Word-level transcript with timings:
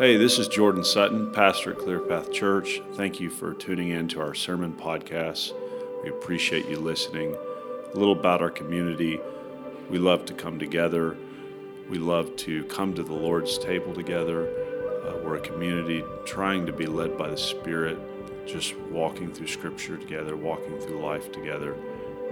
Hey, 0.00 0.16
this 0.16 0.38
is 0.38 0.48
Jordan 0.48 0.82
Sutton, 0.82 1.30
pastor 1.30 1.72
at 1.72 1.78
Clearpath 1.78 2.32
Church. 2.32 2.80
Thank 2.94 3.20
you 3.20 3.28
for 3.28 3.52
tuning 3.52 3.90
in 3.90 4.08
to 4.08 4.20
our 4.22 4.34
sermon 4.34 4.72
podcast. 4.72 5.52
We 6.02 6.08
appreciate 6.08 6.66
you 6.70 6.78
listening. 6.78 7.34
A 7.34 7.98
little 7.98 8.18
about 8.18 8.40
our 8.40 8.48
community. 8.48 9.20
We 9.90 9.98
love 9.98 10.24
to 10.24 10.32
come 10.32 10.58
together. 10.58 11.18
We 11.90 11.98
love 11.98 12.34
to 12.36 12.64
come 12.64 12.94
to 12.94 13.02
the 13.02 13.12
Lord's 13.12 13.58
table 13.58 13.92
together. 13.92 14.48
Uh, 15.04 15.18
we're 15.22 15.36
a 15.36 15.40
community 15.40 16.02
trying 16.24 16.64
to 16.64 16.72
be 16.72 16.86
led 16.86 17.18
by 17.18 17.28
the 17.28 17.36
Spirit, 17.36 17.98
just 18.46 18.74
walking 18.90 19.30
through 19.30 19.48
Scripture 19.48 19.98
together, 19.98 20.34
walking 20.34 20.80
through 20.80 21.04
life 21.04 21.30
together. 21.30 21.76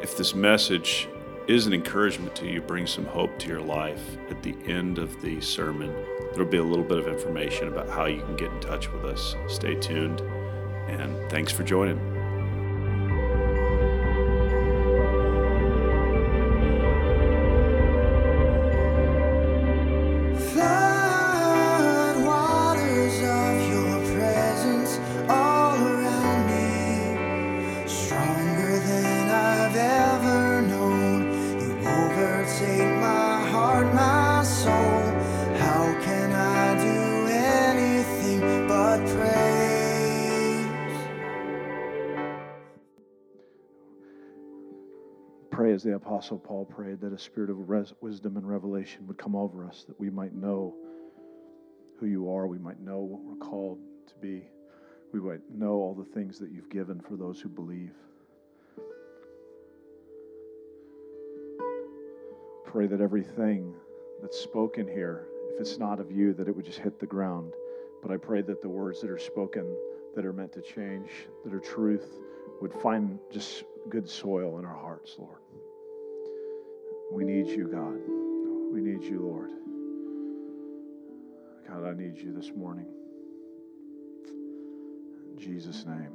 If 0.00 0.16
this 0.16 0.34
message 0.34 1.06
is 1.48 1.66
an 1.66 1.74
encouragement 1.74 2.34
to 2.36 2.46
you, 2.46 2.62
bring 2.62 2.86
some 2.86 3.04
hope 3.04 3.38
to 3.40 3.48
your 3.48 3.60
life 3.60 4.16
at 4.30 4.42
the 4.42 4.56
end 4.64 4.96
of 4.96 5.20
the 5.20 5.38
sermon 5.42 5.94
there'll 6.32 6.48
be 6.48 6.58
a 6.58 6.62
little 6.62 6.84
bit 6.84 6.98
of 6.98 7.06
information 7.08 7.68
about 7.68 7.88
how 7.88 8.06
you 8.06 8.20
can 8.22 8.36
get 8.36 8.50
in 8.52 8.60
touch 8.60 8.90
with 8.92 9.04
us. 9.04 9.34
Stay 9.48 9.74
tuned, 9.74 10.20
and 10.88 11.30
thanks 11.30 11.52
for 11.52 11.62
joining. 11.64 12.07
Paul 46.48 46.64
prayed, 46.64 47.02
that 47.02 47.12
a 47.12 47.18
spirit 47.18 47.50
of 47.50 47.68
res- 47.68 47.92
wisdom 48.00 48.38
and 48.38 48.48
revelation 48.48 49.06
would 49.06 49.18
come 49.18 49.36
over 49.36 49.66
us, 49.66 49.84
that 49.86 50.00
we 50.00 50.08
might 50.08 50.34
know 50.34 50.74
who 52.00 52.06
you 52.06 52.32
are, 52.32 52.46
we 52.46 52.56
might 52.56 52.80
know 52.80 53.00
what 53.00 53.20
we're 53.20 53.46
called 53.46 53.78
to 54.06 54.14
be, 54.22 54.48
we 55.12 55.20
might 55.20 55.42
know 55.50 55.74
all 55.74 55.94
the 55.94 56.10
things 56.14 56.38
that 56.38 56.50
you've 56.50 56.70
given 56.70 57.00
for 57.00 57.16
those 57.16 57.38
who 57.38 57.50
believe. 57.50 57.92
Pray 62.64 62.86
that 62.86 63.02
everything 63.02 63.74
that's 64.22 64.40
spoken 64.40 64.88
here, 64.88 65.26
if 65.52 65.60
it's 65.60 65.76
not 65.76 66.00
of 66.00 66.10
you, 66.10 66.32
that 66.32 66.48
it 66.48 66.56
would 66.56 66.64
just 66.64 66.78
hit 66.78 66.98
the 66.98 67.06
ground. 67.06 67.52
But 68.00 68.10
I 68.10 68.16
pray 68.16 68.40
that 68.40 68.62
the 68.62 68.70
words 68.70 69.02
that 69.02 69.10
are 69.10 69.18
spoken, 69.18 69.66
that 70.14 70.24
are 70.24 70.32
meant 70.32 70.54
to 70.54 70.62
change, 70.62 71.10
that 71.44 71.52
are 71.52 71.60
truth, 71.60 72.06
would 72.62 72.72
find 72.72 73.18
just 73.30 73.64
good 73.90 74.08
soil 74.08 74.58
in 74.58 74.64
our 74.64 74.76
hearts, 74.76 75.16
Lord. 75.18 75.40
We 77.10 77.24
need 77.24 77.46
you, 77.48 77.66
God. 77.68 77.98
We 78.72 78.80
need 78.80 79.02
you, 79.02 79.20
Lord. 79.20 79.50
God, 81.66 81.88
I 81.88 81.94
need 81.94 82.18
you 82.18 82.32
this 82.34 82.52
morning. 82.54 82.86
In 85.30 85.38
Jesus' 85.38 85.86
name. 85.86 86.12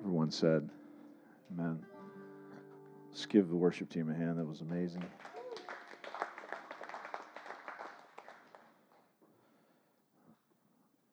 Everyone 0.00 0.30
said, 0.30 0.68
Amen. 1.52 1.84
Let's 3.10 3.26
give 3.26 3.48
the 3.48 3.56
worship 3.56 3.88
team 3.88 4.10
a 4.10 4.14
hand. 4.14 4.38
That 4.38 4.46
was 4.46 4.60
amazing. 4.60 5.04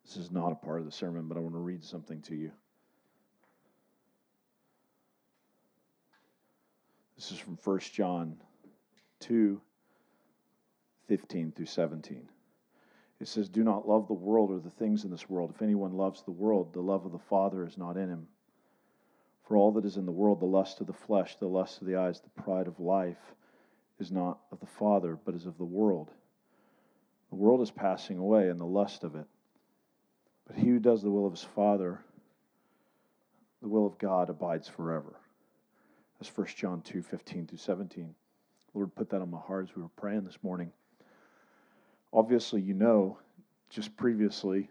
This 0.04 0.18
is 0.18 0.32
not 0.32 0.52
a 0.52 0.56
part 0.56 0.80
of 0.80 0.86
the 0.86 0.92
sermon, 0.92 1.30
but 1.30 1.38
I 1.38 1.40
want 1.40 1.56
to 1.56 1.60
read 1.60 1.84
something 1.84 2.22
to 2.24 2.36
you. 2.36 2.52
Is 7.32 7.40
from 7.40 7.58
1 7.64 7.80
John 7.80 8.38
2 9.22 9.62
15 11.08 11.52
through 11.52 11.66
17. 11.66 12.30
It 13.20 13.28
says, 13.28 13.50
Do 13.50 13.64
not 13.64 13.88
love 13.88 14.08
the 14.08 14.14
world 14.14 14.50
or 14.50 14.60
the 14.60 14.70
things 14.70 15.04
in 15.04 15.12
this 15.12 15.30
world. 15.30 15.52
If 15.54 15.62
anyone 15.62 15.94
loves 15.94 16.24
the 16.24 16.32
world, 16.32 16.74
the 16.74 16.82
love 16.82 17.06
of 17.06 17.12
the 17.12 17.20
Father 17.20 17.66
is 17.66 17.78
not 17.78 17.98
in 17.98 18.10
him. 18.10 18.28
For 19.44 19.58
all 19.58 19.74
that 19.74 19.86
is 19.86 19.98
in 19.98 20.06
the 20.06 20.12
world, 20.12 20.40
the 20.40 20.46
lust 20.46 20.80
of 20.80 20.88
the 20.88 20.94
flesh, 20.94 21.36
the 21.36 21.48
lust 21.48 21.82
of 21.82 21.88
the 21.88 21.98
eyes, 21.98 22.22
the 22.22 22.42
pride 22.42 22.68
of 22.68 22.80
life, 22.80 23.36
is 24.00 24.12
not 24.12 24.40
of 24.52 24.60
the 24.60 24.66
Father, 24.66 25.20
but 25.24 25.36
is 25.36 25.46
of 25.46 25.58
the 25.58 25.66
world. 25.66 26.10
The 27.30 27.36
world 27.36 27.62
is 27.62 27.72
passing 27.72 28.18
away, 28.18 28.50
and 28.50 28.60
the 28.60 28.66
lust 28.66 29.04
of 29.04 29.16
it. 29.16 29.28
But 30.48 30.56
he 30.56 30.70
who 30.70 30.80
does 30.80 31.02
the 31.02 31.12
will 31.12 31.26
of 31.26 31.34
his 31.34 31.44
Father, 31.44 32.00
the 33.62 33.68
will 33.68 33.86
of 33.86 33.98
God, 33.98 34.30
abides 34.30 34.68
forever. 34.68 35.16
That's 36.22 36.38
1 36.38 36.48
John 36.56 36.82
2 36.82 37.02
15 37.02 37.48
through 37.48 37.58
17. 37.58 38.14
Lord, 38.76 38.94
put 38.94 39.10
that 39.10 39.24
on 39.24 39.32
my 39.32 39.40
heart 39.40 39.68
as 39.68 39.76
we 39.76 39.82
were 39.82 39.90
praying 39.98 40.24
this 40.24 40.38
morning. 40.44 40.72
Obviously, 42.14 42.62
you 42.62 42.76
know, 42.76 43.18
just 43.72 43.98
previously, 43.98 44.70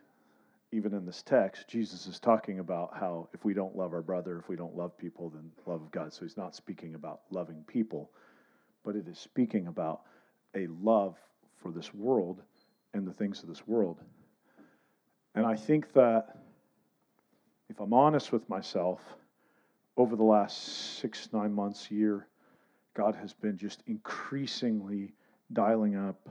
even 0.71 0.95
in 0.95 1.05
this 1.05 1.25
text, 1.25 1.67
Jesus 1.67 2.07
is 2.07 2.21
talking 2.21 2.61
about 2.61 2.91
how 2.95 3.29
if 3.35 3.45
we 3.45 3.53
don't 3.53 3.75
love 3.75 3.93
our 3.93 4.01
brother, 4.01 4.39
if 4.39 4.49
we 4.49 4.55
don't 4.55 4.77
love 4.77 4.97
people, 4.97 5.29
then 5.29 5.51
love 5.67 5.83
of 5.83 5.91
God. 5.91 6.13
So 6.13 6.21
he's 6.25 6.37
not 6.37 6.55
speaking 6.55 6.95
about 6.95 7.23
loving 7.33 7.65
people, 7.67 8.13
but 8.85 8.95
it 8.95 9.09
is 9.09 9.19
speaking 9.19 9.67
about 9.67 10.03
a 10.55 10.69
love 10.81 11.17
for 11.57 11.73
this 11.73 11.93
world 11.93 12.43
and 12.95 13.05
the 13.05 13.13
things 13.13 13.43
of 13.43 13.49
this 13.49 13.67
world. 13.67 13.99
And 15.35 15.45
I 15.45 15.57
think 15.57 15.95
that 15.95 16.39
if 17.69 17.81
I'm 17.81 17.93
honest 17.93 18.31
with 18.31 18.49
myself, 18.49 19.01
over 19.97 20.17
the 20.17 20.25
last 20.25 20.99
six, 20.99 21.29
nine 21.33 21.53
months, 21.53 21.91
year, 21.91 22.27
God 22.95 23.15
has 23.17 23.33
been 23.33 23.57
just 23.57 23.83
increasingly 23.87 25.15
dialing 25.53 25.97
up. 25.97 26.29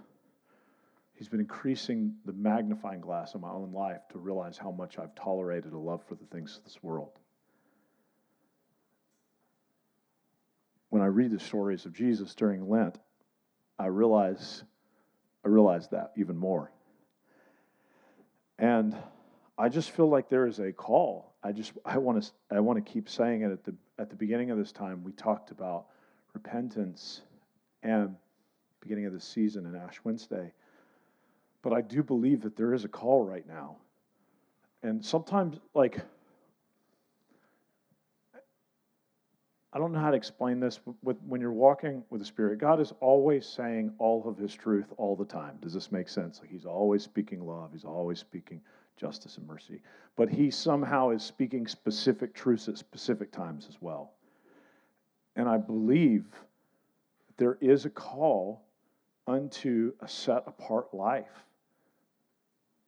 He's 1.13 1.27
been 1.29 1.39
increasing 1.39 2.15
the 2.25 2.33
magnifying 2.33 3.01
glass 3.01 3.35
of 3.35 3.41
my 3.41 3.49
own 3.49 3.73
life 3.73 4.01
to 4.11 4.19
realize 4.19 4.57
how 4.57 4.71
much 4.71 4.97
I've 4.97 5.13
tolerated 5.15 5.73
a 5.73 5.77
love 5.77 6.01
for 6.07 6.15
the 6.15 6.25
things 6.25 6.57
of 6.57 6.63
this 6.63 6.81
world. 6.81 7.11
When 10.89 11.01
I 11.01 11.07
read 11.07 11.31
the 11.31 11.39
stories 11.39 11.85
of 11.85 11.93
Jesus 11.93 12.33
during 12.35 12.67
Lent, 12.67 12.97
I 13.77 13.87
realize 13.87 14.63
I 15.45 15.47
realize 15.47 15.87
that 15.89 16.11
even 16.17 16.37
more. 16.37 16.71
And 18.57 18.95
I 19.59 19.69
just 19.69 19.91
feel 19.91 20.09
like 20.09 20.29
there 20.29 20.47
is 20.47 20.59
a 20.59 20.71
call 20.71 21.29
I 21.43 21.51
just 21.51 21.71
I 21.85 21.97
want 21.97 22.21
to 22.23 22.31
I 22.51 22.59
want 22.59 22.83
to 22.83 22.91
keep 22.91 23.09
saying 23.09 23.43
it 23.43 23.51
at 23.51 23.63
the 23.63 23.73
at 23.97 24.09
the 24.09 24.15
beginning 24.15 24.51
of 24.51 24.57
this 24.57 24.71
time. 24.71 25.03
We 25.03 25.13
talked 25.13 25.51
about 25.51 25.85
repentance 26.33 27.21
and 27.83 28.15
beginning 28.81 29.05
of 29.05 29.13
the 29.13 29.21
season 29.21 29.65
and 29.65 29.75
Ash 29.75 29.99
Wednesday. 30.03 30.51
But 31.61 31.73
I 31.73 31.81
do 31.81 32.03
believe 32.03 32.41
that 32.41 32.55
there 32.55 32.73
is 32.73 32.83
a 32.83 32.87
call 32.89 33.23
right 33.25 33.47
now. 33.47 33.77
And 34.83 35.03
sometimes 35.03 35.59
like 35.73 35.99
I 39.71 39.77
don't 39.77 39.91
know 39.91 39.99
how 39.99 40.09
to 40.09 40.17
explain 40.17 40.59
this, 40.59 40.79
but 41.03 41.15
when 41.27 41.39
you're 41.39 41.53
walking 41.53 42.03
with 42.09 42.19
the 42.19 42.25
Spirit, 42.25 42.57
God 42.57 42.81
is 42.81 42.91
always 43.01 43.45
saying 43.45 43.93
all 43.99 44.27
of 44.27 44.35
His 44.35 44.53
truth 44.53 44.87
all 44.97 45.15
the 45.15 45.25
time. 45.25 45.57
Does 45.61 45.73
this 45.73 45.91
make 45.91 46.09
sense? 46.09 46.39
Like 46.41 46.49
He's 46.49 46.65
always 46.65 47.03
speaking 47.03 47.45
love, 47.45 47.69
He's 47.71 47.85
always 47.85 48.19
speaking 48.19 48.61
justice 48.99 49.37
and 49.37 49.47
mercy. 49.47 49.81
But 50.15 50.29
he 50.29 50.51
somehow 50.51 51.09
is 51.11 51.23
speaking 51.23 51.67
specific 51.67 52.33
truths 52.33 52.67
at 52.67 52.77
specific 52.77 53.31
times 53.31 53.67
as 53.69 53.77
well. 53.81 54.11
And 55.35 55.47
I 55.47 55.57
believe 55.57 56.25
there 57.37 57.57
is 57.61 57.85
a 57.85 57.89
call 57.89 58.61
unto 59.27 59.93
a 60.01 60.07
set 60.07 60.43
apart 60.45 60.93
life. 60.93 61.45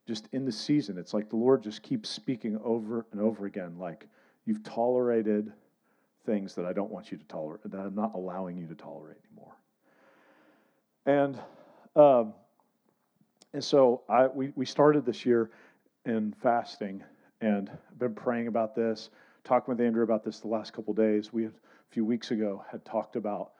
Just 0.06 0.28
in 0.32 0.44
the 0.44 0.52
season, 0.52 0.98
it's 0.98 1.14
like 1.14 1.30
the 1.30 1.36
Lord 1.36 1.62
just 1.62 1.82
keeps 1.82 2.10
speaking 2.10 2.58
over 2.64 3.06
and 3.12 3.20
over 3.20 3.46
again, 3.46 3.78
like, 3.78 4.08
you've 4.44 4.62
tolerated 4.64 5.52
things 6.26 6.54
that 6.54 6.64
I 6.64 6.72
don't 6.72 6.90
want 6.90 7.12
you 7.12 7.18
to 7.18 7.24
tolerate, 7.24 7.62
that 7.64 7.78
I'm 7.78 7.94
not 7.94 8.12
allowing 8.14 8.56
you 8.56 8.66
to 8.66 8.74
tolerate 8.74 9.18
anymore. 9.28 9.54
And 11.06 11.38
um, 11.94 12.34
and 13.52 13.62
so 13.62 14.02
I 14.08 14.26
we, 14.26 14.52
we 14.54 14.66
started 14.66 15.04
this 15.04 15.26
year 15.26 15.50
in 16.04 16.34
fasting, 16.42 17.02
and 17.40 17.70
I've 17.70 17.98
been 17.98 18.14
praying 18.14 18.48
about 18.48 18.74
this, 18.74 19.10
talking 19.44 19.72
with 19.72 19.80
Andrew 19.80 20.02
about 20.02 20.24
this 20.24 20.40
the 20.40 20.48
last 20.48 20.72
couple 20.72 20.94
days. 20.94 21.32
We, 21.32 21.46
a 21.46 21.52
few 21.90 22.04
weeks 22.04 22.30
ago, 22.30 22.64
had 22.70 22.84
talked 22.84 23.16
about 23.16 23.52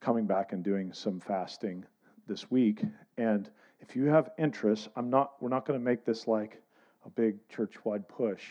coming 0.00 0.26
back 0.26 0.52
and 0.52 0.62
doing 0.62 0.92
some 0.92 1.20
fasting 1.20 1.84
this 2.26 2.50
week. 2.50 2.82
And 3.16 3.48
if 3.80 3.94
you 3.94 4.06
have 4.06 4.30
interest, 4.38 4.88
I'm 4.96 5.10
not, 5.10 5.32
we're 5.40 5.48
not 5.48 5.66
going 5.66 5.78
to 5.78 5.84
make 5.84 6.04
this 6.04 6.26
like 6.26 6.60
a 7.04 7.10
big 7.10 7.36
church 7.48 7.74
wide 7.84 8.08
push, 8.08 8.42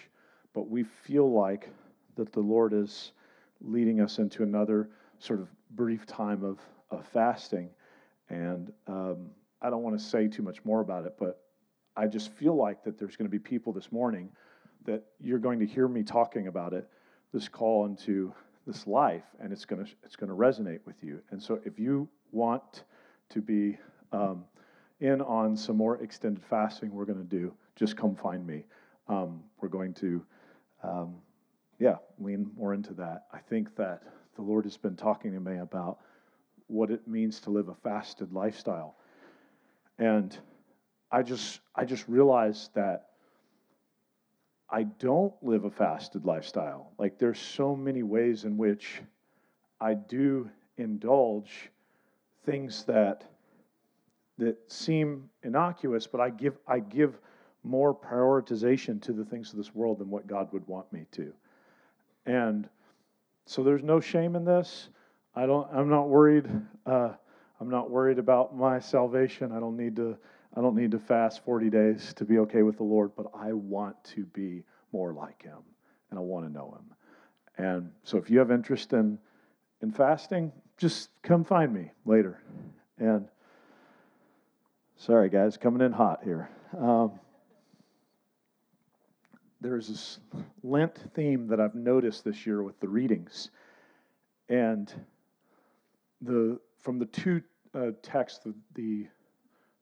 but 0.54 0.69
we 0.69 0.84
feel 0.84 1.31
like 1.31 1.69
that 2.16 2.31
the 2.31 2.39
Lord 2.39 2.74
is 2.74 3.12
leading 3.62 4.01
us 4.01 4.19
into 4.19 4.44
another 4.44 4.89
sort 5.19 5.39
of 5.39 5.48
brief 5.72 6.06
time 6.06 6.44
of, 6.44 6.60
of 6.92 7.06
fasting. 7.07 7.69
And 8.30 8.72
um, 8.88 9.30
I 9.62 9.69
don't 9.69 9.84
want 9.84 9.98
to 9.98 10.04
say 10.04 10.28
too 10.28 10.44
much 10.44 10.63
more 10.66 10.81
about 10.81 11.06
it, 11.06 11.16
but 11.19 11.43
I 11.95 12.07
just 12.07 12.31
feel 12.34 12.56
like 12.56 12.84
that 12.84 12.98
there's 12.98 13.16
going 13.16 13.30
to 13.30 13.31
be 13.31 13.40
people 13.40 13.74
this 13.74 13.92
morning 13.92 14.30
that 14.86 15.04
you're 15.19 15.40
going 15.40 15.60
to 15.60 15.66
hear 15.66 15.88
me 15.88 16.04
talking 16.04 16.48
about 16.48 16.74
it, 16.74 16.88
this 17.34 17.48
call 17.48 17.86
into 17.86 18.34
this 18.66 18.88
life, 18.88 19.24
and 19.40 19.51
it's 19.51 19.66
going 19.66 19.84
to 19.86 19.92
it's 20.04 20.16
going 20.16 20.30
to 20.30 20.36
resonate 20.36 20.80
with 20.86 20.95
you. 21.04 21.22
And 21.31 21.42
so, 21.42 21.60
if 21.66 21.80
you 21.80 22.07
want 22.31 22.84
to 23.30 23.42
be 23.42 23.78
um, 24.12 24.45
in 25.00 25.22
on 25.22 25.56
some 25.57 25.78
more 25.78 25.98
extended 26.01 26.44
fasting, 26.44 26.92
we're 26.92 27.06
going 27.06 27.19
to 27.19 27.24
do. 27.24 27.54
Just 27.75 27.98
come 27.98 28.16
find 28.16 28.46
me. 28.46 28.66
Um, 29.07 29.44
we're 29.62 29.69
going 29.69 29.94
to, 29.96 30.24
um, 30.84 31.16
yeah, 31.80 31.96
lean 32.19 32.51
more 32.56 32.74
into 32.74 32.94
that. 32.96 33.25
I 33.34 33.39
think 33.39 33.75
that 33.75 34.04
the 34.36 34.42
Lord 34.42 34.66
has 34.66 34.78
been 34.78 34.96
talking 34.96 35.34
to 35.34 35.39
me 35.39 35.57
about 35.57 36.00
what 36.68 36.89
it 36.89 37.07
means 37.07 37.39
to 37.42 37.50
live 37.50 37.68
a 37.68 37.75
fasted 37.75 38.31
lifestyle, 38.31 38.96
and 40.00 40.38
I 41.13 41.21
just 41.21 41.62
I 41.75 41.86
just 41.86 42.10
realized 42.10 42.74
that 42.74 43.10
I 44.68 44.83
don't 44.83 45.31
live 45.44 45.63
a 45.63 45.69
fasted 45.69 46.25
lifestyle. 46.25 46.92
Like 46.98 47.19
there's 47.19 47.39
so 47.39 47.75
many 47.75 48.01
ways 48.01 48.45
in 48.45 48.57
which 48.57 49.04
I 49.80 49.94
do 49.94 50.50
indulge 50.77 51.69
things 52.48 52.83
that 52.86 53.24
that 54.39 54.57
seem 54.68 55.30
innocuous, 55.44 56.07
but 56.07 56.19
I 56.19 56.31
give 56.31 56.57
I 56.68 56.80
give 56.80 57.19
more 57.63 57.95
prioritization 57.95 59.00
to 59.04 59.13
the 59.13 59.24
things 59.24 59.51
of 59.51 59.57
this 59.57 59.75
world 59.75 60.00
than 60.00 60.10
what 60.10 60.25
God 60.25 60.51
would 60.51 60.68
want 60.68 60.92
me 60.92 61.06
to. 61.12 61.31
And 62.25 62.68
so 63.45 63.63
there's 63.63 63.83
no 63.83 64.00
shame 64.00 64.36
in 64.36 64.45
this. 64.45 64.89
I 65.36 65.45
don't 65.45 65.68
I'm 65.71 65.89
not 65.89 66.10
worried 66.10 66.50
uh, 66.88 67.12
I'm 67.62 67.69
not 67.69 67.92
worried 67.92 68.18
about 68.18 68.57
my 68.57 68.80
salvation. 68.80 69.51
I 69.51 69.60
don't 69.60 69.77
need 69.77 69.95
to 69.98 70.18
I 70.55 70.61
don't 70.61 70.75
need 70.75 70.91
to 70.91 71.00
fast 71.00 71.44
40 71.45 71.69
days 71.69 72.13
to 72.17 72.25
be 72.25 72.39
okay 72.39 72.61
with 72.61 72.77
the 72.77 72.83
Lord, 72.83 73.11
but 73.15 73.27
I 73.33 73.53
want 73.53 73.95
to 74.15 74.25
be 74.25 74.63
more 74.91 75.13
like 75.13 75.41
Him 75.41 75.59
and 76.09 76.19
I 76.19 76.21
want 76.21 76.45
to 76.45 76.51
know 76.51 76.77
Him. 76.77 77.65
And 77.65 77.91
so 78.03 78.17
if 78.17 78.29
you 78.29 78.39
have 78.39 78.51
interest 78.51 78.94
in, 78.94 79.17
in 79.81 79.91
fasting, 79.91 80.51
just 80.77 81.09
come 81.23 81.44
find 81.44 81.73
me 81.73 81.91
later. 82.05 82.41
And 83.00 83.27
sorry, 84.97 85.29
guys, 85.29 85.57
coming 85.57 85.81
in 85.81 85.91
hot 85.91 86.21
here. 86.23 86.50
Um, 86.77 87.19
there's 89.61 89.88
this 89.88 90.19
Lent 90.61 91.00
theme 91.15 91.47
that 91.47 91.59
I've 91.59 91.75
noticed 91.75 92.25
this 92.25 92.45
year 92.45 92.61
with 92.61 92.79
the 92.79 92.88
readings. 92.88 93.50
And 94.50 94.94
the 96.21 96.59
from 96.79 97.00
the 97.00 97.05
two 97.05 97.41
uh, 97.73 97.91
texts, 98.01 98.39
the, 98.44 98.53
the 98.75 99.07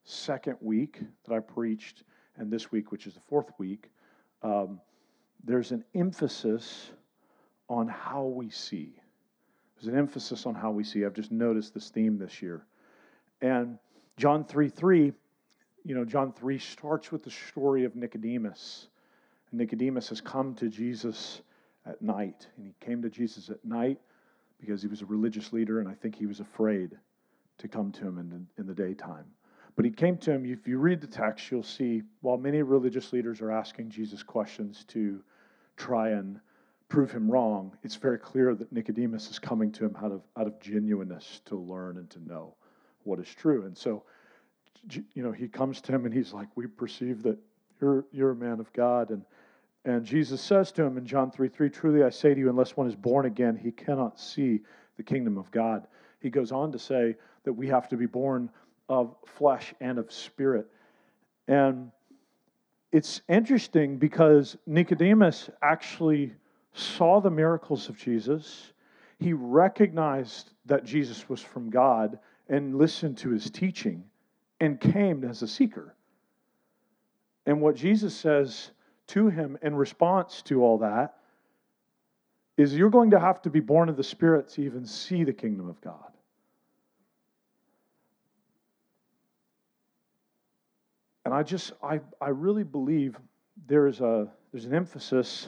second 0.04 0.58
week 0.62 1.00
that 1.26 1.34
I 1.34 1.40
preached, 1.40 2.04
and 2.38 2.52
this 2.52 2.72
week, 2.72 2.92
which 2.92 3.08
is 3.08 3.14
the 3.14 3.22
fourth 3.22 3.52
week, 3.58 3.90
um, 4.44 4.80
there's 5.44 5.72
an 5.72 5.84
emphasis 5.96 6.92
on 7.70 7.88
how 7.88 8.24
we 8.24 8.50
see. 8.50 8.94
There's 9.76 9.92
an 9.92 9.98
emphasis 9.98 10.46
on 10.46 10.56
how 10.56 10.72
we 10.72 10.84
see. 10.84 11.06
I've 11.06 11.14
just 11.14 11.32
noticed 11.32 11.74
this 11.74 11.90
theme 11.90 12.18
this 12.18 12.42
year. 12.42 12.66
And 13.42 13.80
John 14.18 14.46
3 14.46 14.70
3, 14.70 15.14
you 15.84 15.96
know, 15.96 16.06
John 16.06 16.32
3 16.34 16.60
starts 16.60 17.12
with 17.12 17.24
the 17.24 17.32
story 17.32 17.86
of 17.86 17.96
Nicodemus. 17.96 18.88
And 19.50 19.60
Nicodemus 19.60 20.10
has 20.10 20.22
come 20.22 20.54
to 20.56 20.70
Jesus 20.70 21.42
at 21.86 22.02
night. 22.02 22.48
And 22.58 22.68
he 22.68 22.76
came 22.80 23.02
to 23.02 23.10
Jesus 23.10 23.50
at 23.50 23.64
night 23.66 24.00
because 24.60 24.82
he 24.82 24.88
was 24.88 25.02
a 25.02 25.06
religious 25.06 25.52
leader, 25.52 25.80
and 25.80 25.90
I 25.90 25.94
think 25.94 26.16
he 26.16 26.28
was 26.28 26.40
afraid 26.40 26.92
to 27.58 27.68
come 27.68 27.92
to 27.94 28.08
him 28.08 28.20
in 28.20 28.48
in 28.58 28.68
the 28.68 28.76
daytime. 28.76 29.26
But 29.76 29.86
he 29.86 29.92
came 29.92 30.18
to 30.18 30.32
him. 30.32 30.46
If 30.46 30.68
you 30.68 30.78
read 30.78 31.02
the 31.02 31.08
text, 31.08 31.50
you'll 31.50 31.64
see 31.64 32.04
while 32.22 32.38
many 32.38 32.62
religious 32.62 33.14
leaders 33.14 33.42
are 33.42 33.52
asking 33.52 33.90
Jesus 33.90 34.24
questions 34.24 34.86
to 34.90 35.22
try 35.78 36.10
and 36.10 36.40
prove 36.90 37.12
him 37.12 37.32
wrong, 37.32 37.72
it's 37.84 37.96
very 37.96 38.20
clear 38.20 38.54
that 38.54 38.72
Nicodemus 38.72 39.30
is 39.30 39.40
coming 39.40 39.72
to 39.72 39.86
him 39.86 39.96
out 40.04 40.12
of, 40.12 40.22
out 40.38 40.46
of 40.46 40.60
genuineness 40.60 41.42
to 41.46 41.56
learn 41.56 41.98
and 41.98 42.10
to 42.10 42.20
know 42.28 42.54
what 43.04 43.20
is 43.20 43.30
true. 43.30 43.66
And 43.66 43.78
so, 43.78 44.04
you 44.90 45.24
know, 45.24 45.32
he 45.32 45.48
comes 45.48 45.80
to 45.82 45.94
him 45.94 46.06
and 46.06 46.14
he's 46.14 46.34
like, 46.34 46.50
We 46.56 46.68
perceive 46.68 47.24
that 47.24 47.40
you're, 47.80 48.06
you're 48.12 48.32
a 48.32 48.36
man 48.36 48.60
of 48.60 48.72
God. 48.74 49.10
And, 49.10 49.24
and 49.86 50.06
Jesus 50.06 50.42
says 50.42 50.72
to 50.74 50.84
him 50.84 50.98
in 50.98 51.06
John 51.06 51.32
3 51.32 51.48
3, 51.48 51.70
Truly 51.70 52.04
I 52.04 52.10
say 52.10 52.34
to 52.34 52.40
you, 52.40 52.50
unless 52.50 52.76
one 52.76 52.88
is 52.88 52.96
born 52.96 53.26
again, 53.26 53.56
he 53.56 53.72
cannot 53.72 54.20
see 54.20 54.60
the 54.98 55.04
kingdom 55.04 55.38
of 55.38 55.50
God. 55.52 55.88
He 56.20 56.30
goes 56.30 56.52
on 56.52 56.72
to 56.74 56.80
say 56.80 57.16
that 57.46 57.54
we 57.54 57.68
have 57.68 57.88
to 57.90 57.98
be 57.98 58.06
born 58.06 58.50
of 58.92 59.16
flesh 59.26 59.74
and 59.80 59.98
of 59.98 60.12
spirit. 60.12 60.68
And 61.48 61.92
it's 62.92 63.22
interesting 63.30 63.98
because 63.98 64.58
Nicodemus 64.68 65.50
actually 65.62 66.34
saw 66.74 67.22
the 67.22 67.32
miracles 67.32 67.88
of 67.88 67.98
Jesus. 67.98 68.74
He 69.18 69.32
recognized 69.32 70.52
that 70.66 70.84
Jesus 70.84 71.30
was 71.30 71.40
from 71.40 71.70
God 71.70 72.20
and 72.50 72.78
listened 72.78 73.18
to 73.20 73.30
his 73.30 73.50
teaching 73.50 74.04
and 74.60 74.78
came 74.78 75.24
as 75.24 75.42
a 75.42 75.48
seeker. 75.48 75.96
And 77.46 77.62
what 77.62 77.76
Jesus 77.76 78.14
says 78.14 78.72
to 79.08 79.30
him 79.30 79.58
in 79.62 79.74
response 79.74 80.42
to 80.44 80.62
all 80.62 80.80
that 80.80 81.16
is 82.58 82.76
you're 82.76 82.90
going 82.90 83.12
to 83.12 83.20
have 83.22 83.42
to 83.44 83.50
be 83.50 83.62
born 83.62 83.88
of 83.88 83.96
the 83.96 84.04
Spirit 84.04 84.50
to 84.50 84.62
even 84.64 84.86
see 84.86 85.24
the 85.24 85.32
kingdom 85.32 85.70
of 85.70 85.80
God. 85.80 86.11
And 91.32 91.40
I 91.40 91.44
just, 91.44 91.72
I, 91.82 92.02
I 92.20 92.28
really 92.28 92.66
believe 92.66 93.18
there 93.66 93.88
is 93.88 94.02
a, 94.02 94.28
there's 94.52 94.66
an 94.66 94.74
emphasis 94.74 95.48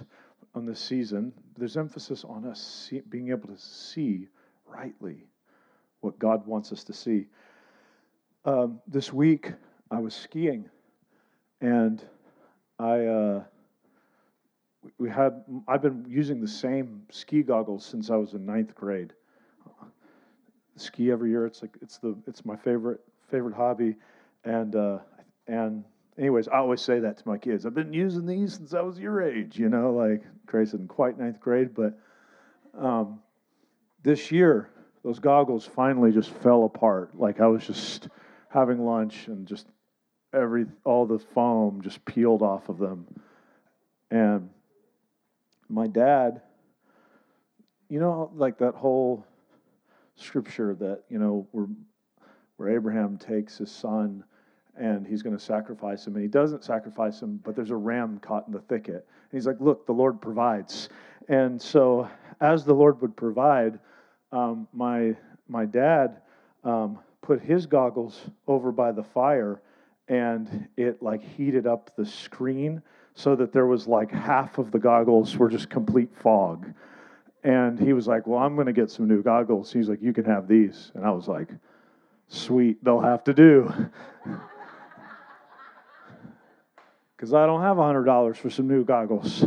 on 0.55 0.65
this 0.65 0.79
season. 0.79 1.33
There's 1.57 1.75
emphasis 1.75 2.23
on 2.23 2.45
us 2.45 2.87
see, 2.89 3.01
being 3.09 3.31
able 3.31 3.49
to 3.49 3.57
see 3.57 4.29
rightly 4.65 5.25
what 5.99 6.17
God 6.17 6.47
wants 6.47 6.71
us 6.71 6.85
to 6.85 6.93
see. 6.93 7.27
Um, 8.45 8.79
this 8.87 9.11
week, 9.11 9.51
I 9.91 9.99
was 9.99 10.15
skiing, 10.15 10.69
and 11.59 12.01
I, 12.79 12.99
uh, 13.05 13.43
we 14.97 15.09
had, 15.09 15.43
I've 15.67 15.81
been 15.81 16.05
using 16.07 16.39
the 16.39 16.47
same 16.47 17.01
ski 17.11 17.43
goggles 17.43 17.85
since 17.85 18.09
I 18.09 18.15
was 18.15 18.35
in 18.35 18.45
ninth 18.45 18.73
grade. 18.73 19.11
Ski 20.77 21.11
every 21.11 21.31
year. 21.31 21.45
It's 21.45 21.61
like 21.61 21.77
it's 21.81 21.97
the 21.97 22.17
it's 22.25 22.45
my 22.45 22.55
favorite 22.55 23.01
favorite 23.29 23.53
hobby, 23.53 23.95
and 24.45 24.75
uh, 24.75 24.99
and 25.47 25.83
anyways, 26.17 26.47
I 26.47 26.57
always 26.57 26.81
say 26.81 26.99
that 26.99 27.17
to 27.17 27.27
my 27.27 27.37
kids. 27.37 27.65
I've 27.65 27.73
been 27.73 27.93
using 27.93 28.25
these 28.25 28.55
since 28.55 28.73
I 28.73 28.81
was 28.81 28.99
your 28.99 29.21
age, 29.21 29.57
you 29.57 29.69
know, 29.69 29.91
like 29.91 30.23
Grace 30.45 30.73
in 30.73 30.87
quite 30.87 31.17
ninth 31.17 31.39
grade, 31.39 31.73
but 31.73 31.97
um, 32.77 33.19
this 34.03 34.31
year 34.31 34.69
those 35.03 35.19
goggles 35.19 35.65
finally 35.65 36.11
just 36.11 36.29
fell 36.29 36.63
apart. 36.63 37.17
Like 37.17 37.41
I 37.41 37.47
was 37.47 37.65
just 37.65 38.07
having 38.49 38.85
lunch 38.85 39.27
and 39.27 39.45
just 39.45 39.67
every 40.33 40.65
all 40.85 41.05
the 41.05 41.19
foam 41.19 41.81
just 41.81 42.03
peeled 42.05 42.41
off 42.41 42.69
of 42.69 42.77
them. 42.77 43.05
And 44.09 44.49
my 45.67 45.87
dad, 45.87 46.41
you 47.89 47.99
know, 47.99 48.31
like 48.35 48.59
that 48.59 48.75
whole 48.75 49.25
scripture 50.15 50.75
that, 50.75 51.03
you 51.09 51.19
know, 51.19 51.47
where 51.51 51.67
where 52.57 52.69
Abraham 52.69 53.17
takes 53.17 53.57
his 53.57 53.71
son 53.71 54.23
and 54.77 55.05
he's 55.05 55.21
going 55.21 55.37
to 55.37 55.43
sacrifice 55.43 56.05
him. 56.07 56.15
And 56.15 56.23
he 56.23 56.29
doesn't 56.29 56.63
sacrifice 56.63 57.21
him, 57.21 57.39
but 57.43 57.55
there's 57.55 57.69
a 57.69 57.75
ram 57.75 58.19
caught 58.19 58.47
in 58.47 58.53
the 58.53 58.61
thicket. 58.61 58.95
And 58.95 59.31
he's 59.31 59.45
like, 59.45 59.59
Look, 59.59 59.85
the 59.85 59.93
Lord 59.93 60.21
provides. 60.21 60.89
And 61.29 61.61
so, 61.61 62.09
as 62.41 62.65
the 62.65 62.73
Lord 62.73 63.01
would 63.01 63.15
provide, 63.15 63.79
um, 64.31 64.67
my, 64.73 65.15
my 65.47 65.65
dad 65.65 66.21
um, 66.63 66.99
put 67.21 67.41
his 67.41 67.65
goggles 67.65 68.19
over 68.47 68.71
by 68.71 68.91
the 68.91 69.03
fire 69.03 69.61
and 70.07 70.67
it 70.75 71.01
like 71.01 71.23
heated 71.23 71.65
up 71.65 71.95
the 71.95 72.05
screen 72.05 72.81
so 73.15 73.35
that 73.35 73.53
there 73.53 73.67
was 73.67 73.87
like 73.87 74.11
half 74.11 74.57
of 74.57 74.71
the 74.71 74.79
goggles 74.79 75.37
were 75.37 75.49
just 75.49 75.69
complete 75.69 76.09
fog. 76.21 76.73
And 77.43 77.79
he 77.79 77.93
was 77.93 78.07
like, 78.07 78.25
Well, 78.25 78.39
I'm 78.39 78.55
going 78.55 78.67
to 78.67 78.73
get 78.73 78.89
some 78.89 79.07
new 79.07 79.21
goggles. 79.21 79.71
He's 79.71 79.89
like, 79.89 80.01
You 80.01 80.13
can 80.13 80.25
have 80.25 80.47
these. 80.47 80.91
And 80.95 81.05
I 81.05 81.11
was 81.11 81.27
like, 81.27 81.49
Sweet, 82.27 82.83
they'll 82.83 83.01
have 83.01 83.23
to 83.25 83.33
do. 83.33 83.71
because 87.23 87.33
I 87.33 87.45
don't 87.45 87.61
have 87.61 87.77
$100 87.77 88.35
for 88.35 88.49
some 88.49 88.67
new 88.67 88.83
goggles. 88.83 89.43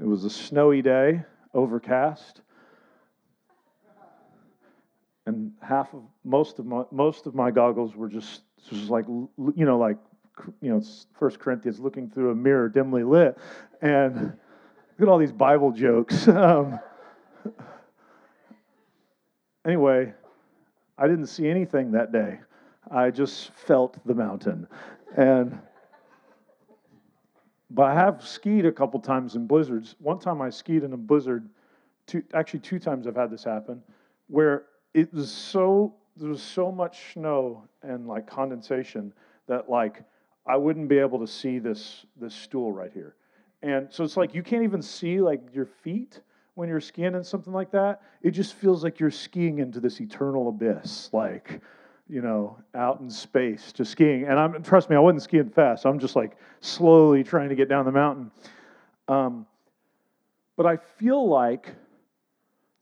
It 0.00 0.04
was 0.04 0.24
a 0.24 0.30
snowy 0.30 0.82
day, 0.82 1.22
overcast, 1.54 2.40
and 5.26 5.52
half 5.62 5.94
of 5.94 6.02
most 6.24 6.58
of 6.58 6.66
my 6.66 6.82
most 6.90 7.26
of 7.26 7.36
my 7.36 7.52
goggles 7.52 7.94
were 7.94 8.08
just 8.08 8.42
just 8.68 8.90
like 8.90 9.06
you 9.06 9.64
know 9.64 9.78
like 9.78 9.98
you 10.60 10.70
know 10.70 10.82
First 11.16 11.38
Corinthians 11.38 11.78
looking 11.78 12.10
through 12.10 12.32
a 12.32 12.34
mirror 12.34 12.68
dimly 12.68 13.04
lit, 13.04 13.38
and 13.80 14.16
look 14.98 15.02
at 15.02 15.08
all 15.08 15.18
these 15.18 15.30
Bible 15.30 15.70
jokes. 15.70 16.26
Um, 16.28 16.80
anyway, 19.64 20.14
I 20.98 21.06
didn't 21.06 21.28
see 21.28 21.48
anything 21.48 21.92
that 21.92 22.10
day. 22.10 22.40
I 22.90 23.10
just 23.10 23.52
felt 23.54 23.98
the 24.06 24.14
mountain. 24.14 24.66
And 25.16 25.58
but 27.70 27.84
I 27.84 27.94
have 27.94 28.26
skied 28.26 28.66
a 28.66 28.72
couple 28.72 29.00
times 29.00 29.34
in 29.34 29.46
blizzards. 29.46 29.96
One 29.98 30.20
time 30.20 30.40
I 30.40 30.50
skied 30.50 30.84
in 30.84 30.92
a 30.92 30.96
blizzard, 30.96 31.48
two, 32.06 32.22
actually 32.32 32.60
two 32.60 32.78
times 32.78 33.06
I've 33.06 33.16
had 33.16 33.30
this 33.30 33.42
happen, 33.42 33.82
where 34.28 34.66
it 34.92 35.12
was 35.12 35.30
so 35.30 35.94
there 36.16 36.28
was 36.28 36.42
so 36.42 36.70
much 36.70 37.12
snow 37.14 37.64
and 37.82 38.06
like 38.06 38.26
condensation 38.26 39.12
that 39.48 39.68
like 39.68 40.04
I 40.46 40.56
wouldn't 40.56 40.88
be 40.88 40.98
able 40.98 41.18
to 41.18 41.26
see 41.26 41.58
this 41.58 42.06
this 42.20 42.34
stool 42.34 42.70
right 42.70 42.92
here. 42.92 43.16
And 43.62 43.88
so 43.90 44.04
it's 44.04 44.16
like 44.16 44.34
you 44.34 44.42
can't 44.42 44.62
even 44.62 44.82
see 44.82 45.20
like 45.20 45.40
your 45.52 45.66
feet 45.66 46.20
when 46.54 46.68
you're 46.68 46.80
skiing 46.80 47.14
and 47.14 47.26
something 47.26 47.52
like 47.52 47.72
that. 47.72 48.02
It 48.22 48.32
just 48.32 48.54
feels 48.54 48.84
like 48.84 49.00
you're 49.00 49.10
skiing 49.10 49.58
into 49.58 49.80
this 49.80 50.00
eternal 50.00 50.48
abyss, 50.48 51.10
like 51.12 51.60
you 52.08 52.20
know, 52.20 52.58
out 52.74 53.00
in 53.00 53.08
space, 53.08 53.72
just 53.72 53.92
skiing. 53.92 54.24
And 54.24 54.38
I'm 54.38 54.62
trust 54.62 54.90
me, 54.90 54.96
I 54.96 54.98
wasn't 54.98 55.22
skiing 55.22 55.48
fast. 55.48 55.86
I'm 55.86 55.98
just 55.98 56.16
like 56.16 56.36
slowly 56.60 57.24
trying 57.24 57.48
to 57.48 57.54
get 57.54 57.68
down 57.68 57.84
the 57.84 57.92
mountain. 57.92 58.30
Um, 59.08 59.46
but 60.56 60.66
I 60.66 60.76
feel 60.76 61.28
like 61.28 61.74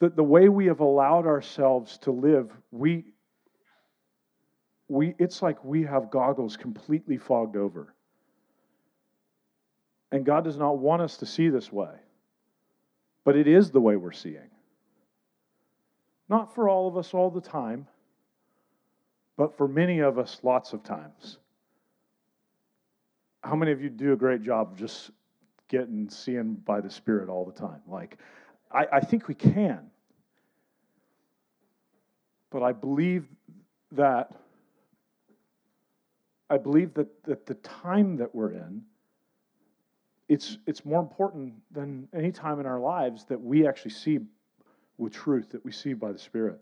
that 0.00 0.16
the 0.16 0.24
way 0.24 0.48
we 0.48 0.66
have 0.66 0.80
allowed 0.80 1.26
ourselves 1.26 1.98
to 1.98 2.10
live, 2.10 2.50
we 2.70 3.04
we 4.88 5.14
it's 5.18 5.40
like 5.40 5.64
we 5.64 5.84
have 5.84 6.10
goggles 6.10 6.56
completely 6.56 7.16
fogged 7.16 7.56
over. 7.56 7.94
And 10.10 10.26
God 10.26 10.44
does 10.44 10.58
not 10.58 10.78
want 10.78 11.00
us 11.00 11.16
to 11.18 11.26
see 11.26 11.48
this 11.48 11.72
way. 11.72 11.94
But 13.24 13.36
it 13.36 13.46
is 13.46 13.70
the 13.70 13.80
way 13.80 13.96
we're 13.96 14.12
seeing. 14.12 14.50
Not 16.28 16.54
for 16.54 16.68
all 16.68 16.88
of 16.88 16.96
us 16.96 17.14
all 17.14 17.30
the 17.30 17.40
time, 17.40 17.86
but 19.36 19.56
for 19.56 19.66
many 19.66 20.00
of 20.00 20.18
us, 20.18 20.40
lots 20.42 20.72
of 20.72 20.82
times. 20.82 21.38
How 23.42 23.56
many 23.56 23.72
of 23.72 23.82
you 23.82 23.88
do 23.88 24.12
a 24.12 24.16
great 24.16 24.42
job 24.42 24.72
of 24.72 24.78
just 24.78 25.10
getting 25.68 26.08
seeing 26.08 26.54
by 26.54 26.80
the 26.80 26.90
Spirit 26.90 27.28
all 27.28 27.44
the 27.44 27.52
time? 27.52 27.80
Like, 27.88 28.18
I, 28.70 28.86
I 28.92 29.00
think 29.00 29.28
we 29.28 29.34
can. 29.34 29.90
But 32.50 32.62
I 32.62 32.72
believe 32.72 33.26
that 33.92 34.32
I 36.52 36.58
believe 36.58 36.92
that, 36.94 37.24
that 37.24 37.46
the 37.46 37.54
time 37.54 38.18
that 38.18 38.34
we're 38.34 38.52
in, 38.52 38.82
it's, 40.28 40.58
it's 40.66 40.84
more 40.84 41.00
important 41.00 41.54
than 41.70 42.06
any 42.12 42.30
time 42.30 42.60
in 42.60 42.66
our 42.66 42.78
lives 42.78 43.24
that 43.24 43.40
we 43.40 43.66
actually 43.66 43.92
see 43.92 44.18
with 44.98 45.14
truth, 45.14 45.48
that 45.52 45.64
we 45.64 45.72
see 45.72 45.94
by 45.94 46.12
the 46.12 46.18
Spirit 46.18 46.60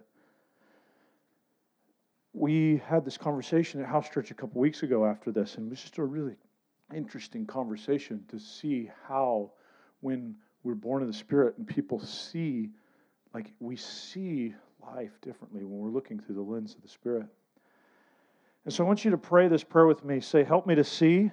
we 2.32 2.80
had 2.86 3.04
this 3.04 3.16
conversation 3.16 3.80
at 3.80 3.86
House 3.86 4.08
Church 4.08 4.30
a 4.30 4.34
couple 4.34 4.60
weeks 4.60 4.82
ago 4.82 5.04
after 5.04 5.32
this, 5.32 5.56
and 5.56 5.66
it 5.66 5.70
was 5.70 5.80
just 5.80 5.98
a 5.98 6.04
really 6.04 6.36
interesting 6.94 7.46
conversation 7.46 8.24
to 8.28 8.38
see 8.38 8.90
how, 9.08 9.50
when 10.00 10.34
we're 10.62 10.74
born 10.74 11.02
of 11.02 11.08
the 11.08 11.14
Spirit 11.14 11.56
and 11.58 11.66
people 11.66 12.00
see, 12.00 12.70
like 13.34 13.52
we 13.60 13.76
see 13.76 14.54
life 14.82 15.12
differently 15.22 15.64
when 15.64 15.78
we're 15.78 15.90
looking 15.90 16.20
through 16.20 16.36
the 16.36 16.40
lens 16.40 16.74
of 16.74 16.82
the 16.82 16.88
Spirit. 16.88 17.26
And 18.64 18.72
so 18.72 18.84
I 18.84 18.86
want 18.86 19.04
you 19.04 19.10
to 19.10 19.18
pray 19.18 19.48
this 19.48 19.64
prayer 19.64 19.86
with 19.86 20.04
me. 20.04 20.20
Say, 20.20 20.44
Help 20.44 20.66
me 20.66 20.74
to 20.74 20.84
see 20.84 21.30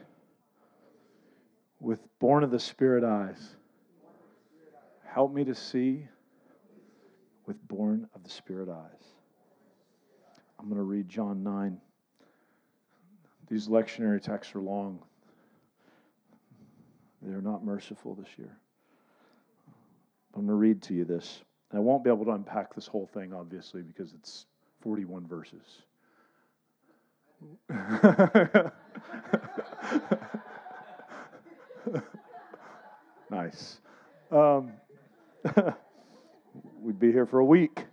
with 1.80 2.00
born 2.20 2.44
of 2.44 2.52
the 2.52 2.60
Spirit 2.60 3.04
eyes. 3.04 3.56
Help 5.06 5.34
me 5.34 5.44
to 5.44 5.56
see 5.56 6.08
with 7.46 7.66
born 7.68 8.08
of 8.16 8.24
the 8.24 8.30
Spirit 8.30 8.70
eyes. 8.70 9.17
I'm 10.68 10.74
going 10.74 10.84
to 10.84 10.84
read 10.84 11.08
John 11.08 11.44
9. 11.44 11.80
These 13.50 13.70
lectionary 13.70 14.22
texts 14.22 14.54
are 14.54 14.60
long. 14.60 15.00
They're 17.22 17.42
not 17.42 17.64
merciful 17.64 18.16
this 18.16 18.28
year. 18.38 18.52
I'm 20.36 20.46
going 20.46 20.48
to 20.48 20.56
read 20.56 20.82
to 20.82 20.94
you 20.94 21.06
this. 21.06 21.40
I 21.74 21.80
won't 21.80 22.04
be 22.04 22.10
able 22.10 22.26
to 22.26 22.32
unpack 22.32 22.76
this 22.76 22.86
whole 22.86 23.10
thing, 23.14 23.34
obviously, 23.34 23.82
because 23.82 24.14
it's 24.14 24.46
41 24.82 25.26
verses. 25.26 25.84
nice. 33.32 33.80
Um, 34.30 34.74
we'd 36.82 37.00
be 37.00 37.14
here 37.14 37.26
for 37.26 37.40
a 37.40 37.46
week. 37.46 37.86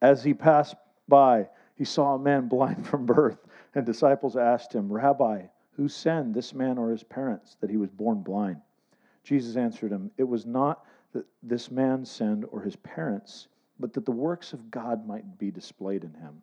As 0.00 0.22
he 0.22 0.34
passed 0.34 0.76
by, 1.08 1.48
he 1.74 1.84
saw 1.84 2.14
a 2.14 2.18
man 2.18 2.48
blind 2.48 2.86
from 2.86 3.06
birth, 3.06 3.46
and 3.74 3.84
disciples 3.84 4.36
asked 4.36 4.72
him, 4.72 4.92
Rabbi, 4.92 5.42
who 5.76 5.88
sinned, 5.88 6.34
this 6.34 6.54
man 6.54 6.78
or 6.78 6.90
his 6.90 7.02
parents, 7.02 7.56
that 7.60 7.70
he 7.70 7.76
was 7.76 7.90
born 7.90 8.22
blind? 8.22 8.60
Jesus 9.24 9.56
answered 9.56 9.90
him, 9.90 10.10
It 10.16 10.24
was 10.24 10.46
not 10.46 10.84
that 11.12 11.26
this 11.42 11.70
man 11.70 12.04
sinned 12.04 12.44
or 12.50 12.60
his 12.60 12.76
parents, 12.76 13.48
but 13.80 13.92
that 13.94 14.04
the 14.04 14.12
works 14.12 14.52
of 14.52 14.70
God 14.70 15.06
might 15.06 15.38
be 15.38 15.50
displayed 15.50 16.04
in 16.04 16.14
him. 16.14 16.42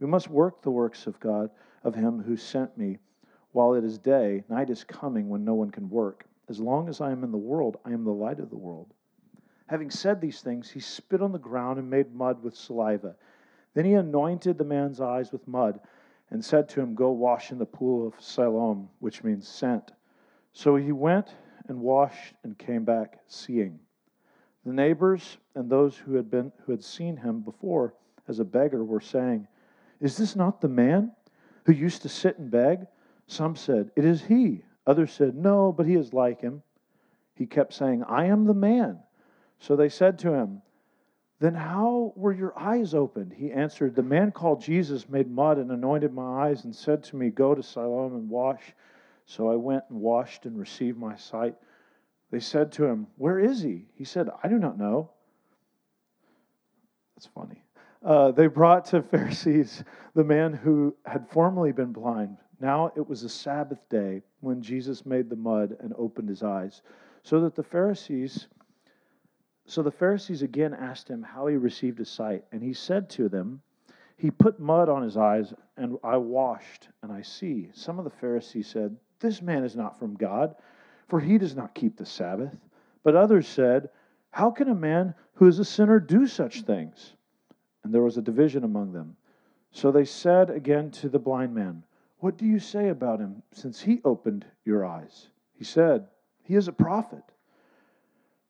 We 0.00 0.06
must 0.06 0.28
work 0.28 0.60
the 0.60 0.70
works 0.70 1.06
of 1.06 1.18
God, 1.20 1.50
of 1.84 1.94
him 1.94 2.22
who 2.22 2.36
sent 2.36 2.76
me, 2.76 2.98
while 3.52 3.74
it 3.74 3.84
is 3.84 3.98
day. 3.98 4.44
Night 4.48 4.68
is 4.68 4.84
coming 4.84 5.28
when 5.28 5.44
no 5.44 5.54
one 5.54 5.70
can 5.70 5.88
work. 5.88 6.26
As 6.48 6.60
long 6.60 6.88
as 6.88 7.00
I 7.00 7.10
am 7.10 7.24
in 7.24 7.32
the 7.32 7.38
world, 7.38 7.78
I 7.84 7.92
am 7.92 8.04
the 8.04 8.12
light 8.12 8.40
of 8.40 8.50
the 8.50 8.56
world. 8.56 8.92
Having 9.68 9.90
said 9.90 10.20
these 10.20 10.42
things, 10.42 10.70
he 10.70 10.80
spit 10.80 11.22
on 11.22 11.32
the 11.32 11.38
ground 11.38 11.78
and 11.78 11.88
made 11.88 12.14
mud 12.14 12.42
with 12.42 12.54
saliva. 12.54 13.16
Then 13.76 13.84
he 13.84 13.92
anointed 13.92 14.56
the 14.56 14.64
man's 14.64 15.02
eyes 15.02 15.32
with 15.32 15.46
mud 15.46 15.80
and 16.30 16.42
said 16.42 16.66
to 16.70 16.80
him, 16.80 16.94
Go 16.94 17.10
wash 17.10 17.52
in 17.52 17.58
the 17.58 17.66
pool 17.66 18.06
of 18.06 18.18
Siloam, 18.18 18.88
which 19.00 19.22
means 19.22 19.46
sent. 19.46 19.92
So 20.54 20.76
he 20.76 20.92
went 20.92 21.34
and 21.68 21.82
washed 21.82 22.32
and 22.42 22.56
came 22.56 22.86
back 22.86 23.18
seeing. 23.28 23.78
The 24.64 24.72
neighbors 24.72 25.36
and 25.54 25.68
those 25.68 25.94
who 25.94 26.14
had 26.14 26.30
been 26.30 26.52
who 26.64 26.72
had 26.72 26.82
seen 26.82 27.18
him 27.18 27.40
before 27.42 27.92
as 28.28 28.38
a 28.38 28.46
beggar 28.46 28.82
were 28.82 28.98
saying, 28.98 29.46
Is 30.00 30.16
this 30.16 30.34
not 30.34 30.62
the 30.62 30.68
man 30.68 31.12
who 31.66 31.72
used 31.72 32.00
to 32.00 32.08
sit 32.08 32.38
and 32.38 32.50
beg? 32.50 32.86
Some 33.26 33.56
said, 33.56 33.90
It 33.94 34.06
is 34.06 34.24
he. 34.24 34.62
Others 34.86 35.12
said, 35.12 35.36
No, 35.36 35.70
but 35.70 35.84
he 35.84 35.96
is 35.96 36.14
like 36.14 36.40
him. 36.40 36.62
He 37.34 37.44
kept 37.44 37.74
saying, 37.74 38.04
I 38.04 38.24
am 38.24 38.46
the 38.46 38.54
man. 38.54 39.00
So 39.58 39.76
they 39.76 39.90
said 39.90 40.18
to 40.20 40.32
him, 40.32 40.62
Then 41.38 41.54
how 41.54 42.14
were 42.16 42.32
your 42.32 42.58
eyes 42.58 42.94
opened? 42.94 43.32
He 43.32 43.52
answered, 43.52 43.94
The 43.94 44.02
man 44.02 44.32
called 44.32 44.62
Jesus 44.62 45.08
made 45.08 45.30
mud 45.30 45.58
and 45.58 45.70
anointed 45.70 46.12
my 46.12 46.48
eyes 46.48 46.64
and 46.64 46.74
said 46.74 47.04
to 47.04 47.16
me, 47.16 47.30
Go 47.30 47.54
to 47.54 47.62
Siloam 47.62 48.14
and 48.14 48.30
wash. 48.30 48.74
So 49.26 49.50
I 49.50 49.56
went 49.56 49.84
and 49.90 50.00
washed 50.00 50.46
and 50.46 50.58
received 50.58 50.98
my 50.98 51.16
sight. 51.16 51.54
They 52.30 52.40
said 52.40 52.72
to 52.72 52.84
him, 52.84 53.06
Where 53.16 53.38
is 53.38 53.60
he? 53.60 53.86
He 53.94 54.04
said, 54.04 54.28
I 54.42 54.48
do 54.48 54.58
not 54.58 54.78
know. 54.78 55.10
That's 57.14 57.26
funny. 57.26 57.62
Uh, 58.02 58.30
they 58.30 58.46
brought 58.46 58.86
to 58.86 59.02
Pharisees 59.02 59.84
the 60.14 60.24
man 60.24 60.52
who 60.52 60.96
had 61.04 61.28
formerly 61.28 61.72
been 61.72 61.92
blind. 61.92 62.38
Now 62.60 62.92
it 62.96 63.06
was 63.06 63.22
a 63.22 63.28
Sabbath 63.28 63.86
day 63.90 64.22
when 64.40 64.62
Jesus 64.62 65.04
made 65.04 65.28
the 65.28 65.36
mud 65.36 65.76
and 65.80 65.92
opened 65.98 66.28
his 66.28 66.42
eyes, 66.42 66.80
so 67.22 67.40
that 67.40 67.54
the 67.54 67.62
Pharisees 67.62 68.46
so 69.66 69.82
the 69.82 69.90
Pharisees 69.90 70.42
again 70.42 70.72
asked 70.72 71.08
him 71.08 71.22
how 71.22 71.48
he 71.48 71.56
received 71.56 71.98
his 71.98 72.08
sight, 72.08 72.44
and 72.52 72.62
he 72.62 72.72
said 72.72 73.10
to 73.10 73.28
them, 73.28 73.62
He 74.16 74.30
put 74.30 74.60
mud 74.60 74.88
on 74.88 75.02
his 75.02 75.16
eyes, 75.16 75.52
and 75.76 75.98
I 76.04 76.16
washed, 76.18 76.88
and 77.02 77.10
I 77.10 77.22
see. 77.22 77.70
Some 77.72 77.98
of 77.98 78.04
the 78.04 78.10
Pharisees 78.10 78.68
said, 78.68 78.96
This 79.18 79.42
man 79.42 79.64
is 79.64 79.74
not 79.74 79.98
from 79.98 80.14
God, 80.14 80.54
for 81.08 81.18
he 81.18 81.36
does 81.36 81.56
not 81.56 81.74
keep 81.74 81.96
the 81.96 82.06
Sabbath. 82.06 82.56
But 83.02 83.16
others 83.16 83.48
said, 83.48 83.90
How 84.30 84.52
can 84.52 84.68
a 84.68 84.74
man 84.74 85.14
who 85.34 85.48
is 85.48 85.58
a 85.58 85.64
sinner 85.64 85.98
do 85.98 86.28
such 86.28 86.62
things? 86.62 87.14
And 87.82 87.92
there 87.92 88.02
was 88.02 88.16
a 88.16 88.22
division 88.22 88.62
among 88.62 88.92
them. 88.92 89.16
So 89.72 89.90
they 89.90 90.04
said 90.04 90.48
again 90.48 90.92
to 90.92 91.08
the 91.08 91.18
blind 91.18 91.54
man, 91.54 91.82
What 92.18 92.36
do 92.36 92.46
you 92.46 92.60
say 92.60 92.88
about 92.88 93.18
him, 93.18 93.42
since 93.52 93.80
he 93.80 94.00
opened 94.04 94.46
your 94.64 94.86
eyes? 94.86 95.28
He 95.54 95.64
said, 95.64 96.06
He 96.42 96.54
is 96.54 96.68
a 96.68 96.72
prophet. 96.72 97.24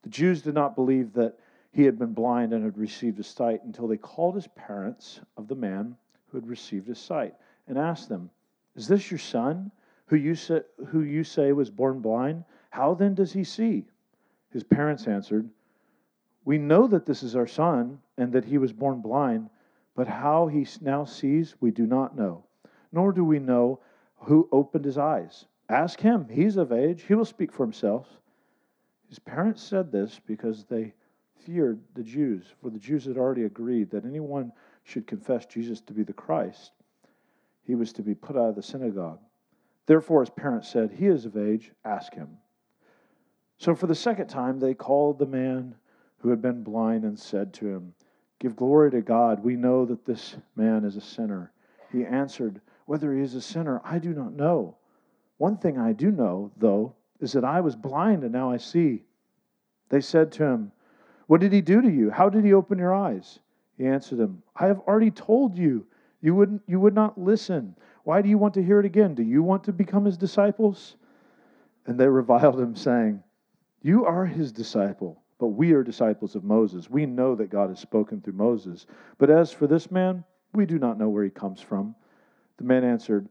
The 0.06 0.10
Jews 0.10 0.40
did 0.40 0.54
not 0.54 0.76
believe 0.76 1.14
that 1.14 1.36
he 1.72 1.82
had 1.82 1.98
been 1.98 2.12
blind 2.12 2.52
and 2.52 2.62
had 2.62 2.78
received 2.78 3.16
his 3.16 3.26
sight 3.26 3.64
until 3.64 3.88
they 3.88 3.96
called 3.96 4.36
his 4.36 4.46
parents 4.46 5.20
of 5.36 5.48
the 5.48 5.56
man 5.56 5.96
who 6.28 6.36
had 6.36 6.46
received 6.46 6.86
his 6.86 7.00
sight 7.00 7.34
and 7.66 7.76
asked 7.76 8.08
them, 8.08 8.30
Is 8.76 8.86
this 8.86 9.10
your 9.10 9.18
son, 9.18 9.72
who 10.06 10.14
you 10.14 10.36
say, 10.36 10.60
who 10.86 11.00
you 11.02 11.24
say 11.24 11.50
was 11.50 11.70
born 11.72 11.98
blind? 11.98 12.44
How 12.70 12.94
then 12.94 13.14
does 13.14 13.32
he 13.32 13.42
see? 13.42 13.84
His 14.50 14.62
parents 14.62 15.08
answered, 15.08 15.50
We 16.44 16.56
know 16.56 16.86
that 16.86 17.04
this 17.04 17.24
is 17.24 17.34
our 17.34 17.48
son 17.48 18.00
and 18.16 18.32
that 18.32 18.44
he 18.44 18.58
was 18.58 18.72
born 18.72 19.00
blind, 19.00 19.50
but 19.96 20.06
how 20.06 20.46
he 20.46 20.68
now 20.80 21.04
sees, 21.04 21.56
we 21.60 21.72
do 21.72 21.84
not 21.84 22.16
know, 22.16 22.44
nor 22.92 23.12
do 23.12 23.24
we 23.24 23.40
know 23.40 23.80
who 24.18 24.48
opened 24.52 24.84
his 24.84 24.98
eyes. 24.98 25.46
Ask 25.68 25.98
him, 25.98 26.28
he's 26.28 26.56
of 26.56 26.70
age, 26.70 27.02
he 27.02 27.16
will 27.16 27.24
speak 27.24 27.50
for 27.50 27.64
himself. 27.64 28.20
His 29.08 29.18
parents 29.18 29.62
said 29.62 29.92
this 29.92 30.20
because 30.26 30.64
they 30.64 30.94
feared 31.44 31.80
the 31.94 32.02
Jews, 32.02 32.44
for 32.60 32.70
the 32.70 32.78
Jews 32.78 33.04
had 33.04 33.16
already 33.16 33.44
agreed 33.44 33.90
that 33.90 34.04
anyone 34.04 34.52
should 34.82 35.06
confess 35.06 35.46
Jesus 35.46 35.80
to 35.82 35.92
be 35.92 36.02
the 36.02 36.12
Christ, 36.12 36.72
he 37.62 37.74
was 37.74 37.92
to 37.94 38.02
be 38.02 38.14
put 38.14 38.36
out 38.36 38.48
of 38.48 38.56
the 38.56 38.62
synagogue. 38.62 39.20
Therefore, 39.86 40.20
his 40.20 40.30
parents 40.30 40.68
said, 40.68 40.90
He 40.90 41.06
is 41.06 41.24
of 41.24 41.36
age, 41.36 41.72
ask 41.84 42.14
him. 42.14 42.38
So 43.58 43.74
for 43.74 43.86
the 43.86 43.94
second 43.94 44.26
time, 44.28 44.58
they 44.58 44.74
called 44.74 45.18
the 45.18 45.26
man 45.26 45.76
who 46.18 46.30
had 46.30 46.42
been 46.42 46.62
blind 46.62 47.04
and 47.04 47.18
said 47.18 47.54
to 47.54 47.68
him, 47.68 47.94
Give 48.38 48.56
glory 48.56 48.90
to 48.90 49.00
God. 49.00 49.42
We 49.42 49.56
know 49.56 49.86
that 49.86 50.04
this 50.04 50.36
man 50.56 50.84
is 50.84 50.96
a 50.96 51.00
sinner. 51.00 51.52
He 51.92 52.04
answered, 52.04 52.60
Whether 52.86 53.14
he 53.14 53.22
is 53.22 53.34
a 53.34 53.40
sinner, 53.40 53.80
I 53.84 53.98
do 53.98 54.12
not 54.12 54.32
know. 54.32 54.76
One 55.38 55.56
thing 55.56 55.78
I 55.78 55.92
do 55.92 56.10
know, 56.10 56.50
though, 56.56 56.95
is 57.20 57.32
that 57.32 57.44
I 57.44 57.60
was 57.60 57.76
blind 57.76 58.22
and 58.22 58.32
now 58.32 58.50
I 58.50 58.56
see. 58.56 59.02
They 59.88 60.00
said 60.00 60.32
to 60.32 60.44
him, 60.44 60.72
What 61.26 61.40
did 61.40 61.52
he 61.52 61.60
do 61.60 61.80
to 61.80 61.90
you? 61.90 62.10
How 62.10 62.28
did 62.28 62.44
he 62.44 62.52
open 62.52 62.78
your 62.78 62.94
eyes? 62.94 63.38
He 63.76 63.86
answered 63.86 64.18
them, 64.18 64.42
I 64.54 64.66
have 64.66 64.80
already 64.80 65.10
told 65.10 65.56
you. 65.56 65.86
You, 66.22 66.34
wouldn't, 66.34 66.62
you 66.66 66.80
would 66.80 66.94
not 66.94 67.18
listen. 67.18 67.76
Why 68.04 68.22
do 68.22 68.28
you 68.28 68.38
want 68.38 68.54
to 68.54 68.62
hear 68.62 68.80
it 68.80 68.86
again? 68.86 69.14
Do 69.14 69.22
you 69.22 69.42
want 69.42 69.64
to 69.64 69.72
become 69.72 70.04
his 70.04 70.16
disciples? 70.16 70.96
And 71.86 72.00
they 72.00 72.08
reviled 72.08 72.58
him, 72.58 72.74
saying, 72.74 73.22
You 73.82 74.06
are 74.06 74.24
his 74.24 74.50
disciple, 74.50 75.22
but 75.38 75.48
we 75.48 75.72
are 75.72 75.82
disciples 75.82 76.34
of 76.34 76.42
Moses. 76.42 76.90
We 76.90 77.06
know 77.06 77.34
that 77.36 77.50
God 77.50 77.68
has 77.68 77.78
spoken 77.78 78.20
through 78.20 78.32
Moses. 78.32 78.86
But 79.18 79.30
as 79.30 79.52
for 79.52 79.66
this 79.66 79.90
man, 79.90 80.24
we 80.54 80.66
do 80.66 80.78
not 80.78 80.98
know 80.98 81.08
where 81.08 81.24
he 81.24 81.30
comes 81.30 81.60
from. 81.60 81.94
The 82.56 82.64
man 82.64 82.82
answered, 82.82 83.28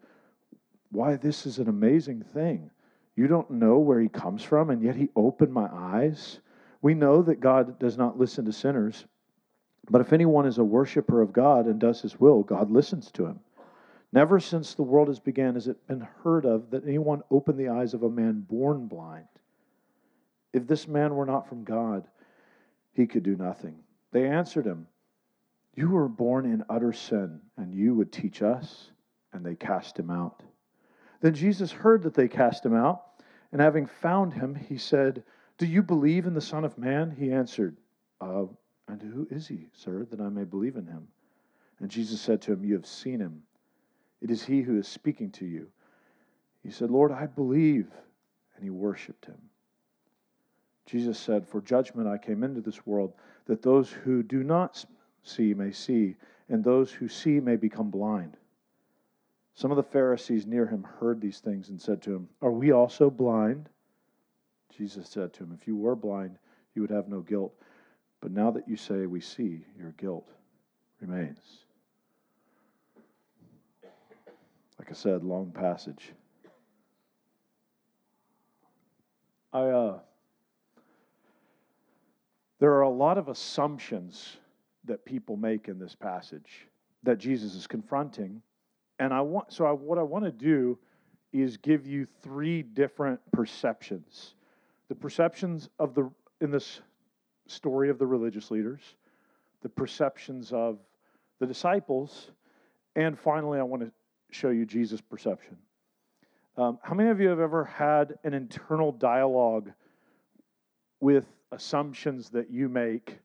Why, 0.92 1.16
this 1.16 1.46
is 1.46 1.58
an 1.58 1.68
amazing 1.68 2.24
thing. 2.34 2.70
You 3.16 3.28
don't 3.28 3.52
know 3.52 3.80
where 3.80 4.00
he 4.00 4.10
comes 4.10 4.44
from, 4.44 4.70
and 4.70 4.82
yet 4.82 4.96
he 4.96 5.10
opened 5.16 5.54
my 5.54 5.70
eyes. 5.72 6.40
We 6.82 6.94
know 6.94 7.22
that 7.24 7.40
God 7.40 7.80
does 7.80 7.98
not 7.98 8.20
listen 8.20 8.46
to 8.46 8.54
sinners. 8.54 9.06
But 9.90 10.02
if 10.02 10.14
anyone 10.14 10.46
is 10.46 10.58
a 10.58 10.64
worshiper 10.64 11.22
of 11.22 11.34
God 11.34 11.68
and 11.68 11.80
does 11.80 12.02
his 12.02 12.20
will, 12.20 12.44
God 12.44 12.72
listens 12.72 13.12
to 13.12 13.26
him. 13.26 13.40
Never 14.12 14.40
since 14.40 14.74
the 14.74 14.84
world 14.84 15.08
has 15.08 15.20
begun 15.20 15.56
has 15.56 15.68
it 15.68 15.88
been 15.88 16.08
heard 16.24 16.46
of 16.46 16.72
that 16.72 16.86
anyone 16.86 17.22
opened 17.30 17.60
the 17.60 17.70
eyes 17.70 17.94
of 17.94 18.04
a 18.04 18.10
man 18.10 18.42
born 18.42 18.88
blind. 18.88 19.28
If 20.54 20.68
this 20.68 20.88
man 20.88 21.16
were 21.16 21.26
not 21.26 21.48
from 21.48 21.64
God, 21.64 22.08
he 22.94 23.08
could 23.08 23.24
do 23.24 23.36
nothing. 23.36 23.76
They 24.12 24.28
answered 24.28 24.66
him, 24.66 24.88
You 25.76 25.90
were 25.90 26.08
born 26.08 26.46
in 26.46 26.64
utter 26.70 26.94
sin, 26.94 27.42
and 27.58 27.74
you 27.74 27.94
would 27.96 28.12
teach 28.12 28.42
us? 28.42 28.92
And 29.34 29.46
they 29.46 29.56
cast 29.56 30.00
him 30.00 30.10
out. 30.10 30.42
Then 31.26 31.34
Jesus 31.34 31.72
heard 31.72 32.04
that 32.04 32.14
they 32.14 32.28
cast 32.28 32.64
him 32.64 32.76
out, 32.76 33.02
and 33.52 33.60
having 33.60 33.88
found 33.88 34.32
him, 34.32 34.54
he 34.54 34.78
said, 34.78 35.24
Do 35.58 35.66
you 35.66 35.82
believe 35.82 36.28
in 36.28 36.36
the 36.36 36.40
Son 36.40 36.64
of 36.64 36.78
Man? 36.78 37.10
He 37.10 37.32
answered, 37.32 37.78
uh, 38.22 38.44
and 38.88 39.02
who 39.02 39.28
is 39.32 39.48
he, 39.48 39.66
sir, 39.74 40.06
that 40.12 40.22
I 40.22 40.30
may 40.30 40.44
believe 40.44 40.76
in 40.76 40.86
him? 40.86 41.08
And 41.80 41.90
Jesus 41.90 42.22
said 42.22 42.44
to 42.44 42.54
him, 42.54 42.64
You 42.64 42.76
have 42.76 42.86
seen 42.86 43.20
him. 43.20 43.42
It 44.22 44.30
is 44.30 44.44
he 44.44 44.62
who 44.62 44.78
is 44.78 44.88
speaking 44.88 45.32
to 45.32 45.48
you. 45.48 45.66
He 46.62 46.70
said, 46.70 46.92
Lord, 46.92 47.12
I 47.12 47.26
believe. 47.26 47.88
And 48.56 48.64
he 48.64 48.70
worshiped 48.70 49.26
him. 49.26 49.42
Jesus 50.86 51.18
said, 51.18 51.48
For 51.48 51.60
judgment 51.60 52.08
I 52.08 52.20
came 52.20 52.44
into 52.44 52.62
this 52.62 52.86
world, 52.86 53.14
that 53.48 53.64
those 53.64 53.90
who 53.90 54.22
do 54.22 54.44
not 54.44 54.86
see 55.24 55.56
may 55.56 55.72
see, 55.72 56.18
and 56.50 56.64
those 56.64 56.92
who 56.92 57.08
see 57.08 57.40
may 57.40 57.56
become 57.56 57.90
blind. 57.90 58.38
Some 59.56 59.72
of 59.72 59.78
the 59.78 59.84
Pharisees 59.84 60.46
near 60.46 60.66
him 60.66 60.84
heard 60.84 61.22
these 61.22 61.40
things 61.40 61.70
and 61.70 61.82
said 61.82 62.02
to 62.04 62.14
him, 62.14 62.28
Are 62.42 62.52
we 62.52 62.72
also 62.72 63.10
blind? 63.10 63.70
Jesus 64.78 65.08
said 65.08 65.34
to 65.34 65.44
him, 65.44 65.58
If 65.60 65.66
you 65.66 65.78
were 65.78 65.96
blind, 65.96 66.38
you 66.74 66.82
would 66.82 66.92
have 66.92 67.08
no 67.08 67.22
guilt. 67.22 67.54
But 68.20 68.32
now 68.32 68.52
that 68.52 68.68
you 68.68 68.76
say 68.76 69.06
we 69.06 69.22
see, 69.22 69.66
your 69.78 69.92
guilt 69.92 70.30
remains. 71.00 71.40
Like 74.78 74.90
I 74.90 74.94
said, 74.94 75.24
long 75.24 75.52
passage. 75.52 76.12
I 79.54 79.62
uh, 79.62 80.00
there 82.60 82.74
are 82.74 82.82
a 82.82 82.90
lot 82.90 83.18
of 83.18 83.30
assumptions 83.30 84.36
that 84.84 85.06
people 85.06 85.38
make 85.38 85.70
in 85.70 85.80
this 85.80 85.96
passage 85.96 86.68
that 87.04 87.20
Jesus 87.20 87.56
is 87.56 87.68
confronting, 87.68 88.42
and 89.00 89.14
I 89.14 89.22
want 89.22 89.52
so 89.52 89.66
I, 89.66 89.72
what 89.72 89.98
I 89.98 90.04
want 90.04 90.26
to 90.26 90.32
do 90.32 90.78
is 91.34 91.58
give 91.58 91.86
you 91.86 92.08
three 92.22 92.62
different 92.62 93.20
perceptions. 93.32 94.36
The 94.88 94.96
perceptions 94.96 95.70
of 95.80 95.94
the 95.94 96.10
in 96.42 96.52
this 96.52 96.82
story 97.48 97.90
of 97.90 98.00
the 98.00 98.08
religious 98.08 98.52
leaders, 98.52 98.82
the 99.62 99.70
perceptions 99.70 100.52
of 100.52 100.80
the 101.40 101.46
disciples, 101.46 102.32
and 102.96 103.20
finally, 103.20 103.60
I 103.60 103.64
want 103.64 103.84
to 103.84 103.92
show 104.32 104.50
you 104.50 104.66
Jesus' 104.66 105.02
perception. 105.02 105.58
Um, 106.58 106.80
how 106.82 106.94
many 106.94 107.10
of 107.10 107.20
you 107.20 107.28
have 107.28 107.40
ever 107.40 107.66
had 107.66 108.18
an 108.24 108.34
internal 108.34 108.94
dialogue 108.94 109.72
with 111.02 111.26
assumptions 111.52 112.30
that 112.30 112.50
you 112.50 112.70
make, 112.70 113.20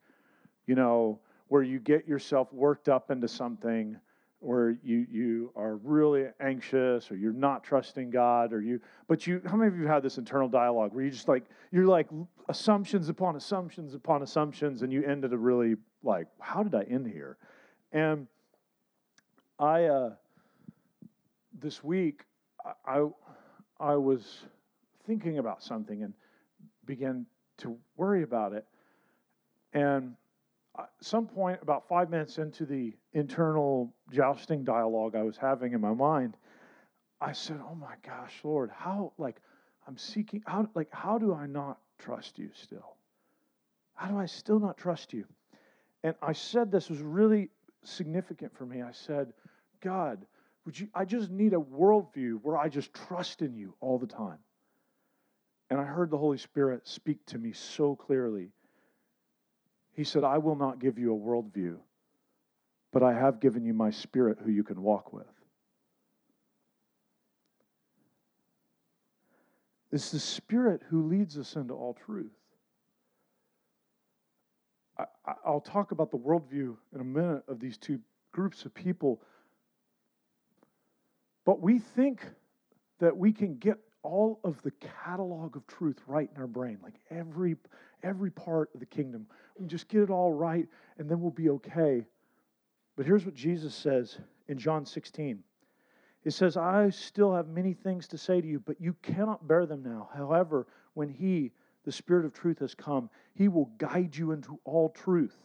you 0.66 0.74
know, 0.74 1.20
where 1.48 1.62
you 1.62 1.78
get 1.78 2.08
yourself 2.08 2.52
worked 2.52 2.88
up 2.88 3.10
into 3.10 3.28
something? 3.28 3.96
Where 4.40 4.70
you 4.82 5.06
you 5.10 5.52
are 5.54 5.76
really 5.76 6.26
anxious 6.40 7.10
or 7.10 7.16
you're 7.16 7.32
not 7.32 7.62
trusting 7.62 8.10
God 8.10 8.52
or 8.54 8.62
you 8.62 8.80
but 9.06 9.26
you 9.26 9.40
how 9.46 9.56
many 9.56 9.68
of 9.68 9.78
you 9.78 9.86
have 9.86 10.02
this 10.02 10.16
internal 10.16 10.48
dialogue 10.48 10.94
where 10.94 11.04
you 11.04 11.10
just 11.10 11.28
like 11.28 11.44
you're 11.70 11.86
like 11.86 12.08
assumptions 12.48 13.10
upon 13.10 13.36
assumptions 13.36 13.94
upon 13.94 14.22
assumptions 14.22 14.82
and 14.82 14.92
you 14.92 15.04
end 15.04 15.24
at 15.26 15.32
a 15.32 15.38
really 15.38 15.76
like 16.02 16.26
how 16.40 16.62
did 16.62 16.74
I 16.74 16.82
end 16.84 17.06
here? 17.06 17.36
And 17.92 18.26
I 19.58 19.84
uh 19.84 20.10
this 21.60 21.84
week 21.84 22.24
I 22.86 23.06
I 23.78 23.96
was 23.96 24.44
thinking 25.06 25.38
about 25.38 25.62
something 25.62 26.02
and 26.02 26.14
began 26.86 27.26
to 27.58 27.76
worry 27.98 28.22
about 28.22 28.54
it 28.54 28.66
and 29.74 30.14
some 31.00 31.26
point, 31.26 31.58
about 31.62 31.88
five 31.88 32.10
minutes 32.10 32.38
into 32.38 32.64
the 32.66 32.94
internal 33.12 33.92
jousting 34.10 34.64
dialogue 34.64 35.16
I 35.16 35.22
was 35.22 35.36
having 35.36 35.72
in 35.72 35.80
my 35.80 35.94
mind, 35.94 36.36
I 37.20 37.32
said, 37.32 37.60
"Oh 37.60 37.74
my 37.74 37.94
gosh, 38.02 38.40
Lord, 38.44 38.70
how 38.70 39.12
like 39.18 39.40
I'm 39.86 39.96
seeking 39.96 40.42
how 40.46 40.68
like 40.74 40.92
how 40.92 41.18
do 41.18 41.34
I 41.34 41.46
not 41.46 41.78
trust 41.98 42.38
you 42.38 42.50
still? 42.54 42.96
How 43.94 44.08
do 44.08 44.18
I 44.18 44.26
still 44.26 44.60
not 44.60 44.78
trust 44.78 45.12
you?" 45.12 45.26
And 46.02 46.14
I 46.22 46.32
said 46.32 46.70
this 46.70 46.88
was 46.88 47.00
really 47.00 47.50
significant 47.82 48.54
for 48.56 48.64
me. 48.64 48.82
I 48.82 48.92
said, 48.92 49.34
"God, 49.80 50.26
would 50.64 50.78
you? 50.78 50.88
I 50.94 51.04
just 51.04 51.30
need 51.30 51.52
a 51.52 51.60
worldview 51.60 52.40
where 52.42 52.56
I 52.56 52.68
just 52.68 52.94
trust 52.94 53.42
in 53.42 53.54
you 53.54 53.74
all 53.80 53.98
the 53.98 54.06
time." 54.06 54.38
And 55.68 55.78
I 55.78 55.84
heard 55.84 56.10
the 56.10 56.18
Holy 56.18 56.38
Spirit 56.38 56.86
speak 56.88 57.24
to 57.26 57.38
me 57.38 57.52
so 57.52 57.94
clearly 57.94 58.52
he 59.94 60.04
said, 60.04 60.24
I 60.24 60.38
will 60.38 60.56
not 60.56 60.78
give 60.78 60.98
you 60.98 61.14
a 61.14 61.18
worldview, 61.18 61.76
but 62.92 63.02
I 63.02 63.12
have 63.12 63.40
given 63.40 63.64
you 63.64 63.74
my 63.74 63.90
spirit 63.90 64.38
who 64.44 64.50
you 64.50 64.62
can 64.62 64.82
walk 64.82 65.12
with. 65.12 65.26
It's 69.92 70.10
the 70.10 70.20
spirit 70.20 70.82
who 70.88 71.08
leads 71.08 71.36
us 71.36 71.56
into 71.56 71.74
all 71.74 71.94
truth. 71.94 72.30
I, 74.98 75.50
will 75.50 75.60
talk 75.60 75.92
about 75.92 76.10
the 76.10 76.18
worldview 76.18 76.76
in 76.94 77.00
a 77.00 77.04
minute 77.04 77.42
of 77.48 77.58
these 77.58 77.78
two 77.78 78.00
groups 78.32 78.64
of 78.64 78.74
people. 78.74 79.22
But 81.44 81.60
we 81.60 81.78
think 81.78 82.22
that 82.98 83.16
we 83.16 83.32
can 83.32 83.56
get 83.56 83.78
all 84.02 84.40
of 84.44 84.60
the 84.62 84.72
catalog 85.04 85.56
of 85.56 85.66
truth 85.66 85.98
right 86.06 86.28
in 86.34 86.40
our 86.40 86.46
brain, 86.46 86.78
like 86.82 86.94
every 87.10 87.56
every 88.02 88.30
part 88.30 88.70
of 88.74 88.80
the 88.80 88.86
kingdom. 88.86 89.26
We 89.60 89.66
just 89.66 89.88
get 89.88 90.00
it 90.00 90.10
all 90.10 90.32
right, 90.32 90.66
and 90.98 91.08
then 91.08 91.20
we'll 91.20 91.30
be 91.30 91.50
okay. 91.50 92.06
But 92.96 93.04
here's 93.04 93.26
what 93.26 93.34
Jesus 93.34 93.74
says 93.74 94.18
in 94.48 94.58
John 94.58 94.86
16. 94.86 95.42
He 96.22 96.30
says, 96.30 96.56
I 96.56 96.90
still 96.90 97.34
have 97.34 97.48
many 97.48 97.74
things 97.74 98.08
to 98.08 98.18
say 98.18 98.40
to 98.40 98.46
you, 98.46 98.58
but 98.58 98.80
you 98.80 98.94
cannot 99.02 99.46
bear 99.46 99.66
them 99.66 99.82
now. 99.82 100.08
However, 100.14 100.66
when 100.94 101.08
He, 101.08 101.52
the 101.84 101.92
Spirit 101.92 102.24
of 102.24 102.32
truth, 102.32 102.58
has 102.60 102.74
come, 102.74 103.10
He 103.34 103.48
will 103.48 103.70
guide 103.78 104.16
you 104.16 104.32
into 104.32 104.58
all 104.64 104.88
truth. 104.90 105.36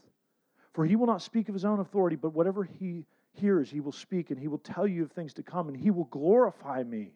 For 0.73 0.85
He 0.85 0.95
will 0.95 1.07
not 1.07 1.21
speak 1.21 1.49
of 1.49 1.53
His 1.53 1.65
own 1.65 1.79
authority, 1.79 2.15
but 2.15 2.33
whatever 2.33 2.63
He 2.63 3.05
hears, 3.33 3.69
He 3.69 3.81
will 3.81 3.91
speak, 3.91 4.31
and 4.31 4.39
He 4.39 4.47
will 4.47 4.57
tell 4.59 4.87
you 4.87 5.03
of 5.03 5.11
things 5.11 5.33
to 5.35 5.43
come, 5.43 5.67
and 5.67 5.77
He 5.77 5.91
will 5.91 6.05
glorify 6.05 6.83
me. 6.83 7.13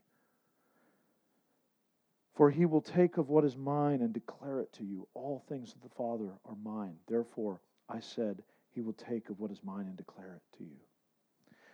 For 2.39 2.49
he 2.49 2.65
will 2.65 2.80
take 2.80 3.17
of 3.17 3.28
what 3.28 3.43
is 3.43 3.58
mine 3.58 4.02
and 4.02 4.13
declare 4.13 4.62
it 4.62 4.71
to 4.75 4.86
you. 4.86 5.06
All 5.13 5.43
things 5.49 5.73
of 5.73 5.82
the 5.82 5.93
Father 5.93 6.30
are 6.45 6.56
mine. 6.63 6.95
Therefore, 7.06 7.60
I 7.89 7.99
said, 7.99 8.41
He 8.71 8.80
will 8.80 8.93
take 8.93 9.30
of 9.30 9.41
what 9.41 9.52
is 9.52 9.62
mine 9.62 9.88
and 9.88 9.97
declare 9.97 10.38
it 10.38 10.58
to 10.58 10.63
you. 10.63 10.78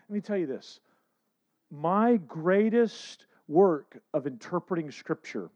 Let 0.09 0.15
me 0.15 0.21
tell 0.21 0.37
you 0.37 0.47
this 0.47 0.79
my 1.69 2.17
greatest 2.17 3.27
work 3.47 4.01
of 4.11 4.25
interpreting 4.25 4.89
Scripture, 4.89 5.51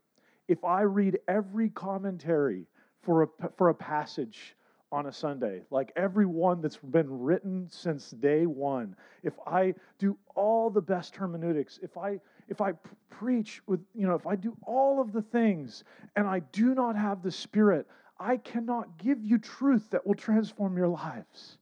if 0.47 0.63
I 0.63 0.81
read 0.81 1.17
every 1.27 1.69
commentary 1.69 2.67
for 3.01 3.23
a, 3.23 3.27
for 3.57 3.69
a 3.69 3.73
passage 3.73 4.55
on 4.91 5.07
a 5.07 5.11
Sunday, 5.11 5.63
like 5.71 5.91
every 5.95 6.27
one 6.27 6.61
that's 6.61 6.77
been 6.77 7.09
written 7.23 7.67
since 7.71 8.11
day 8.11 8.45
one, 8.45 8.95
if 9.23 9.33
I 9.47 9.73
do 9.97 10.19
all 10.35 10.69
the 10.69 10.81
best 10.81 11.15
hermeneutics, 11.15 11.79
if 11.81 11.97
I 11.97 12.19
if 12.49 12.61
I 12.61 12.73
preach 13.09 13.61
with, 13.67 13.79
you 13.93 14.07
know, 14.07 14.15
if 14.15 14.25
I 14.25 14.35
do 14.35 14.57
all 14.65 14.99
of 14.99 15.11
the 15.11 15.21
things 15.21 15.83
and 16.15 16.27
I 16.27 16.39
do 16.39 16.73
not 16.73 16.95
have 16.95 17.21
the 17.21 17.31
Spirit, 17.31 17.87
I 18.19 18.37
cannot 18.37 18.97
give 18.97 19.23
you 19.23 19.37
truth 19.37 19.89
that 19.91 20.05
will 20.05 20.15
transform 20.15 20.77
your 20.77 20.87
lives. 20.87 21.57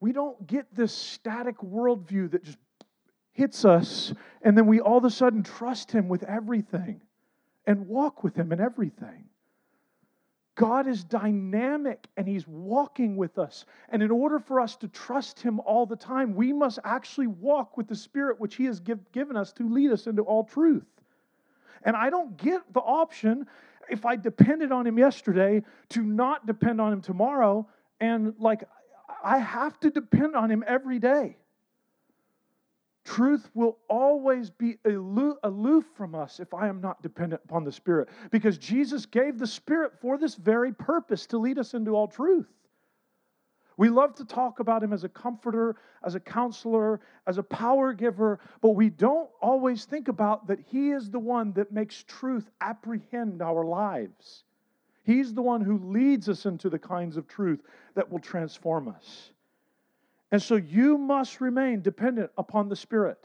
We 0.00 0.12
don't 0.12 0.46
get 0.46 0.74
this 0.74 0.92
static 0.92 1.58
worldview 1.58 2.32
that 2.32 2.44
just 2.44 2.58
hits 3.32 3.64
us 3.64 4.12
and 4.42 4.56
then 4.56 4.66
we 4.66 4.80
all 4.80 4.98
of 4.98 5.04
a 5.04 5.10
sudden 5.10 5.42
trust 5.42 5.92
Him 5.92 6.08
with 6.08 6.22
everything 6.24 7.00
and 7.66 7.86
walk 7.86 8.24
with 8.24 8.36
Him 8.36 8.52
in 8.52 8.60
everything. 8.60 9.24
God 10.54 10.86
is 10.86 11.02
dynamic 11.02 12.06
and 12.16 12.28
He's 12.28 12.46
walking 12.46 13.16
with 13.16 13.38
us. 13.38 13.64
And 13.88 14.02
in 14.02 14.10
order 14.10 14.38
for 14.38 14.60
us 14.60 14.76
to 14.76 14.88
trust 14.88 15.40
Him 15.40 15.60
all 15.60 15.86
the 15.86 15.96
time, 15.96 16.34
we 16.34 16.52
must 16.52 16.78
actually 16.84 17.28
walk 17.28 17.76
with 17.76 17.88
the 17.88 17.96
Spirit 17.96 18.38
which 18.38 18.56
He 18.56 18.66
has 18.66 18.78
give, 18.80 19.00
given 19.12 19.36
us 19.36 19.52
to 19.54 19.68
lead 19.68 19.90
us 19.90 20.06
into 20.06 20.22
all 20.22 20.44
truth. 20.44 20.86
And 21.84 21.96
I 21.96 22.10
don't 22.10 22.36
get 22.36 22.60
the 22.72 22.80
option, 22.80 23.46
if 23.88 24.04
I 24.04 24.16
depended 24.16 24.72
on 24.72 24.86
Him 24.86 24.98
yesterday, 24.98 25.62
to 25.90 26.02
not 26.02 26.46
depend 26.46 26.80
on 26.80 26.92
Him 26.92 27.00
tomorrow. 27.00 27.66
And 27.98 28.34
like, 28.38 28.64
I 29.24 29.38
have 29.38 29.80
to 29.80 29.90
depend 29.90 30.36
on 30.36 30.50
Him 30.50 30.62
every 30.66 30.98
day. 30.98 31.36
Truth 33.04 33.50
will 33.54 33.78
always 33.88 34.50
be 34.50 34.78
aloof 34.84 35.84
from 35.96 36.14
us 36.14 36.38
if 36.38 36.54
I 36.54 36.68
am 36.68 36.80
not 36.80 37.02
dependent 37.02 37.42
upon 37.44 37.64
the 37.64 37.72
Spirit, 37.72 38.08
because 38.30 38.58
Jesus 38.58 39.06
gave 39.06 39.38
the 39.38 39.46
Spirit 39.46 39.92
for 40.00 40.16
this 40.16 40.36
very 40.36 40.72
purpose 40.72 41.26
to 41.26 41.38
lead 41.38 41.58
us 41.58 41.74
into 41.74 41.96
all 41.96 42.06
truth. 42.06 42.46
We 43.76 43.88
love 43.88 44.14
to 44.16 44.24
talk 44.24 44.60
about 44.60 44.84
Him 44.84 44.92
as 44.92 45.02
a 45.02 45.08
comforter, 45.08 45.76
as 46.04 46.14
a 46.14 46.20
counselor, 46.20 47.00
as 47.26 47.38
a 47.38 47.42
power 47.42 47.92
giver, 47.92 48.38
but 48.60 48.70
we 48.70 48.90
don't 48.90 49.30
always 49.40 49.84
think 49.84 50.08
about 50.08 50.46
that 50.46 50.60
He 50.60 50.90
is 50.90 51.10
the 51.10 51.18
one 51.18 51.52
that 51.54 51.72
makes 51.72 52.04
truth 52.04 52.50
apprehend 52.60 53.42
our 53.42 53.64
lives. 53.64 54.44
He's 55.04 55.34
the 55.34 55.42
one 55.42 55.62
who 55.62 55.78
leads 55.78 56.28
us 56.28 56.46
into 56.46 56.70
the 56.70 56.78
kinds 56.78 57.16
of 57.16 57.26
truth 57.26 57.62
that 57.94 58.08
will 58.08 58.20
transform 58.20 58.86
us. 58.86 59.31
And 60.32 60.42
so 60.42 60.56
you 60.56 60.96
must 60.96 61.42
remain 61.42 61.82
dependent 61.82 62.30
upon 62.38 62.70
the 62.70 62.74
Spirit. 62.74 63.22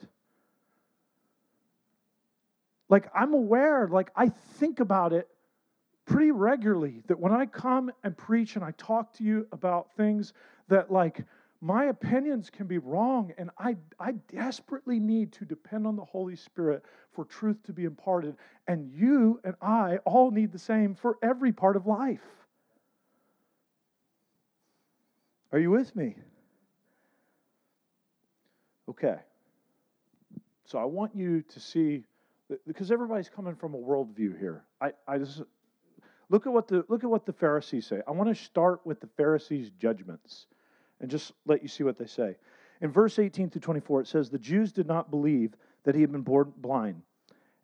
Like, 2.90 3.10
I'm 3.16 3.34
aware, 3.34 3.88
like, 3.88 4.12
I 4.16 4.30
think 4.30 4.82
about 4.82 5.14
it 5.14 5.28
pretty 6.06 6.32
regularly 6.32 7.02
that 7.08 7.20
when 7.20 7.32
I 7.32 7.46
come 7.46 7.92
and 8.04 8.16
preach 8.18 8.56
and 8.56 8.64
I 8.64 8.72
talk 8.72 9.14
to 9.14 9.24
you 9.24 9.48
about 9.54 9.96
things 9.96 10.34
that, 10.68 10.92
like, 10.92 11.24
my 11.62 11.86
opinions 11.86 12.50
can 12.50 12.68
be 12.68 12.78
wrong, 12.78 13.34
and 13.38 13.50
I, 13.58 13.78
I 14.00 14.12
desperately 14.34 15.00
need 15.00 15.32
to 15.34 15.46
depend 15.46 15.88
on 15.88 15.96
the 15.96 16.06
Holy 16.06 16.36
Spirit 16.36 16.84
for 17.14 17.26
truth 17.26 17.58
to 17.64 17.74
be 17.74 17.86
imparted. 17.86 18.36
And 18.68 18.92
you 18.92 19.40
and 19.44 19.56
I 19.62 19.98
all 20.06 20.30
need 20.30 20.52
the 20.52 20.60
same 20.60 20.94
for 20.94 21.18
every 21.24 21.52
part 21.52 21.76
of 21.76 21.88
life. 21.88 22.22
Are 25.52 25.60
you 25.60 25.72
with 25.72 25.96
me? 25.96 26.18
Okay. 28.90 29.18
So 30.66 30.78
I 30.78 30.86
want 30.86 31.16
you 31.16 31.42
to 31.42 31.60
see, 31.60 32.04
because 32.66 32.92
everybody's 32.92 33.30
coming 33.30 33.56
from 33.56 33.74
a 33.74 33.78
worldview 33.78 34.38
here. 34.40 34.64
I, 34.82 34.92
I 35.08 35.18
just 35.18 35.42
look 36.30 36.46
at 36.46 36.54
what 36.54 36.68
the 36.68 36.86
look 36.90 37.04
at 37.04 37.10
what 37.10 37.26
the 37.26 37.34
Pharisees 37.34 37.88
say. 37.88 38.02
I 38.08 38.12
want 38.12 38.30
to 38.30 38.36
start 38.36 38.86
with 38.86 39.00
the 39.00 39.08
Pharisees' 39.08 39.72
judgments, 39.80 40.48
and 41.00 41.10
just 41.10 41.32
let 41.46 41.62
you 41.62 41.68
see 41.68 41.84
what 41.84 41.98
they 41.98 42.06
say. 42.06 42.36
In 42.82 42.92
verse 42.92 43.18
18 43.18 43.50
through 43.50 43.62
24, 43.62 44.02
it 44.02 44.08
says, 44.08 44.30
"The 44.30 44.38
Jews 44.38 44.72
did 44.72 44.88
not 44.88 45.10
believe 45.10 45.56
that 45.84 45.96
he 45.96 46.02
had 46.02 46.12
been 46.12 46.22
born 46.22 46.54
blind, 46.58 47.02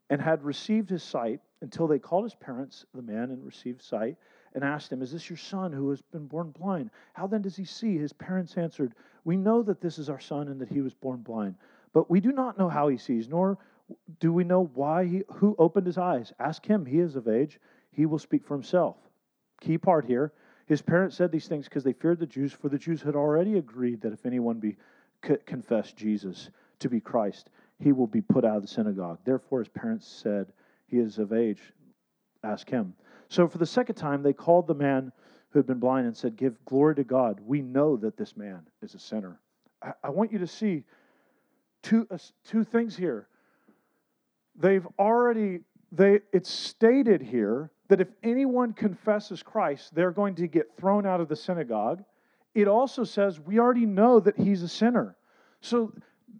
and 0.10 0.22
had 0.22 0.44
received 0.44 0.90
his 0.90 1.04
sight 1.04 1.42
until 1.62 1.88
they 1.88 2.00
called 2.00 2.24
his 2.24 2.36
parents, 2.36 2.86
the 2.94 3.02
man, 3.02 3.32
and 3.32 3.46
received 3.46 3.82
sight, 3.82 4.18
and 4.54 4.64
asked 4.64 4.92
him, 4.92 5.02
Is 5.02 5.12
this 5.12 5.30
your 5.30 5.38
son 5.38 5.72
who 5.72 5.90
has 5.90 6.02
been 6.02 6.28
born 6.28 6.52
blind? 6.52 6.90
How 7.14 7.28
then 7.28 7.42
does 7.42 7.56
he 7.56 7.66
see? 7.66 7.98
His 7.98 8.14
parents 8.14 8.58
answered, 8.58 8.94
We 9.24 9.38
know 9.38 9.64
that 9.64 9.82
this 9.82 9.98
is 9.98 10.10
our 10.10 10.20
son 10.20 10.48
and 10.48 10.60
that 10.62 10.70
he 10.70 10.82
was 10.82 10.94
born 10.94 11.22
blind, 11.22 11.56
but 11.94 12.10
we 12.10 12.20
do 12.20 12.32
not 12.32 12.58
know 12.58 12.70
how 12.70 12.88
he 12.88 12.98
sees, 12.98 13.28
nor 13.28 13.58
do 14.20 14.32
we 14.32 14.44
know 14.44 14.70
why 14.74 15.06
he, 15.06 15.24
who 15.36 15.56
opened 15.60 15.88
his 15.88 15.98
eyes. 15.98 16.32
Ask 16.40 16.66
him, 16.66 16.86
he 16.86 17.00
is 17.00 17.16
of 17.16 17.28
age, 17.28 17.60
he 17.92 18.06
will 18.06 18.20
speak 18.20 18.46
for 18.46 18.56
himself. 18.56 18.96
Key 19.62 19.78
part 19.78 20.06
here. 20.06 20.34
His 20.66 20.82
parents 20.82 21.18
said 21.18 21.32
these 21.32 21.48
things 21.48 21.66
because 21.66 21.84
they 21.84 21.94
feared 21.94 22.20
the 22.20 22.26
Jews, 22.26 22.54
for 22.54 22.70
the 22.70 22.78
Jews 22.78 23.02
had 23.02 23.16
already 23.16 23.58
agreed 23.58 24.02
that 24.02 24.14
if 24.14 24.26
anyone 24.26 24.60
be 24.60 24.78
confess 25.46 25.94
Jesus 25.94 26.50
to 26.80 26.90
be 26.90 27.00
Christ, 27.00 27.50
he 27.80 27.92
will 27.92 28.08
be 28.08 28.22
put 28.22 28.46
out 28.46 28.58
of 28.58 28.62
the 28.62 28.68
synagogue. 28.68 29.20
Therefore, 29.24 29.60
his 29.60 29.70
parents 29.70 30.08
said, 30.08 30.48
He 30.88 30.98
is 31.00 31.18
of 31.18 31.34
age. 31.34 31.62
Ask 32.44 32.70
him. 32.70 32.94
So 33.34 33.48
for 33.48 33.58
the 33.58 33.66
second 33.66 33.96
time, 33.96 34.22
they 34.22 34.32
called 34.32 34.68
the 34.68 34.76
man 34.76 35.12
who 35.50 35.58
had 35.58 35.66
been 35.66 35.80
blind 35.80 36.06
and 36.06 36.16
said, 36.16 36.36
Give 36.38 36.54
glory 36.66 36.94
to 36.94 37.04
God. 37.04 37.40
We 37.44 37.64
know 37.64 37.98
that 37.98 38.16
this 38.16 38.38
man 38.38 38.62
is 38.84 38.94
a 38.94 39.00
sinner. 39.00 39.40
I, 39.82 39.94
I 40.04 40.10
want 40.12 40.32
you 40.32 40.38
to 40.38 40.46
see 40.46 40.84
two, 41.82 42.06
uh, 42.12 42.20
two 42.46 42.64
things 42.64 42.96
here. 42.96 43.28
They've 44.56 44.86
already, 45.00 45.62
they, 45.92 46.20
it's 46.32 46.52
stated 46.52 47.24
here 47.24 47.72
that 47.88 48.00
if 48.00 48.10
anyone 48.22 48.72
confesses 48.72 49.42
Christ, 49.42 49.96
they're 49.96 50.12
going 50.12 50.36
to 50.36 50.46
get 50.46 50.78
thrown 50.78 51.08
out 51.08 51.20
of 51.20 51.28
the 51.28 51.36
synagogue. 51.36 52.04
It 52.54 52.68
also 52.68 53.04
says 53.04 53.40
we 53.40 53.58
already 53.58 53.88
know 53.88 54.20
that 54.20 54.38
he's 54.38 54.62
a 54.62 54.70
sinner. 54.70 55.16
So 55.60 55.92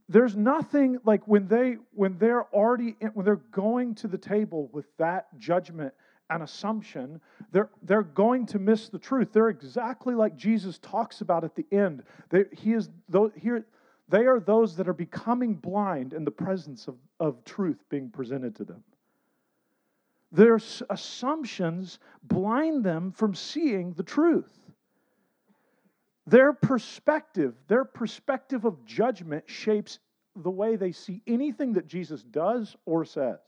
there's 0.10 0.36
nothing 0.36 1.00
like 1.04 1.28
when 1.28 1.48
they 1.48 1.78
when 1.96 2.20
they're 2.20 2.46
already 2.54 2.96
in, 3.00 3.08
when 3.16 3.26
they're 3.26 3.38
going 3.38 3.96
to 3.96 4.08
the 4.08 4.18
table 4.20 4.70
with 4.72 4.86
that 4.98 5.40
judgment 5.40 5.92
an 6.36 6.42
assumption, 6.42 7.22
they're, 7.52 7.70
they're 7.82 8.04
going 8.04 8.46
to 8.48 8.60
miss 8.60 8.90
the 8.90 9.00
truth. 9.00 9.34
They're 9.34 9.50
exactly 9.50 10.16
like 10.16 10.36
Jesus 10.36 10.80
talks 10.80 11.22
about 11.22 11.44
at 11.44 11.56
the 11.56 11.66
end. 11.72 12.04
They, 12.30 12.46
he 12.52 12.74
is, 12.74 12.90
here, 13.36 13.66
they 14.10 14.26
are 14.26 14.40
those 14.40 14.76
that 14.78 14.88
are 14.88 14.94
becoming 14.94 15.56
blind 15.56 16.14
in 16.14 16.26
the 16.26 16.32
presence 16.32 16.88
of, 16.88 16.96
of 17.20 17.44
truth 17.46 17.84
being 17.90 18.10
presented 18.10 18.56
to 18.58 18.64
them. 18.64 18.84
Their 20.32 20.60
assumptions 20.90 22.00
blind 22.24 22.84
them 22.84 23.12
from 23.12 23.36
seeing 23.36 23.94
the 23.94 24.04
truth. 24.04 24.52
Their 26.26 26.54
perspective, 26.54 27.54
their 27.68 27.86
perspective 27.86 28.66
of 28.66 28.86
judgment 28.86 29.44
shapes 29.48 30.00
the 30.36 30.50
way 30.50 30.76
they 30.76 30.92
see 30.92 31.22
anything 31.28 31.74
that 31.74 31.88
Jesus 31.88 32.24
does 32.24 32.76
or 32.86 33.06
says. 33.06 33.40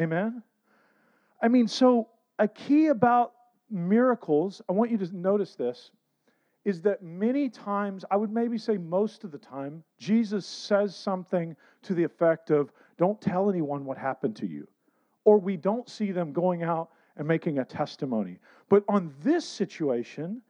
Amen? 0.00 0.42
I 1.42 1.48
mean, 1.48 1.66
so 1.66 2.08
a 2.38 2.46
key 2.46 2.86
about 2.86 3.32
miracles, 3.70 4.62
I 4.68 4.72
want 4.72 4.90
you 4.90 4.98
to 4.98 5.16
notice 5.16 5.56
this, 5.56 5.90
is 6.64 6.80
that 6.82 7.02
many 7.02 7.48
times, 7.48 8.04
I 8.10 8.16
would 8.16 8.30
maybe 8.30 8.56
say 8.56 8.76
most 8.78 9.24
of 9.24 9.32
the 9.32 9.38
time, 9.38 9.82
Jesus 9.98 10.46
says 10.46 10.94
something 10.94 11.56
to 11.82 11.94
the 11.94 12.04
effect 12.04 12.50
of, 12.50 12.70
Don't 12.98 13.20
tell 13.20 13.50
anyone 13.50 13.84
what 13.84 13.98
happened 13.98 14.36
to 14.36 14.46
you. 14.46 14.68
Or 15.24 15.38
we 15.38 15.56
don't 15.56 15.88
see 15.88 16.12
them 16.12 16.32
going 16.32 16.62
out 16.62 16.90
and 17.16 17.26
making 17.26 17.58
a 17.58 17.64
testimony. 17.64 18.38
But 18.68 18.84
on 18.88 19.12
this 19.22 19.44
situation, 19.44 20.42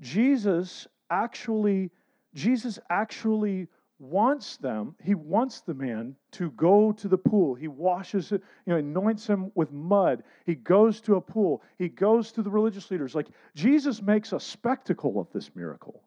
Jesus 0.00 0.86
actually, 1.10 1.90
Jesus 2.34 2.78
actually 2.90 3.68
wants 3.98 4.56
them, 4.58 4.94
he 5.02 5.14
wants 5.14 5.60
the 5.60 5.74
man 5.74 6.14
to 6.32 6.50
go 6.50 6.92
to 6.92 7.08
the 7.08 7.18
pool. 7.18 7.54
He 7.54 7.68
washes 7.68 8.32
it, 8.32 8.42
you 8.66 8.72
know, 8.72 8.78
anoints 8.78 9.26
him 9.26 9.50
with 9.54 9.72
mud. 9.72 10.22
He 10.44 10.54
goes 10.54 11.00
to 11.02 11.16
a 11.16 11.20
pool. 11.20 11.62
He 11.78 11.88
goes 11.88 12.32
to 12.32 12.42
the 12.42 12.50
religious 12.50 12.90
leaders. 12.90 13.14
Like 13.14 13.28
Jesus 13.54 14.02
makes 14.02 14.32
a 14.32 14.40
spectacle 14.40 15.18
of 15.18 15.28
this 15.32 15.50
miracle. 15.54 16.02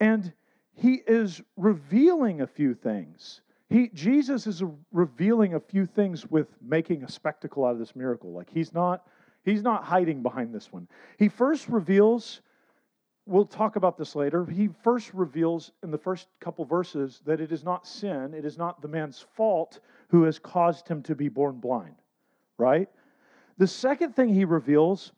And 0.00 0.32
he 0.74 1.02
is 1.06 1.40
revealing 1.56 2.40
a 2.40 2.46
few 2.46 2.74
things. 2.74 3.42
He, 3.68 3.88
Jesus 3.94 4.46
is 4.46 4.62
revealing 4.90 5.54
a 5.54 5.60
few 5.60 5.86
things 5.86 6.26
with 6.26 6.48
making 6.60 7.04
a 7.04 7.08
spectacle 7.08 7.64
out 7.64 7.72
of 7.72 7.78
this 7.78 7.94
miracle. 7.94 8.32
Like 8.32 8.50
he's 8.50 8.74
not, 8.74 9.06
he's 9.44 9.62
not 9.62 9.84
hiding 9.84 10.22
behind 10.22 10.52
this 10.52 10.72
one. 10.72 10.88
He 11.18 11.28
first 11.28 11.68
reveals 11.68 12.40
we'll 13.26 13.46
talk 13.46 13.76
about 13.76 13.96
this 13.96 14.16
later. 14.16 14.44
He 14.44 14.68
first 14.82 15.14
reveals 15.14 15.72
in 15.82 15.90
the 15.90 15.98
first 15.98 16.28
couple 16.40 16.64
verses 16.64 17.22
that 17.24 17.40
it 17.40 17.52
is 17.52 17.64
not 17.64 17.86
sin, 17.86 18.34
it 18.34 18.44
is 18.44 18.58
not 18.58 18.82
the 18.82 18.88
man's 18.88 19.24
fault 19.36 19.80
who 20.08 20.24
has 20.24 20.38
caused 20.38 20.88
him 20.88 21.02
to 21.04 21.14
be 21.14 21.28
born 21.28 21.58
blind, 21.60 21.94
right? 22.58 22.88
The 23.58 23.66
second 23.66 24.16
thing 24.16 24.28
he 24.28 24.44
reveals 24.44 25.12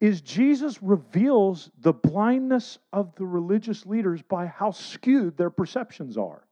is 0.00 0.22
Jesus 0.22 0.82
reveals 0.82 1.70
the 1.82 1.92
blindness 1.92 2.78
of 2.92 3.14
the 3.16 3.26
religious 3.26 3.84
leaders 3.84 4.22
by 4.22 4.46
how 4.46 4.70
skewed 4.70 5.36
their 5.36 5.50
perceptions 5.50 6.16
are. 6.16 6.44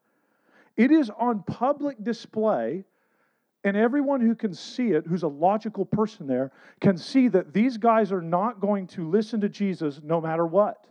It 0.77 0.91
is 0.91 1.11
on 1.11 1.43
public 1.45 2.05
display 2.05 2.85
And 3.65 3.77
everyone 3.77 4.21
who 4.21 4.35
can 4.35 4.55
see 4.55 4.93
it, 4.93 5.07
who's 5.07 5.25
a 5.25 5.29
logical 5.29 5.85
person 5.85 6.27
there, 6.27 6.53
can 6.81 6.97
see 6.97 7.29
that 7.29 7.53
these 7.53 7.77
guys 7.77 8.13
are 8.13 8.23
not 8.23 8.61
going 8.61 8.87
to 8.89 9.09
listen 9.09 9.41
to 9.41 9.49
Jesus 9.49 10.01
no 10.03 10.21
matter 10.21 10.47
what. 10.47 10.87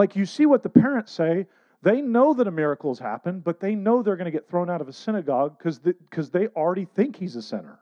Like 0.00 0.16
you 0.16 0.24
see 0.24 0.46
what 0.46 0.62
the 0.62 0.70
parents 0.70 1.12
say, 1.12 1.46
they 1.82 2.00
know 2.00 2.32
that 2.32 2.46
a 2.46 2.50
miracle 2.50 2.90
has 2.90 2.98
happened, 2.98 3.44
but 3.44 3.60
they 3.60 3.74
know 3.74 4.02
they're 4.02 4.16
going 4.16 4.24
to 4.24 4.30
get 4.30 4.48
thrown 4.48 4.70
out 4.70 4.80
of 4.80 4.88
a 4.88 4.94
synagogue 4.94 5.58
because 5.58 5.78
because 5.78 6.30
they 6.30 6.46
already 6.48 6.86
think 6.86 7.16
he's 7.16 7.36
a 7.36 7.42
sinner. 7.42 7.80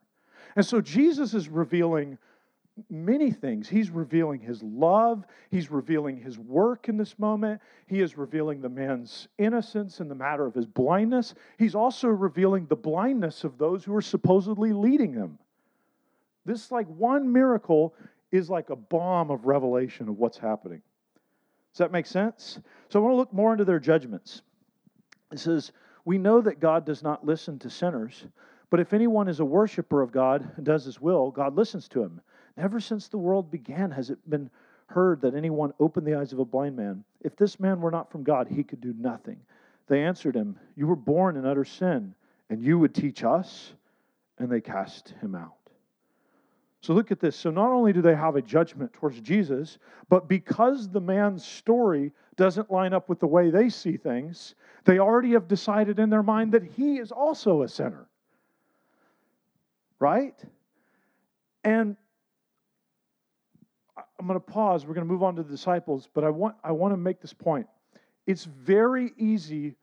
And 0.56 0.66
so 0.66 0.80
Jesus 0.80 1.32
is 1.32 1.48
revealing 1.48 2.18
many 2.90 3.30
things. 3.30 3.68
He's 3.68 3.90
revealing 3.90 4.40
his 4.40 4.64
love, 4.64 5.26
he's 5.52 5.70
revealing 5.70 6.16
his 6.16 6.40
work 6.40 6.88
in 6.88 6.96
this 6.96 7.16
moment, 7.20 7.60
he 7.86 8.00
is 8.00 8.18
revealing 8.18 8.62
the 8.62 8.68
man's 8.68 9.28
innocence 9.38 10.00
in 10.00 10.08
the 10.08 10.16
matter 10.16 10.44
of 10.44 10.54
his 10.54 10.66
blindness. 10.66 11.36
He's 11.56 11.76
also 11.76 12.08
revealing 12.08 12.66
the 12.66 12.74
blindness 12.74 13.44
of 13.44 13.58
those 13.58 13.84
who 13.84 13.94
are 13.94 14.02
supposedly 14.02 14.72
leading 14.72 15.12
him. 15.12 15.38
This, 16.44 16.72
like 16.72 16.88
one 16.88 17.32
miracle, 17.32 17.94
is 18.32 18.50
like 18.50 18.70
a 18.70 18.76
bomb 18.76 19.30
of 19.30 19.46
revelation 19.46 20.08
of 20.08 20.18
what's 20.18 20.38
happening. 20.38 20.82
Does 21.78 21.84
that 21.84 21.92
make 21.92 22.06
sense? 22.06 22.58
So 22.88 22.98
I 22.98 23.02
want 23.04 23.12
to 23.12 23.16
look 23.16 23.32
more 23.32 23.52
into 23.52 23.64
their 23.64 23.78
judgments. 23.78 24.42
It 25.30 25.38
says, 25.38 25.70
We 26.04 26.18
know 26.18 26.40
that 26.40 26.58
God 26.58 26.84
does 26.84 27.04
not 27.04 27.24
listen 27.24 27.56
to 27.60 27.70
sinners, 27.70 28.26
but 28.68 28.80
if 28.80 28.92
anyone 28.92 29.28
is 29.28 29.38
a 29.38 29.44
worshiper 29.44 30.02
of 30.02 30.10
God 30.10 30.50
and 30.56 30.66
does 30.66 30.84
his 30.84 31.00
will, 31.00 31.30
God 31.30 31.54
listens 31.54 31.86
to 31.90 32.02
him. 32.02 32.20
Never 32.56 32.80
since 32.80 33.06
the 33.06 33.18
world 33.18 33.52
began 33.52 33.92
has 33.92 34.10
it 34.10 34.18
been 34.28 34.50
heard 34.86 35.20
that 35.20 35.36
anyone 35.36 35.72
opened 35.78 36.04
the 36.04 36.16
eyes 36.18 36.32
of 36.32 36.40
a 36.40 36.44
blind 36.44 36.74
man. 36.74 37.04
If 37.20 37.36
this 37.36 37.60
man 37.60 37.80
were 37.80 37.92
not 37.92 38.10
from 38.10 38.24
God, 38.24 38.48
he 38.48 38.64
could 38.64 38.80
do 38.80 38.92
nothing. 38.98 39.38
They 39.86 40.02
answered 40.02 40.34
him, 40.34 40.58
You 40.74 40.88
were 40.88 40.96
born 40.96 41.36
in 41.36 41.46
utter 41.46 41.64
sin, 41.64 42.12
and 42.50 42.60
you 42.60 42.80
would 42.80 42.92
teach 42.92 43.22
us? 43.22 43.72
And 44.40 44.50
they 44.50 44.60
cast 44.60 45.10
him 45.20 45.36
out. 45.36 45.57
So 46.88 46.94
look 46.94 47.12
at 47.12 47.20
this. 47.20 47.36
So 47.36 47.50
not 47.50 47.68
only 47.68 47.92
do 47.92 48.00
they 48.00 48.14
have 48.14 48.36
a 48.36 48.40
judgment 48.40 48.94
towards 48.94 49.20
Jesus, 49.20 49.76
but 50.08 50.26
because 50.26 50.88
the 50.88 51.02
man's 51.02 51.44
story 51.44 52.12
doesn't 52.36 52.70
line 52.70 52.94
up 52.94 53.10
with 53.10 53.20
the 53.20 53.26
way 53.26 53.50
they 53.50 53.68
see 53.68 53.98
things, 53.98 54.54
they 54.86 54.98
already 54.98 55.32
have 55.32 55.46
decided 55.46 55.98
in 55.98 56.08
their 56.08 56.22
mind 56.22 56.52
that 56.52 56.62
he 56.62 56.96
is 56.96 57.12
also 57.12 57.60
a 57.60 57.68
sinner. 57.68 58.08
Right? 59.98 60.42
And 61.62 61.94
I'm 64.18 64.26
going 64.26 64.40
to 64.40 64.40
pause. 64.40 64.86
We're 64.86 64.94
going 64.94 65.06
to 65.06 65.12
move 65.12 65.22
on 65.22 65.36
to 65.36 65.42
the 65.42 65.50
disciples, 65.50 66.08
but 66.14 66.24
I 66.24 66.30
want, 66.30 66.56
I 66.64 66.72
want 66.72 66.94
to 66.94 66.96
make 66.96 67.20
this 67.20 67.34
point. 67.34 67.66
It's 68.26 68.46
very 68.46 69.12
easy 69.18 69.76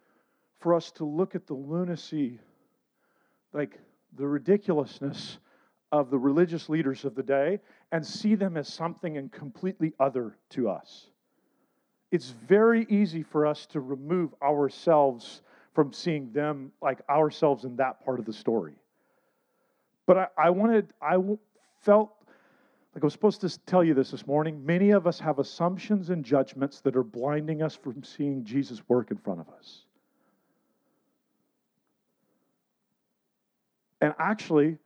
for 0.60 0.74
us 0.74 0.90
to 0.94 1.06
look 1.06 1.36
at 1.36 1.46
the 1.46 1.54
lunacy, 1.54 2.40
like 3.54 3.78
the 4.18 4.28
ridiculousness 4.28 5.38
of 5.92 6.10
the 6.10 6.18
religious 6.18 6.70
leaders 6.70 7.06
of 7.06 7.16
the 7.16 7.24
day, 7.24 7.60
and 7.92 8.06
see 8.06 8.36
them 8.36 8.58
as 8.58 8.68
something 8.68 9.18
and 9.18 9.32
completely 9.32 9.94
other 10.00 10.36
to 10.50 10.70
us. 10.70 11.08
It's 12.12 12.30
very 12.30 12.86
easy 12.90 13.24
for 13.24 13.46
us 13.46 13.66
to 13.68 13.80
remove 13.80 14.34
ourselves 14.42 15.42
from 15.74 15.92
seeing 15.92 16.32
them 16.32 16.72
like 16.82 17.00
ourselves 17.10 17.66
in 17.66 17.76
that 17.76 18.04
part 18.04 18.20
of 18.20 18.26
the 18.26 18.34
story. 18.34 18.74
But 20.06 20.18
I, 20.18 20.28
I 20.38 20.50
wanted, 20.50 20.94
I 21.02 21.18
felt 21.82 22.12
like 22.94 23.04
I 23.04 23.06
was 23.06 23.14
supposed 23.14 23.42
to 23.42 23.60
tell 23.66 23.84
you 23.84 23.94
this 23.94 24.12
this 24.12 24.26
morning, 24.26 24.66
many 24.66 24.92
of 24.92 25.06
us 25.06 25.20
have 25.20 25.40
assumptions 25.40 26.10
and 26.10 26.24
judgments 26.24 26.80
that 26.82 26.96
are 26.96 27.04
blinding 27.04 27.62
us 27.62 27.76
from 27.76 28.04
seeing 28.04 28.46
Jesus 28.46 28.82
work 28.88 29.12
in 29.12 29.18
front 29.18 29.42
of 29.42 29.50
us. 29.50 29.82
And 34.00 34.14
actually, 34.18 34.78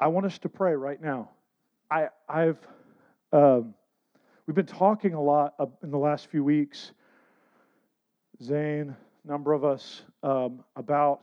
I 0.00 0.06
want 0.06 0.26
us 0.26 0.38
to 0.40 0.48
pray 0.48 0.74
right 0.74 1.00
now. 1.02 1.30
I, 1.90 2.08
I've, 2.28 2.58
um, 3.32 3.74
we've 4.46 4.54
been 4.54 4.64
talking 4.64 5.14
a 5.14 5.20
lot 5.20 5.54
in 5.82 5.90
the 5.90 5.98
last 5.98 6.28
few 6.28 6.44
weeks, 6.44 6.92
Zane, 8.40 8.94
number 9.24 9.52
of 9.52 9.64
us, 9.64 10.02
um, 10.22 10.62
about 10.76 11.22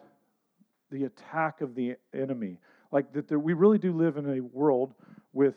the 0.92 1.06
attack 1.06 1.62
of 1.62 1.74
the 1.74 1.96
enemy. 2.14 2.58
Like 2.92 3.14
that, 3.14 3.30
there, 3.30 3.40
we 3.40 3.54
really 3.54 3.78
do 3.78 3.94
live 3.94 4.18
in 4.18 4.38
a 4.38 4.42
world 4.42 4.94
with 5.32 5.56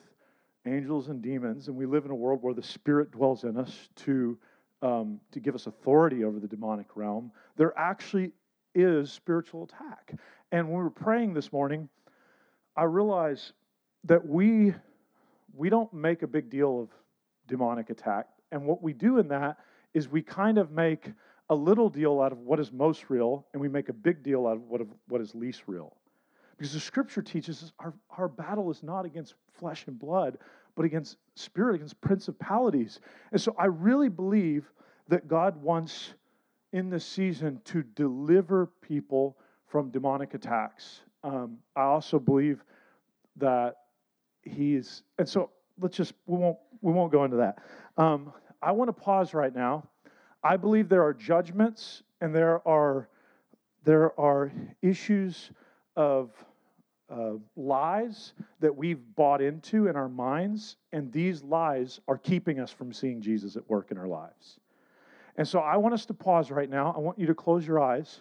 angels 0.64 1.08
and 1.08 1.20
demons, 1.20 1.66
and 1.66 1.76
we 1.76 1.86
live 1.86 2.04
in 2.04 2.12
a 2.12 2.16
world 2.16 2.40
where 2.42 2.54
the 2.54 2.62
Spirit 2.62 3.10
dwells 3.10 3.42
in 3.42 3.56
us 3.56 3.88
to, 3.96 4.38
um, 4.80 5.18
to 5.32 5.40
give 5.40 5.56
us 5.56 5.66
authority 5.66 6.22
over 6.22 6.38
the 6.38 6.46
demonic 6.46 6.94
realm, 6.94 7.32
there 7.56 7.76
actually 7.76 8.30
is 8.76 9.10
spiritual 9.10 9.64
attack. 9.64 10.14
And 10.52 10.68
when 10.68 10.78
we 10.78 10.84
were 10.84 10.90
praying 10.90 11.34
this 11.34 11.52
morning, 11.52 11.88
I 12.78 12.84
realize 12.84 13.52
that 14.04 14.24
we 14.24 14.72
we 15.52 15.68
don't 15.68 15.92
make 15.92 16.22
a 16.22 16.28
big 16.28 16.48
deal 16.48 16.80
of 16.80 16.88
demonic 17.48 17.90
attack, 17.90 18.28
and 18.52 18.64
what 18.64 18.80
we 18.80 18.92
do 18.92 19.18
in 19.18 19.26
that 19.28 19.56
is 19.94 20.08
we 20.08 20.22
kind 20.22 20.58
of 20.58 20.70
make 20.70 21.10
a 21.50 21.54
little 21.54 21.90
deal 21.90 22.20
out 22.20 22.30
of 22.30 22.38
what 22.38 22.60
is 22.60 22.70
most 22.70 23.06
real, 23.08 23.44
and 23.52 23.60
we 23.60 23.68
make 23.68 23.88
a 23.88 23.92
big 23.92 24.22
deal 24.22 24.46
out 24.46 24.56
of 24.58 24.62
what, 24.62 24.80
of 24.80 24.86
what 25.08 25.20
is 25.20 25.34
least 25.34 25.62
real. 25.66 25.96
Because 26.56 26.72
the 26.72 26.78
scripture 26.78 27.20
teaches 27.20 27.64
us 27.64 27.72
our, 27.80 27.94
our 28.16 28.28
battle 28.28 28.70
is 28.70 28.84
not 28.84 29.04
against 29.04 29.34
flesh 29.58 29.84
and 29.88 29.98
blood, 29.98 30.38
but 30.76 30.84
against 30.84 31.16
spirit, 31.34 31.74
against 31.74 32.00
principalities. 32.00 33.00
And 33.32 33.40
so 33.40 33.56
I 33.58 33.66
really 33.66 34.08
believe 34.08 34.70
that 35.08 35.26
God 35.26 35.60
wants 35.60 36.14
in 36.72 36.90
this 36.90 37.04
season 37.04 37.60
to 37.64 37.82
deliver 37.82 38.66
people 38.82 39.36
from 39.66 39.90
demonic 39.90 40.34
attacks. 40.34 41.00
Um, 41.24 41.58
I 41.76 41.82
also 41.82 42.18
believe 42.18 42.62
that 43.36 43.76
He's, 44.42 45.02
and 45.18 45.28
so 45.28 45.50
let's 45.80 45.96
just, 45.96 46.14
we 46.26 46.38
won't, 46.38 46.56
we 46.80 46.92
won't 46.92 47.12
go 47.12 47.24
into 47.24 47.36
that. 47.38 47.58
Um, 47.96 48.32
I 48.62 48.72
want 48.72 48.88
to 48.88 48.92
pause 48.92 49.34
right 49.34 49.54
now. 49.54 49.86
I 50.42 50.56
believe 50.56 50.88
there 50.88 51.04
are 51.04 51.12
judgments 51.12 52.02
and 52.20 52.34
there 52.34 52.66
are, 52.66 53.08
there 53.84 54.18
are 54.18 54.52
issues 54.82 55.50
of 55.96 56.30
uh, 57.10 57.32
lies 57.56 58.34
that 58.60 58.74
we've 58.74 59.00
bought 59.16 59.40
into 59.40 59.88
in 59.88 59.96
our 59.96 60.08
minds, 60.08 60.76
and 60.92 61.10
these 61.12 61.42
lies 61.42 62.00
are 62.06 62.18
keeping 62.18 62.60
us 62.60 62.70
from 62.70 62.92
seeing 62.92 63.20
Jesus 63.20 63.56
at 63.56 63.68
work 63.68 63.90
in 63.90 63.98
our 63.98 64.06
lives. 64.06 64.60
And 65.36 65.46
so 65.46 65.60
I 65.60 65.76
want 65.76 65.94
us 65.94 66.04
to 66.06 66.14
pause 66.14 66.50
right 66.50 66.68
now. 66.68 66.92
I 66.94 67.00
want 67.00 67.18
you 67.18 67.26
to 67.26 67.34
close 67.34 67.66
your 67.66 67.80
eyes, 67.80 68.20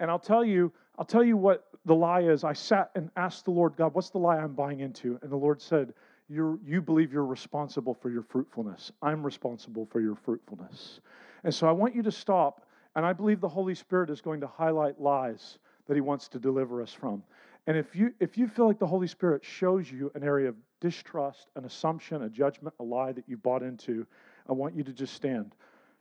and 0.00 0.10
I'll 0.10 0.18
tell 0.18 0.44
you, 0.44 0.72
I'll 0.98 1.04
tell 1.04 1.24
you 1.24 1.36
what 1.36 1.66
the 1.84 1.94
lie 1.94 2.22
is. 2.22 2.44
I 2.44 2.52
sat 2.52 2.90
and 2.94 3.10
asked 3.16 3.44
the 3.44 3.50
Lord, 3.50 3.76
God, 3.76 3.94
what's 3.94 4.10
the 4.10 4.18
lie 4.18 4.36
I'm 4.36 4.54
buying 4.54 4.80
into? 4.80 5.18
And 5.22 5.30
the 5.30 5.36
Lord 5.36 5.60
said, 5.60 5.92
you 6.28 6.58
you 6.64 6.80
believe 6.80 7.12
you're 7.12 7.26
responsible 7.26 7.94
for 7.94 8.10
your 8.10 8.22
fruitfulness. 8.22 8.92
I'm 9.02 9.24
responsible 9.24 9.86
for 9.86 10.00
your 10.00 10.14
fruitfulness. 10.14 11.00
And 11.42 11.54
so 11.54 11.68
I 11.68 11.72
want 11.72 11.94
you 11.94 12.02
to 12.02 12.12
stop, 12.12 12.66
and 12.96 13.04
I 13.04 13.12
believe 13.12 13.40
the 13.40 13.48
Holy 13.48 13.74
Spirit 13.74 14.08
is 14.08 14.20
going 14.20 14.40
to 14.40 14.46
highlight 14.46 15.00
lies 15.00 15.58
that 15.86 15.94
He 15.94 16.00
wants 16.00 16.28
to 16.28 16.38
deliver 16.38 16.80
us 16.80 16.92
from. 16.92 17.22
And 17.66 17.76
if 17.76 17.94
you 17.94 18.14
if 18.20 18.38
you 18.38 18.48
feel 18.48 18.66
like 18.66 18.78
the 18.78 18.86
Holy 18.86 19.06
Spirit 19.06 19.44
shows 19.44 19.90
you 19.90 20.10
an 20.14 20.22
area 20.22 20.48
of 20.48 20.56
distrust, 20.80 21.48
an 21.56 21.66
assumption, 21.66 22.22
a 22.22 22.28
judgment, 22.28 22.74
a 22.80 22.82
lie 22.82 23.12
that 23.12 23.24
you 23.28 23.36
bought 23.36 23.62
into, 23.62 24.06
I 24.48 24.52
want 24.52 24.74
you 24.74 24.82
to 24.84 24.92
just 24.92 25.14
stand 25.14 25.54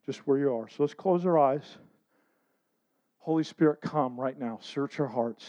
just 0.06 0.20
where 0.28 0.38
you 0.38 0.54
are. 0.54 0.70
So 0.70 0.84
let's 0.84 0.94
close 0.94 1.26
our 1.26 1.38
eyes. 1.38 1.78
Holy 3.24 3.46
Spirit, 3.46 3.80
come 3.80 4.20
right 4.20 4.38
now. 4.38 4.60
Search 4.62 5.00
our 5.00 5.08
hearts. 5.08 5.46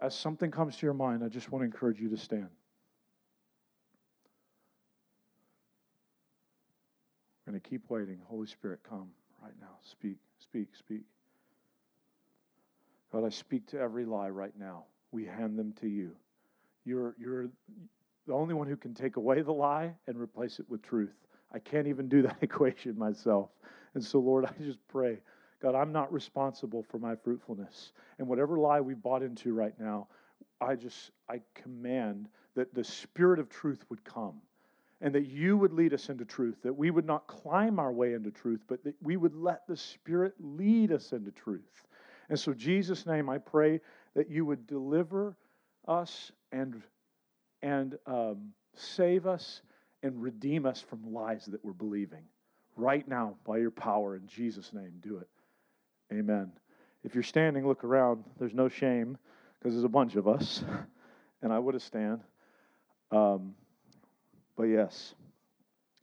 As 0.00 0.14
something 0.14 0.50
comes 0.50 0.78
to 0.78 0.86
your 0.86 0.94
mind, 0.94 1.22
I 1.22 1.28
just 1.28 1.52
want 1.52 1.60
to 1.60 1.66
encourage 1.66 2.00
you 2.00 2.08
to 2.08 2.16
stand. 2.16 2.48
We're 7.44 7.52
going 7.52 7.60
to 7.60 7.68
keep 7.68 7.90
waiting. 7.90 8.18
Holy 8.24 8.46
Spirit, 8.46 8.80
come 8.88 9.08
right 9.42 9.52
now. 9.60 9.76
Speak, 9.82 10.16
speak, 10.38 10.68
speak. 10.78 11.02
God, 13.12 13.26
I 13.26 13.28
speak 13.28 13.66
to 13.66 13.78
every 13.78 14.06
lie 14.06 14.30
right 14.30 14.54
now. 14.58 14.84
We 15.12 15.26
hand 15.26 15.58
them 15.58 15.74
to 15.82 15.88
you. 15.88 16.12
You're, 16.86 17.14
you're 17.18 17.48
the 18.26 18.32
only 18.32 18.54
one 18.54 18.66
who 18.66 18.76
can 18.76 18.94
take 18.94 19.16
away 19.16 19.42
the 19.42 19.52
lie 19.52 19.92
and 20.06 20.18
replace 20.18 20.58
it 20.58 20.64
with 20.70 20.80
truth. 20.80 21.12
I 21.52 21.58
can't 21.58 21.86
even 21.86 22.08
do 22.08 22.22
that 22.22 22.38
equation 22.42 22.98
myself. 22.98 23.50
And 23.92 24.02
so, 24.02 24.20
Lord, 24.20 24.46
I 24.46 24.54
just 24.64 24.78
pray, 24.88 25.18
God, 25.60 25.74
I'm 25.74 25.92
not 25.92 26.12
responsible 26.12 26.82
for 26.82 26.98
my 26.98 27.16
fruitfulness. 27.16 27.92
And 28.18 28.28
whatever 28.28 28.58
lie 28.58 28.80
we've 28.80 29.02
bought 29.02 29.22
into 29.22 29.54
right 29.54 29.74
now, 29.78 30.08
I 30.60 30.74
just, 30.74 31.10
I 31.28 31.40
command 31.54 32.28
that 32.54 32.74
the 32.74 32.84
Spirit 32.84 33.38
of 33.38 33.48
truth 33.48 33.84
would 33.88 34.04
come 34.04 34.40
and 35.00 35.14
that 35.14 35.26
you 35.26 35.56
would 35.56 35.72
lead 35.72 35.92
us 35.92 36.08
into 36.08 36.24
truth, 36.24 36.56
that 36.62 36.72
we 36.72 36.90
would 36.90 37.06
not 37.06 37.26
climb 37.26 37.78
our 37.78 37.92
way 37.92 38.14
into 38.14 38.30
truth, 38.30 38.60
but 38.66 38.82
that 38.84 38.94
we 39.02 39.16
would 39.16 39.34
let 39.34 39.66
the 39.66 39.76
Spirit 39.76 40.34
lead 40.40 40.92
us 40.92 41.12
into 41.12 41.30
truth. 41.30 41.86
And 42.28 42.38
so, 42.38 42.54
Jesus' 42.54 43.06
name, 43.06 43.28
I 43.28 43.38
pray 43.38 43.80
that 44.14 44.30
you 44.30 44.44
would 44.46 44.66
deliver 44.66 45.36
us 45.86 46.32
and, 46.50 46.82
and 47.62 47.98
um, 48.06 48.52
save 48.74 49.26
us 49.26 49.60
and 50.02 50.22
redeem 50.22 50.66
us 50.66 50.80
from 50.80 51.12
lies 51.12 51.46
that 51.46 51.64
we're 51.64 51.72
believing. 51.72 52.24
Right 52.76 53.06
now, 53.06 53.36
by 53.46 53.58
your 53.58 53.70
power, 53.70 54.16
in 54.16 54.26
Jesus' 54.26 54.72
name, 54.72 54.92
do 55.00 55.18
it. 55.18 55.28
Amen. 56.12 56.52
If 57.04 57.14
you're 57.14 57.22
standing, 57.24 57.66
look 57.66 57.84
around. 57.84 58.24
There's 58.38 58.54
no 58.54 58.68
shame. 58.68 59.18
because 59.58 59.74
there's 59.74 59.84
a 59.84 59.88
bunch 59.88 60.16
of 60.16 60.28
us, 60.28 60.62
and 61.42 61.52
I 61.52 61.58
would 61.58 61.74
have 61.74 61.82
stand. 61.82 62.20
Um, 63.10 63.54
but 64.56 64.64
yes, 64.64 65.14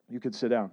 you 0.09 0.19
could 0.19 0.35
sit 0.35 0.49
down. 0.49 0.71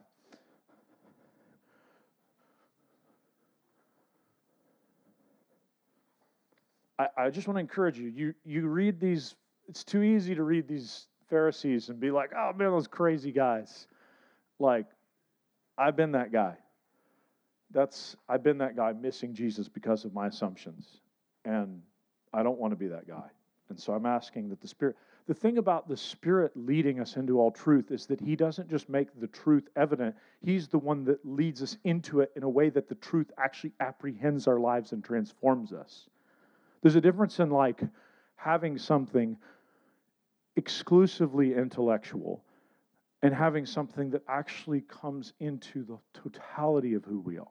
I, 6.99 7.09
I 7.17 7.31
just 7.31 7.49
want 7.49 7.57
to 7.57 7.61
encourage 7.61 7.99
you. 7.99 8.09
You 8.09 8.35
you 8.45 8.67
read 8.69 9.01
these. 9.01 9.35
It's 9.69 9.85
too 9.85 10.03
easy 10.03 10.35
to 10.35 10.43
read 10.43 10.69
these 10.69 11.07
Pharisees 11.29 11.89
and 11.89 12.01
be 12.01 12.11
like, 12.11 12.33
"Oh 12.37 12.53
man, 12.55 12.71
those 12.71 12.89
crazy 12.89 13.33
guys." 13.33 13.87
Like, 14.59 14.87
I've 15.79 15.97
been 15.97 16.13
that 16.13 16.33
guy. 16.33 16.57
That's 17.73 18.17
I've 18.29 18.43
been 18.43 18.59
that 18.59 18.77
guy 18.77 18.93
missing 18.93 19.35
Jesus 19.35 19.69
because 19.69 20.05
of 20.05 20.13
my 20.13 20.27
assumptions, 20.27 21.01
and 21.45 21.83
I 22.33 22.43
don't 22.43 22.59
want 22.59 22.73
to 22.73 22.77
be 22.77 22.89
that 22.89 23.07
guy. 23.07 23.31
And 23.69 23.79
so 23.79 23.93
I'm 23.93 24.07
asking 24.07 24.49
that 24.51 24.61
the 24.61 24.69
Spirit. 24.69 24.97
The 25.27 25.35
thing 25.35 25.59
about 25.59 25.87
the 25.87 25.97
Spirit 25.97 26.51
leading 26.57 26.99
us 26.99 27.15
into 27.17 27.39
all 27.39 27.53
truth 27.53 27.93
is 27.93 28.07
that 28.07 28.21
He 28.21 28.35
doesn't 28.35 28.69
just 28.69 28.89
make 28.89 29.09
the 29.21 29.29
truth 29.29 29.69
evident, 29.77 30.17
He's 30.43 30.67
the 30.67 30.79
one 30.79 31.05
that 31.05 31.25
leads 31.25 31.63
us 31.63 31.77
into 31.85 32.21
it 32.21 32.33
in 32.35 32.43
a 32.43 32.49
way 32.49 32.69
that 32.71 32.89
the 32.89 32.97
truth 32.97 33.31
actually 33.39 33.73
apprehends 33.79 34.49
our 34.49 34.59
lives 34.59 34.93
and 34.93 35.05
transforms 35.05 35.73
us. 35.73 36.09
There's 36.83 36.97
a 36.97 37.01
difference 37.01 37.39
in 37.39 37.51
like 37.51 37.81
having 38.35 38.79
something 38.79 39.37
exclusively 40.57 41.55
intellectual 41.55 42.43
and 43.23 43.35
having 43.35 43.67
something 43.67 44.11
that 44.11 44.23
actually 44.29 44.81
comes 44.81 45.33
into 45.41 45.85
the 45.85 45.99
totality 46.15 46.95
of 46.95 47.05
who 47.05 47.21
we 47.21 47.39
are. 47.39 47.47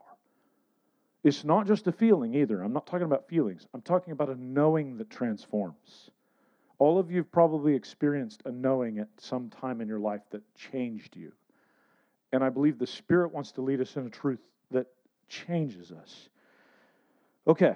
It's 1.23 1.43
not 1.43 1.67
just 1.67 1.88
a 1.88 1.91
feeling 1.91 2.34
either. 2.34 2.62
I'm 2.62 2.71
not 2.71 2.88
talking 2.88 3.05
about 3.05 3.27
feelings. 3.27 3.67
I'm 3.73 3.82
talking 3.82 4.13
about 4.13 4.29
a 4.29 4.41
knowing 4.41 4.97
that 4.97 5.10
transforms. 5.10 6.12
All 6.77 6.97
of 6.97 7.12
you 7.12 7.17
have 7.17 7.32
probably 7.32 7.75
experienced 7.75 8.41
a 8.45 8.51
knowing 8.51 8.99
at 8.99 9.10
some 9.17 9.49
time 9.49 9.82
in 9.82 9.88
your 9.88 9.99
life 9.99 10.21
that 10.32 10.41
changed 10.55 11.17
you. 11.17 11.34
And 12.32 12.43
I 12.43 12.49
believe 12.49 12.79
the 12.79 12.88
Spirit 12.88 13.34
wants 13.34 13.51
to 13.53 13.62
lead 13.62 13.82
us 13.82 13.97
in 13.97 14.08
a 14.08 14.10
truth 14.10 14.39
that 14.71 14.88
changes 15.27 15.91
us. 15.91 16.29
Okay. 17.47 17.75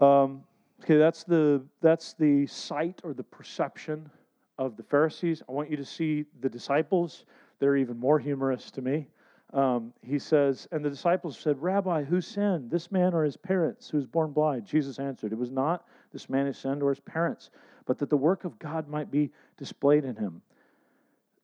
Um, 0.00 0.42
okay, 0.82 0.98
that's 0.98 1.24
the 1.24 1.64
that's 1.80 2.12
the 2.14 2.46
sight 2.46 3.00
or 3.04 3.14
the 3.14 3.22
perception 3.22 4.10
of 4.58 4.76
the 4.76 4.82
Pharisees. 4.82 5.42
I 5.48 5.52
want 5.52 5.70
you 5.70 5.76
to 5.76 5.84
see 5.84 6.24
the 6.40 6.48
disciples. 6.48 7.24
They're 7.60 7.76
even 7.76 7.98
more 7.98 8.18
humorous 8.18 8.70
to 8.72 8.82
me. 8.82 9.06
Um, 9.54 9.92
he 10.02 10.18
says, 10.18 10.66
and 10.72 10.84
the 10.84 10.90
disciples 10.90 11.38
said, 11.38 11.62
Rabbi, 11.62 12.02
who 12.02 12.20
sinned, 12.20 12.72
this 12.72 12.90
man 12.90 13.14
or 13.14 13.22
his 13.22 13.36
parents, 13.36 13.88
who 13.88 13.98
was 13.98 14.06
born 14.06 14.32
blind? 14.32 14.66
Jesus 14.66 14.98
answered, 14.98 15.32
It 15.32 15.38
was 15.38 15.52
not 15.52 15.86
this 16.12 16.28
man 16.28 16.46
who 16.46 16.52
sinned 16.52 16.82
or 16.82 16.90
his 16.90 16.98
parents, 16.98 17.50
but 17.86 17.96
that 17.98 18.10
the 18.10 18.16
work 18.16 18.44
of 18.44 18.58
God 18.58 18.88
might 18.88 19.12
be 19.12 19.30
displayed 19.56 20.04
in 20.04 20.16
him. 20.16 20.42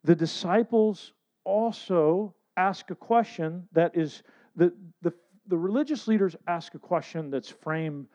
The 0.02 0.16
disciples 0.16 1.12
also 1.44 2.34
ask 2.56 2.90
a 2.90 2.96
question 2.96 3.68
that 3.72 3.96
is 3.96 4.24
the, 4.56 4.72
the, 5.02 5.12
the 5.46 5.56
religious 5.56 6.08
leaders 6.08 6.34
ask 6.48 6.74
a 6.74 6.80
question 6.80 7.30
that's 7.30 7.48
framed 7.48 8.06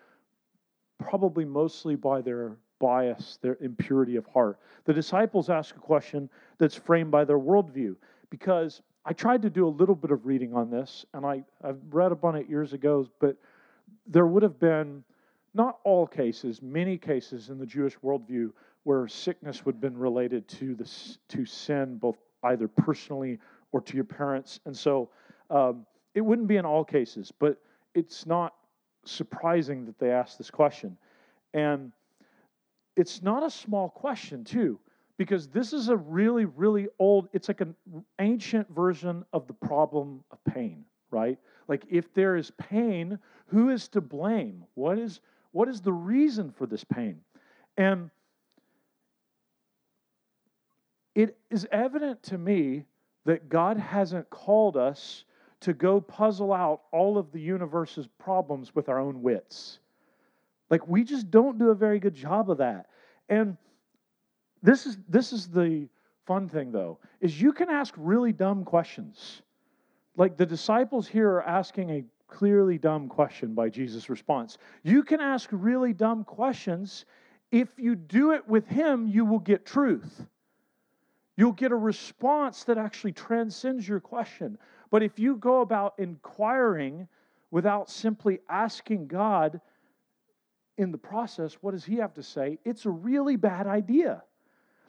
probably 1.00 1.46
mostly 1.46 1.96
by 1.96 2.20
their 2.22 2.58
bias, 2.80 3.40
their 3.42 3.58
impurity 3.62 4.18
of 4.18 4.26
heart. 4.26 4.60
The 4.84 4.94
disciples 4.94 5.50
ask 5.50 5.76
a 5.76 5.80
question 5.80 6.30
that's 6.58 6.76
framed 6.76 7.12
by 7.12 7.24
their 7.24 7.40
worldview 7.40 7.96
because 8.30 8.82
I 9.06 9.14
tried 9.14 9.44
to 9.44 9.52
do 9.52 9.68
a 9.68 9.70
little 9.70 9.96
bit 9.96 10.10
of 10.10 10.26
reading 10.26 10.56
on 10.56 10.72
this, 10.72 11.06
and 11.14 11.26
I, 11.26 11.44
I've 11.64 11.80
read 11.92 12.12
up 12.12 12.24
on 12.24 12.36
it 12.36 12.50
years 12.50 12.74
ago, 12.74 13.08
but 13.20 13.38
there 14.08 14.26
would 14.26 14.42
have 14.42 14.60
been 14.60 15.04
not 15.54 15.78
all 15.84 16.08
cases, 16.08 16.62
many 16.62 16.98
cases 16.98 17.50
in 17.50 17.60
the 17.60 17.68
Jewish 17.68 17.96
worldview 18.00 18.52
where 18.84 19.08
sickness 19.08 19.64
would 19.64 19.76
have 19.76 19.82
been 19.82 19.98
related 19.98 20.48
to 20.48 20.74
the 20.74 20.90
to 21.30 21.46
sin, 21.46 21.98
both 21.98 22.18
either 22.44 22.68
personally 22.68 23.40
or 23.72 23.82
to 23.82 23.96
your 23.96 24.04
parents, 24.06 24.60
and 24.66 24.76
so 24.76 25.10
um, 25.52 25.86
it 26.16 26.22
wouldn't 26.22 26.48
be 26.48 26.58
in 26.58 26.66
all 26.66 26.84
cases, 26.84 27.32
but 27.40 27.58
it's 27.94 28.26
not 28.26 28.54
surprising 29.06 29.86
that 29.86 30.00
they 30.00 30.12
asked 30.12 30.38
this 30.38 30.50
question, 30.50 30.98
and 31.54 31.92
it's 32.96 33.22
not 33.22 33.44
a 33.44 33.50
small 33.52 33.90
question 33.90 34.44
too 34.44 34.80
because 35.18 35.48
this 35.48 35.74
is 35.74 35.90
a 35.90 35.96
really, 35.96 36.46
really 36.46 36.88
old, 37.00 37.30
it's 37.34 37.48
like 37.48 37.62
an 37.62 37.76
ancient 38.20 38.70
version 38.70 39.24
of 39.32 39.48
the 39.48 39.54
problem 39.54 40.24
of 40.32 40.44
pain, 40.44 40.84
right? 41.10 41.38
Like 41.68 41.86
if 41.90 42.14
there 42.14 42.36
is 42.36 42.52
pain, 42.52 43.18
who 43.48 43.70
is 43.70 43.88
to 43.90 44.02
blame? 44.02 44.66
What 44.76 45.00
is 45.00 45.22
what 45.52 45.70
is 45.70 45.80
the 45.80 45.94
reason 45.94 46.52
for 46.52 46.66
this 46.66 46.84
pain? 46.84 47.22
And 47.78 48.10
it 51.16 51.38
is 51.50 51.66
evident 51.72 52.22
to 52.24 52.38
me 52.38 52.84
that 53.24 53.48
God 53.48 53.78
hasn't 53.78 54.30
called 54.30 54.76
us 54.76 55.24
to 55.62 55.74
go 55.74 56.02
puzzle 56.02 56.52
out 56.52 56.82
all 56.92 57.18
of 57.18 57.32
the 57.32 57.40
universe's 57.40 58.08
problems 58.20 58.76
with 58.76 58.90
our 58.90 59.00
own 59.00 59.22
wits. 59.22 59.80
Like 60.70 60.88
we 60.90 61.06
just 61.06 61.32
don't 61.32 61.58
do 61.58 61.70
a 61.70 61.76
very 61.76 62.00
good 62.00 62.16
job 62.16 62.52
of 62.52 62.58
that. 62.58 62.88
And 63.30 63.56
this 64.66 64.88
is 64.88 64.98
this 65.08 65.32
is 65.32 65.48
the 65.48 65.88
fun 66.26 66.50
thing 66.50 66.72
though, 66.72 66.98
is 67.22 67.40
you 67.40 67.54
can 67.54 67.70
ask 67.70 67.94
really 67.98 68.34
dumb 68.34 68.66
questions. 68.66 69.44
Like 70.18 70.38
the 70.38 70.46
disciples 70.46 71.08
here 71.08 71.30
are 71.30 71.44
asking 71.44 71.92
a 71.92 72.04
clearly 72.28 72.80
dumb 72.80 73.08
question 73.08 73.54
by 73.54 73.70
Jesus' 73.70 74.10
response. 74.10 74.58
You 74.82 75.04
can 75.04 75.22
ask 75.22 75.50
really 75.52 75.94
dumb 75.94 76.24
questions. 76.24 77.06
If 77.52 77.70
you 77.78 77.96
do 77.96 78.32
it 78.32 78.48
with 78.48 78.68
him, 78.68 79.08
you 79.08 79.24
will 79.24 79.40
get 79.40 79.66
truth. 79.66 80.26
You'll 81.38 81.52
get 81.52 81.72
a 81.72 81.76
response 81.78 82.64
that 82.64 82.78
actually 82.78 83.12
transcends 83.12 83.88
your 83.88 84.00
question. 84.00 84.58
But 84.90 85.04
if 85.04 85.20
you 85.20 85.36
go 85.36 85.62
about 85.62 85.94
inquiring 86.00 87.08
without 87.52 87.90
simply 87.90 88.40
asking 88.50 89.08
God 89.08 89.62
in 90.78 90.92
the 90.92 90.98
process, 90.98 91.56
what 91.62 91.72
does 91.72 91.86
he 91.86 91.98
have 91.98 92.14
to 92.16 92.24
say? 92.24 92.58
It's 92.66 92.86
a 92.86 92.90
really 92.90 93.36
bad 93.36 93.68
idea 93.68 94.24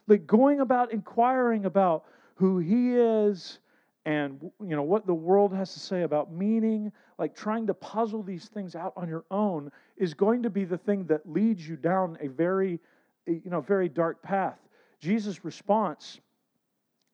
like 0.07 0.25
going 0.25 0.61
about 0.61 0.91
inquiring 0.91 1.65
about 1.65 2.05
who 2.35 2.59
he 2.59 2.95
is 2.95 3.59
and 4.05 4.39
you 4.61 4.75
know 4.75 4.83
what 4.83 5.05
the 5.05 5.13
world 5.13 5.53
has 5.53 5.73
to 5.73 5.79
say 5.79 6.03
about 6.03 6.31
meaning 6.31 6.91
like 7.19 7.35
trying 7.35 7.67
to 7.67 7.73
puzzle 7.73 8.23
these 8.23 8.45
things 8.45 8.75
out 8.75 8.93
on 8.95 9.09
your 9.09 9.25
own 9.31 9.69
is 9.97 10.13
going 10.13 10.43
to 10.43 10.49
be 10.49 10.63
the 10.63 10.77
thing 10.77 11.03
that 11.05 11.29
leads 11.29 11.67
you 11.67 11.75
down 11.75 12.17
a 12.21 12.27
very 12.27 12.79
you 13.25 13.49
know 13.49 13.59
very 13.59 13.89
dark 13.89 14.21
path. 14.23 14.57
Jesus 14.99 15.43
response 15.43 16.19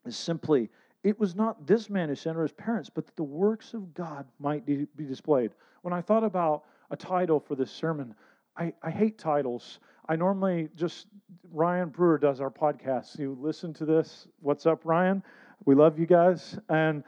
is 0.05 0.15
simply 0.15 0.69
it 1.03 1.19
was 1.19 1.35
not 1.35 1.65
this 1.65 1.89
man 1.89 2.09
who 2.09 2.15
sinned 2.15 2.37
or 2.37 2.43
his 2.43 2.51
parents 2.51 2.89
but 2.93 3.05
that 3.05 3.15
the 3.15 3.23
works 3.23 3.73
of 3.73 3.93
god 3.93 4.25
might 4.39 4.65
be 4.65 4.85
displayed. 4.95 5.51
When 5.81 5.93
i 5.93 6.01
thought 6.01 6.23
about 6.23 6.63
a 6.91 6.95
title 6.95 7.39
for 7.39 7.55
this 7.55 7.71
sermon 7.71 8.13
i, 8.55 8.71
I 8.83 8.91
hate 8.91 9.17
titles 9.17 9.79
I 10.07 10.15
normally 10.15 10.69
just, 10.75 11.07
Ryan 11.51 11.89
Brewer 11.89 12.17
does 12.17 12.41
our 12.41 12.51
podcast. 12.51 13.17
You 13.17 13.37
listen 13.39 13.73
to 13.75 13.85
this. 13.85 14.27
What's 14.41 14.65
up, 14.65 14.81
Ryan? 14.83 15.23
We 15.65 15.75
love 15.75 15.97
you 15.97 16.05
guys. 16.05 16.59
And 16.67 17.03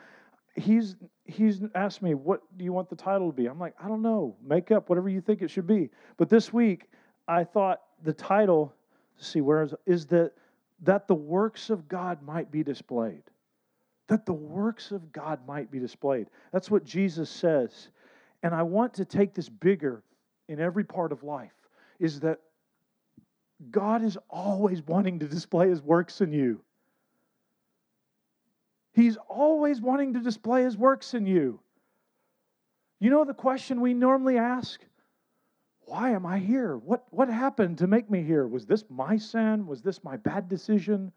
he's 0.55 0.95
he's 1.25 1.61
asked 1.73 2.01
me, 2.01 2.13
what 2.13 2.41
do 2.57 2.63
you 2.63 2.71
want 2.71 2.89
the 2.89 2.95
title 2.95 3.31
to 3.31 3.35
be? 3.35 3.47
I'm 3.47 3.59
like, 3.59 3.73
I 3.83 3.87
don't 3.87 4.01
know. 4.01 4.35
Make 4.45 4.71
up 4.71 4.89
whatever 4.89 5.09
you 5.09 5.19
think 5.19 5.41
it 5.41 5.49
should 5.49 5.67
be. 5.67 5.89
But 6.17 6.29
this 6.29 6.53
week, 6.53 6.87
I 7.27 7.43
thought 7.43 7.81
the 8.03 8.13
title, 8.13 8.73
see, 9.17 9.41
where 9.41 9.63
is, 9.63 9.73
is 9.85 10.05
that 10.07 10.31
that 10.83 11.07
the 11.07 11.15
works 11.15 11.69
of 11.69 11.87
God 11.87 12.21
might 12.21 12.51
be 12.51 12.63
displayed. 12.63 13.23
That 14.07 14.25
the 14.25 14.33
works 14.33 14.91
of 14.91 15.11
God 15.11 15.39
might 15.47 15.71
be 15.71 15.79
displayed. 15.79 16.27
That's 16.53 16.69
what 16.69 16.85
Jesus 16.85 17.29
says. 17.29 17.89
And 18.43 18.53
I 18.53 18.61
want 18.61 18.93
to 18.95 19.05
take 19.05 19.33
this 19.33 19.49
bigger 19.49 20.03
in 20.47 20.59
every 20.59 20.83
part 20.83 21.11
of 21.11 21.23
life 21.23 21.53
is 21.99 22.19
that 22.19 22.39
God 23.71 24.03
is 24.03 24.17
always 24.29 24.81
wanting 24.81 25.19
to 25.19 25.27
display 25.27 25.69
his 25.69 25.81
works 25.81 26.21
in 26.21 26.31
you. 26.31 26.61
He's 28.93 29.17
always 29.27 29.81
wanting 29.81 30.13
to 30.13 30.19
display 30.19 30.63
his 30.63 30.77
works 30.77 31.13
in 31.13 31.25
you. 31.25 31.59
You 32.99 33.09
know 33.09 33.25
the 33.25 33.33
question 33.33 33.81
we 33.81 33.93
normally 33.93 34.37
ask? 34.37 34.81
Why 35.81 36.11
am 36.11 36.25
I 36.25 36.39
here? 36.39 36.77
What, 36.77 37.05
what 37.11 37.29
happened 37.29 37.77
to 37.79 37.87
make 37.87 38.09
me 38.09 38.23
here? 38.23 38.47
Was 38.47 38.65
this 38.65 38.83
my 38.89 39.17
sin? 39.17 39.67
Was 39.67 39.81
this 39.81 40.03
my 40.03 40.17
bad 40.17 40.47
decision? 40.49 41.11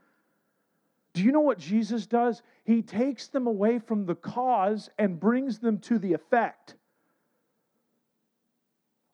Do 1.14 1.22
you 1.22 1.32
know 1.32 1.40
what 1.40 1.58
Jesus 1.58 2.06
does? 2.06 2.42
He 2.64 2.82
takes 2.82 3.28
them 3.28 3.46
away 3.46 3.78
from 3.78 4.06
the 4.06 4.14
cause 4.14 4.90
and 4.98 5.18
brings 5.18 5.58
them 5.58 5.78
to 5.80 5.98
the 5.98 6.12
effect. 6.12 6.76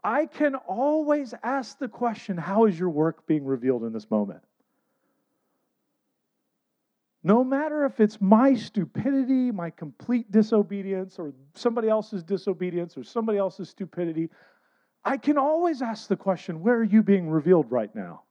I 0.04 0.26
can 0.26 0.54
always 0.54 1.32
ask 1.42 1.78
the 1.78 1.88
question 1.88 2.36
how 2.36 2.66
is 2.66 2.78
your 2.78 2.90
work 2.90 3.26
being 3.26 3.46
revealed 3.46 3.84
in 3.84 3.92
this 3.92 4.10
moment? 4.10 4.42
No 7.22 7.42
matter 7.42 7.86
if 7.86 8.00
it's 8.00 8.20
my 8.20 8.52
stupidity, 8.52 9.50
my 9.50 9.70
complete 9.70 10.30
disobedience, 10.30 11.18
or 11.18 11.32
somebody 11.54 11.88
else's 11.88 12.22
disobedience, 12.22 12.98
or 12.98 13.02
somebody 13.02 13.38
else's 13.38 13.70
stupidity, 13.70 14.28
I 15.06 15.16
can 15.16 15.38
always 15.38 15.80
ask 15.80 16.06
the 16.06 16.16
question 16.16 16.60
where 16.60 16.76
are 16.76 16.84
you 16.84 17.02
being 17.02 17.30
revealed 17.30 17.70
right 17.70 17.94
now? 17.94 18.24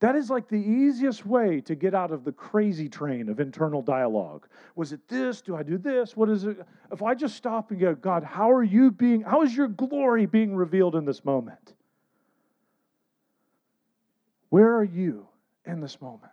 That 0.00 0.16
is 0.16 0.28
like 0.28 0.48
the 0.48 0.56
easiest 0.56 1.24
way 1.24 1.60
to 1.62 1.74
get 1.74 1.94
out 1.94 2.10
of 2.10 2.24
the 2.24 2.32
crazy 2.32 2.88
train 2.88 3.28
of 3.28 3.40
internal 3.40 3.80
dialogue. 3.80 4.46
Was 4.74 4.92
it 4.92 5.06
this? 5.08 5.40
Do 5.40 5.56
I 5.56 5.62
do 5.62 5.78
this? 5.78 6.16
What 6.16 6.28
is 6.28 6.44
it? 6.44 6.58
If 6.92 7.02
I 7.02 7.14
just 7.14 7.36
stop 7.36 7.70
and 7.70 7.80
go, 7.80 7.94
God, 7.94 8.22
how 8.22 8.50
are 8.50 8.62
you 8.62 8.90
being, 8.90 9.22
how 9.22 9.42
is 9.42 9.56
your 9.56 9.68
glory 9.68 10.26
being 10.26 10.54
revealed 10.54 10.94
in 10.96 11.04
this 11.04 11.24
moment? 11.24 11.74
Where 14.50 14.76
are 14.76 14.84
you 14.84 15.26
in 15.64 15.80
this 15.80 16.00
moment? 16.00 16.30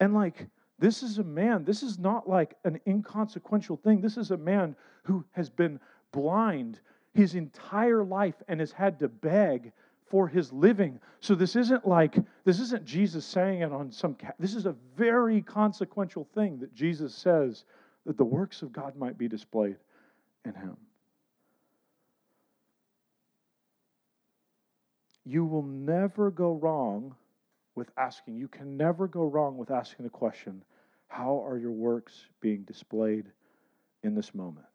And 0.00 0.14
like, 0.14 0.46
this 0.78 1.02
is 1.02 1.18
a 1.18 1.24
man, 1.24 1.64
this 1.64 1.82
is 1.82 1.98
not 1.98 2.28
like 2.28 2.54
an 2.64 2.80
inconsequential 2.86 3.76
thing. 3.78 4.00
This 4.00 4.16
is 4.16 4.30
a 4.30 4.36
man 4.36 4.76
who 5.02 5.24
has 5.32 5.50
been 5.50 5.80
blind 6.12 6.80
his 7.18 7.34
entire 7.34 8.04
life 8.04 8.36
and 8.46 8.60
has 8.60 8.70
had 8.70 9.00
to 9.00 9.08
beg 9.08 9.72
for 10.06 10.28
his 10.28 10.52
living. 10.52 11.00
So 11.18 11.34
this 11.34 11.56
isn't 11.56 11.84
like, 11.84 12.14
this 12.44 12.60
isn't 12.60 12.84
Jesus 12.84 13.26
saying 13.26 13.62
it 13.62 13.72
on 13.72 13.90
some, 13.90 14.16
this 14.38 14.54
is 14.54 14.66
a 14.66 14.76
very 14.96 15.42
consequential 15.42 16.28
thing 16.32 16.60
that 16.60 16.72
Jesus 16.72 17.12
says 17.12 17.64
that 18.06 18.16
the 18.16 18.24
works 18.24 18.62
of 18.62 18.72
God 18.72 18.94
might 18.94 19.18
be 19.18 19.26
displayed 19.26 19.74
in 20.44 20.54
him. 20.54 20.76
You 25.24 25.44
will 25.44 25.64
never 25.64 26.30
go 26.30 26.52
wrong 26.52 27.16
with 27.74 27.90
asking, 27.98 28.36
you 28.36 28.46
can 28.46 28.76
never 28.76 29.08
go 29.08 29.24
wrong 29.24 29.56
with 29.56 29.72
asking 29.72 30.04
the 30.04 30.10
question, 30.10 30.62
How 31.08 31.44
are 31.44 31.58
your 31.58 31.72
works 31.72 32.26
being 32.40 32.62
displayed 32.62 33.26
in 34.04 34.14
this 34.14 34.36
moment? 34.36 34.66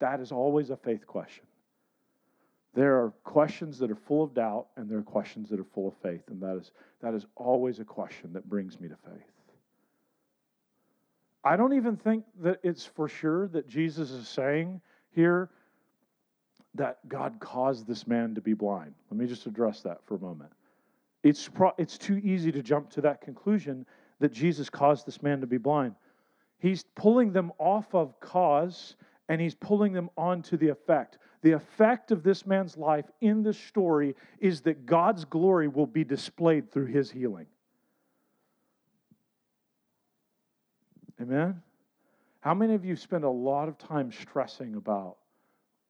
That 0.00 0.18
is 0.18 0.32
always 0.32 0.70
a 0.70 0.76
faith 0.76 1.06
question. 1.06 1.44
There 2.74 3.02
are 3.02 3.10
questions 3.24 3.78
that 3.78 3.90
are 3.90 3.96
full 3.96 4.22
of 4.22 4.34
doubt, 4.34 4.66
and 4.76 4.88
there 4.88 4.98
are 4.98 5.02
questions 5.02 5.48
that 5.50 5.58
are 5.58 5.64
full 5.64 5.88
of 5.88 5.94
faith, 6.02 6.22
and 6.28 6.40
that 6.42 6.56
is, 6.56 6.72
that 7.00 7.14
is 7.14 7.26
always 7.34 7.80
a 7.80 7.84
question 7.84 8.32
that 8.34 8.48
brings 8.48 8.80
me 8.80 8.88
to 8.88 8.96
faith. 8.96 9.24
I 11.44 11.56
don't 11.56 11.72
even 11.72 11.96
think 11.96 12.24
that 12.42 12.60
it's 12.62 12.84
for 12.84 13.08
sure 13.08 13.48
that 13.48 13.68
Jesus 13.68 14.10
is 14.10 14.28
saying 14.28 14.80
here 15.10 15.50
that 16.74 17.08
God 17.08 17.38
caused 17.40 17.86
this 17.86 18.06
man 18.06 18.34
to 18.34 18.40
be 18.40 18.52
blind. 18.52 18.94
Let 19.10 19.18
me 19.18 19.26
just 19.26 19.46
address 19.46 19.80
that 19.82 20.04
for 20.04 20.16
a 20.16 20.20
moment. 20.20 20.52
It's, 21.22 21.48
pro- 21.48 21.74
it's 21.78 21.98
too 21.98 22.18
easy 22.18 22.52
to 22.52 22.62
jump 22.62 22.90
to 22.90 23.00
that 23.02 23.20
conclusion 23.20 23.86
that 24.20 24.32
Jesus 24.32 24.68
caused 24.68 25.06
this 25.06 25.22
man 25.22 25.40
to 25.40 25.46
be 25.46 25.58
blind. 25.58 25.94
He's 26.58 26.84
pulling 26.94 27.32
them 27.32 27.52
off 27.58 27.94
of 27.94 28.18
cause 28.20 28.96
and 29.28 29.40
he's 29.40 29.54
pulling 29.54 29.92
them 29.92 30.10
onto 30.16 30.56
the 30.56 30.68
effect. 30.68 31.18
The 31.42 31.52
effect 31.52 32.10
of 32.10 32.22
this 32.22 32.46
man's 32.46 32.76
life 32.76 33.04
in 33.20 33.42
this 33.42 33.58
story 33.58 34.16
is 34.40 34.60
that 34.62 34.86
God's 34.86 35.24
glory 35.24 35.68
will 35.68 35.86
be 35.86 36.04
displayed 36.04 36.70
through 36.72 36.86
his 36.86 37.10
healing. 37.10 37.46
Amen? 41.20 41.62
How 42.40 42.54
many 42.54 42.74
of 42.74 42.84
you 42.84 42.96
spend 42.96 43.24
a 43.24 43.30
lot 43.30 43.68
of 43.68 43.78
time 43.78 44.12
stressing 44.12 44.74
about 44.74 45.16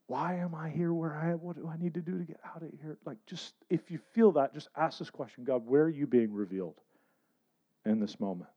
why 0.08 0.36
am 0.36 0.54
I 0.54 0.70
here 0.70 0.94
where 0.94 1.14
I 1.14 1.32
am? 1.32 1.42
What 1.42 1.56
do 1.56 1.68
I 1.68 1.76
need 1.76 1.92
to 1.94 2.00
do 2.00 2.16
to 2.16 2.24
get 2.24 2.40
out 2.42 2.62
of 2.62 2.70
here? 2.80 2.96
Like, 3.04 3.18
just 3.26 3.52
if 3.68 3.90
you 3.90 3.98
feel 4.14 4.32
that, 4.32 4.54
just 4.54 4.68
ask 4.74 4.98
this 4.98 5.10
question 5.10 5.44
God, 5.44 5.66
where 5.66 5.82
are 5.82 5.90
you 5.90 6.06
being 6.06 6.32
revealed 6.32 6.80
in 7.84 8.00
this 8.00 8.18
moment? 8.18 8.48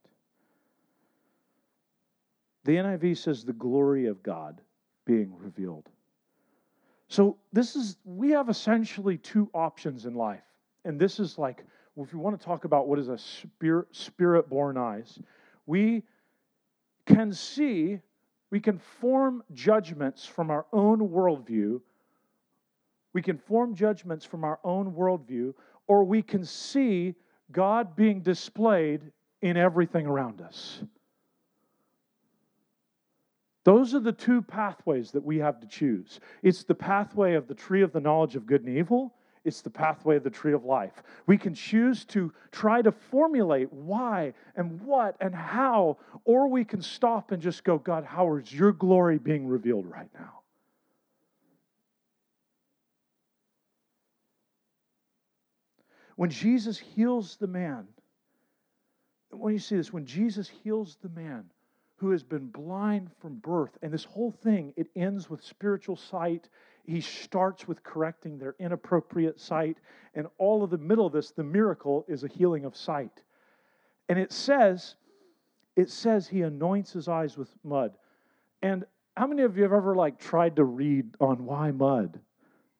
The 2.64 2.78
NIV 2.78 3.18
says 3.18 3.44
the 3.44 3.52
glory 3.52 4.06
of 4.06 4.24
God 4.24 4.62
being 5.06 5.34
revealed. 5.38 5.89
So, 7.12 7.36
this 7.51 7.76
is, 7.76 7.97
we 8.05 8.30
have 8.30 8.47
essentially 8.47 9.18
two 9.18 9.49
options 9.53 10.05
in 10.05 10.16
life. 10.16 10.45
And 10.86 10.97
this 10.97 11.20
is 11.20 11.38
like, 11.38 11.66
if 11.97 12.14
you 12.14 12.20
want 12.20 12.39
to 12.39 12.45
talk 12.45 12.64
about 12.64 12.88
what 12.88 12.99
is 12.99 13.09
a 13.09 13.18
spirit, 13.18 13.89
spirit 13.91 14.47
born 14.47 14.78
eyes, 14.78 15.20
we 15.66 16.03
can 17.05 17.34
see 17.34 17.99
we 18.49 18.62
can 18.62 18.80
form 18.80 19.43
judgments 19.53 20.26
from 20.26 20.49
our 20.49 20.66
own 20.72 21.09
worldview. 21.09 21.82
We 23.12 23.22
can 23.22 23.38
form 23.38 23.76
judgments 23.76 24.24
from 24.24 24.45
our 24.45 24.62
own 24.64 24.93
worldview, 24.93 25.53
or 25.88 26.05
we 26.05 26.22
can 26.22 26.45
see 26.45 27.16
God 27.51 27.93
being 27.93 28.22
displayed 28.22 29.01
in 29.41 29.57
everything 29.57 30.05
around 30.07 30.39
us. 30.39 30.82
Those 33.64 33.93
are 33.93 33.99
the 33.99 34.12
two 34.12 34.41
pathways 34.41 35.12
that 35.12 35.24
we 35.24 35.38
have 35.38 35.59
to 35.59 35.68
choose. 35.68 36.20
It's 36.41 36.64
the 36.64 36.76
pathway 36.76 37.36
of 37.36 37.47
the 37.47 37.53
tree 37.53 37.84
of 37.84 37.91
the 37.91 37.99
knowledge 37.99 38.36
of 38.36 38.47
good 38.47 38.64
and 38.64 38.78
evil, 38.78 39.14
it's 39.43 39.62
the 39.62 39.70
pathway 39.72 40.18
of 40.18 40.24
the 40.24 40.30
tree 40.30 40.53
of 40.53 40.66
life. 40.66 41.01
We 41.26 41.38
can 41.38 41.55
choose 41.55 42.05
to 42.05 42.32
try 42.51 42.82
to 42.84 42.91
formulate 42.91 43.74
why 43.74 44.34
and 44.55 44.80
what 44.82 45.16
and 45.20 45.34
how, 45.34 45.97
or 46.26 46.47
we 46.47 46.64
can 46.64 46.82
stop 46.82 47.32
and 47.32 47.41
just 47.41 47.64
go, 47.64 47.80
God, 47.80 48.05
how 48.05 48.36
is 48.36 48.53
your 48.53 48.72
glory 48.72 49.18
being 49.18 49.47
revealed 49.47 49.88
right 49.88 50.09
now? 50.14 50.41
When 56.16 56.30
Jesus 56.30 56.78
heals 56.78 57.38
the 57.38 57.47
man, 57.47 57.88
when 59.32 59.53
you 59.53 59.59
see 59.59 59.76
this, 59.76 59.91
when 59.91 60.05
Jesus 60.05 60.47
heals 60.47 60.97
the 61.01 61.09
man 61.09 61.45
who 62.02 62.12
has 62.12 62.24
been 62.24 62.47
blind 62.47 63.10
from 63.22 63.36
birth, 63.36 63.78
and 63.82 63.93
this 63.93 64.04
whole 64.04 64.32
thing, 64.32 64.74
it 64.76 64.88
ends 64.95 65.30
with 65.30 65.41
spiritual 65.43 65.95
sight 65.95 66.49
he 66.84 67.02
starts 67.02 67.68
with 67.68 67.84
correcting 67.84 68.38
their 68.38 68.56
inappropriate 68.60 69.39
sight. 69.39 69.78
And 70.16 70.28
all 70.38 70.64
of 70.64 70.70
the 70.70 70.78
middle 70.78 71.06
of 71.06 71.14
this, 71.14 71.32
the 71.32 71.43
miracle 71.43 72.06
is 72.08 72.24
a 72.24 72.28
healing 72.28 72.66
of 72.66 72.76
sight. 72.76 73.22
And 74.10 74.20
it 74.20 74.32
says, 74.32 74.95
it 75.76 75.89
says 75.89 76.28
he 76.28 76.41
anoints 76.41 76.91
his 76.91 77.08
eyes 77.08 77.38
with 77.38 77.49
mud. 77.64 77.93
And 78.62 78.84
how 79.16 79.28
many 79.28 79.43
of 79.43 79.58
you 79.58 79.64
have 79.64 79.74
ever 79.74 79.95
like 79.95 80.20
tried 80.20 80.56
to 80.58 80.64
read 80.64 81.16
on 81.20 81.45
why 81.45 81.72
mud? 81.72 82.20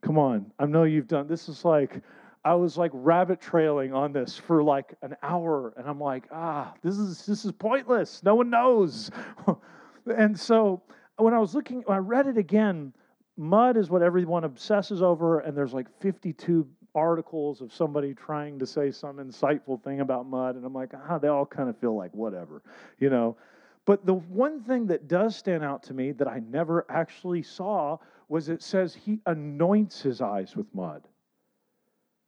Come 0.02 0.18
on. 0.18 0.52
I 0.58 0.66
know 0.66 0.84
you've 0.84 1.08
done 1.08 1.28
this 1.28 1.48
is 1.48 1.64
like 1.64 2.02
I 2.44 2.56
was 2.56 2.78
like 2.78 2.92
rabbit 2.94 3.40
trailing 3.40 3.94
on 3.94 4.14
this 4.14 4.38
for 4.38 4.64
like 4.64 4.96
an 5.02 5.16
hour 5.22 5.74
and 5.78 5.88
I'm 5.88 6.00
like, 6.00 6.28
ah, 6.32 6.74
this 6.82 6.98
is 6.98 7.26
this 7.26 7.46
is 7.46 7.52
pointless. 7.52 8.24
No 8.24 8.36
one 8.36 8.50
knows. 8.50 9.12
and 10.18 10.40
so 10.40 10.82
when 11.18 11.34
I 11.34 11.40
was 11.40 11.54
looking, 11.54 11.84
I 11.88 11.98
read 11.98 12.28
it 12.28 12.38
again, 12.38 12.94
mud 13.38 13.78
is 13.78 13.90
what 13.90 14.02
everyone 14.02 14.44
obsesses 14.44 15.02
over, 15.02 15.40
and 15.40 15.56
there's 15.56 15.74
like 15.74 15.88
52 16.00 16.68
articles 16.94 17.62
of 17.62 17.74
somebody 17.74 18.14
trying 18.14 18.60
to 18.60 18.66
say 18.66 18.92
some 18.92 19.18
insightful 19.18 19.82
thing 19.84 20.02
about 20.02 20.26
mud, 20.26 20.56
and 20.56 20.66
I'm 20.66 20.74
like, 20.74 20.92
ah, 21.10 21.18
they 21.18 21.28
all 21.28 21.46
kind 21.46 21.70
of 21.70 21.78
feel 21.78 21.96
like 21.96 22.14
whatever, 22.14 22.62
you 23.00 23.10
know. 23.10 23.38
But 23.86 24.06
the 24.06 24.14
one 24.14 24.62
thing 24.62 24.88
that 24.88 25.08
does 25.08 25.36
stand 25.36 25.64
out 25.64 25.84
to 25.84 25.94
me 25.94 26.12
that 26.14 26.28
I 26.28 26.40
never 26.40 26.86
actually 26.90 27.44
saw 27.44 27.98
was 28.30 28.50
it 28.50 28.62
says 28.62 28.94
he 28.94 29.20
anoints 29.26 30.02
his 30.02 30.22
eyes 30.22 30.56
with 30.56 30.68
mud. 30.74 31.08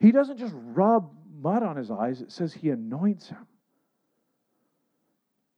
He 0.04 0.12
doesn't 0.12 0.38
just 0.38 0.54
rub 0.54 1.10
mud 1.42 1.64
on 1.64 1.78
his 1.78 1.90
eyes, 1.90 2.20
it 2.20 2.30
says 2.30 2.52
he 2.52 2.72
anoints 2.72 3.30
him. 3.30 3.48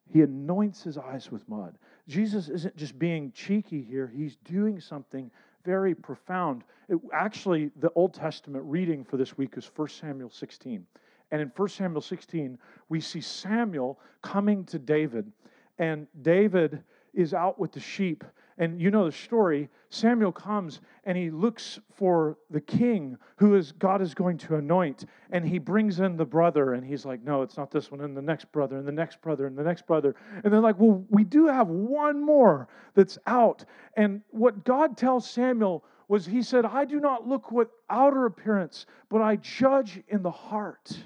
He 0.08 0.22
anoints 0.22 0.84
his 0.84 1.00
eyes 1.00 1.32
with 1.32 1.50
mud. 1.50 1.80
Jesus 2.08 2.48
isn't 2.50 2.78
just 2.78 3.00
being 3.00 3.32
cheeky 3.32 3.82
here, 3.82 4.06
he's 4.06 4.36
doing 4.46 4.80
something 4.80 5.32
very 5.64 5.96
profound. 5.96 6.64
It, 6.90 7.00
actually, 7.12 7.72
the 7.78 7.90
Old 7.96 8.14
Testament 8.14 8.64
reading 8.68 9.04
for 9.04 9.18
this 9.18 9.36
week 9.36 9.58
is 9.58 9.72
1 9.76 9.88
Samuel 9.88 10.30
16. 10.30 10.86
And 11.32 11.42
in 11.42 11.52
1 11.56 11.68
Samuel 11.70 12.02
16, 12.02 12.60
we 12.88 13.02
see 13.02 13.22
Samuel 13.22 14.00
coming 14.22 14.64
to 14.66 14.78
David, 14.78 15.32
and 15.80 16.06
David 16.22 16.84
is 17.16 17.34
out 17.34 17.58
with 17.58 17.72
the 17.72 17.80
sheep, 17.80 18.24
and 18.58 18.80
you 18.80 18.90
know 18.90 19.06
the 19.06 19.12
story. 19.12 19.70
Samuel 19.90 20.32
comes 20.32 20.82
and 21.04 21.18
he 21.18 21.30
looks 21.30 21.80
for 21.94 22.38
the 22.50 22.62
king 22.62 23.18
who 23.38 23.56
is 23.56 23.72
God 23.74 24.02
is 24.02 24.14
going 24.14 24.38
to 24.40 24.56
anoint. 24.56 25.06
And 25.32 25.48
he 25.48 25.60
brings 25.60 26.00
in 26.00 26.18
the 26.18 26.26
brother 26.26 26.74
and 26.74 26.86
he's 26.86 27.06
like, 27.06 27.24
No, 27.24 27.42
it's 27.42 27.58
not 27.58 27.72
this 27.72 27.92
one, 27.92 28.02
and 28.02 28.16
the 28.16 28.22
next 28.22 28.52
brother, 28.52 28.78
and 28.78 28.88
the 28.88 28.92
next 28.92 29.22
brother, 29.22 29.46
and 29.48 29.58
the 29.58 29.64
next 29.64 29.86
brother. 29.86 30.16
And 30.44 30.54
they're 30.54 30.62
like, 30.62 30.80
Well, 30.80 31.06
we 31.10 31.24
do 31.24 31.48
have 31.48 31.68
one 31.68 32.24
more 32.24 32.68
that's 32.94 33.18
out. 33.28 33.66
And 33.96 34.22
what 34.32 34.64
God 34.64 34.98
tells 34.98 35.30
Samuel 35.30 35.84
was 36.08 36.26
he 36.26 36.42
said, 36.42 36.66
I 36.66 36.86
do 36.86 37.00
not 37.00 37.28
look 37.28 37.52
with 37.52 37.70
outer 37.90 38.26
appearance, 38.26 38.86
but 39.10 39.22
I 39.22 39.38
judge 39.38 40.02
in 40.08 40.22
the 40.22 40.32
heart. 40.32 40.98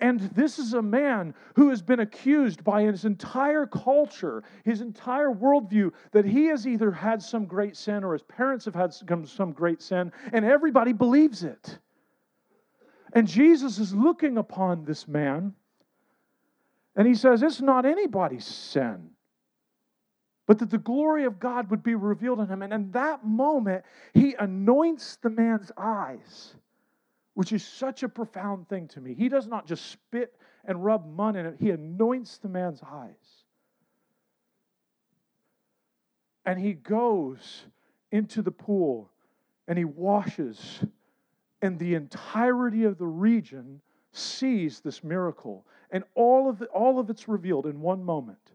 And 0.00 0.20
this 0.20 0.60
is 0.60 0.74
a 0.74 0.82
man 0.82 1.34
who 1.56 1.70
has 1.70 1.82
been 1.82 1.98
accused 2.00 2.62
by 2.62 2.82
his 2.82 3.04
entire 3.04 3.66
culture, 3.66 4.44
his 4.64 4.80
entire 4.80 5.30
worldview, 5.30 5.92
that 6.12 6.24
he 6.24 6.46
has 6.46 6.68
either 6.68 6.92
had 6.92 7.20
some 7.20 7.46
great 7.46 7.76
sin 7.76 8.04
or 8.04 8.12
his 8.12 8.22
parents 8.22 8.64
have 8.66 8.76
had 8.76 8.94
some 8.94 9.52
great 9.52 9.82
sin, 9.82 10.12
and 10.32 10.44
everybody 10.44 10.92
believes 10.92 11.42
it. 11.42 11.80
And 13.12 13.26
Jesus 13.26 13.78
is 13.78 13.92
looking 13.94 14.38
upon 14.38 14.84
this 14.84 15.08
man, 15.08 15.54
and 16.94 17.06
he 17.08 17.14
says, 17.14 17.42
It's 17.42 17.60
not 17.60 17.84
anybody's 17.84 18.44
sin. 18.44 19.10
but 20.48 20.58
that 20.60 20.70
the 20.70 20.78
glory 20.78 21.24
of 21.24 21.38
God 21.38 21.70
would 21.70 21.82
be 21.82 21.94
revealed 21.94 22.40
in 22.40 22.46
him. 22.48 22.62
And 22.62 22.72
in 22.72 22.90
that 22.92 23.24
moment, 23.24 23.84
he 24.14 24.34
anoints 24.34 25.16
the 25.16 25.28
man's 25.28 25.70
eyes, 25.76 26.54
which 27.38 27.52
is 27.52 27.64
such 27.64 28.02
a 28.02 28.08
profound 28.08 28.68
thing 28.68 28.88
to 28.88 29.00
me. 29.00 29.14
He 29.14 29.28
does 29.28 29.46
not 29.46 29.64
just 29.64 29.92
spit 29.92 30.34
and 30.64 30.84
rub 30.84 31.06
mud 31.06 31.36
in 31.36 31.46
it, 31.46 31.54
he 31.60 31.70
anoints 31.70 32.38
the 32.38 32.48
man's 32.48 32.80
eyes. 32.82 33.44
And 36.44 36.58
he 36.58 36.72
goes 36.72 37.62
into 38.10 38.42
the 38.42 38.50
pool 38.50 39.08
and 39.68 39.78
he 39.78 39.84
washes, 39.84 40.80
and 41.62 41.78
the 41.78 41.94
entirety 41.94 42.82
of 42.82 42.98
the 42.98 43.06
region 43.06 43.82
sees 44.10 44.80
this 44.80 45.04
miracle. 45.04 45.64
And 45.92 46.02
all 46.16 46.50
of, 46.50 46.58
the, 46.58 46.66
all 46.66 46.98
of 46.98 47.08
it's 47.08 47.28
revealed 47.28 47.66
in 47.66 47.80
one 47.80 48.02
moment. 48.02 48.50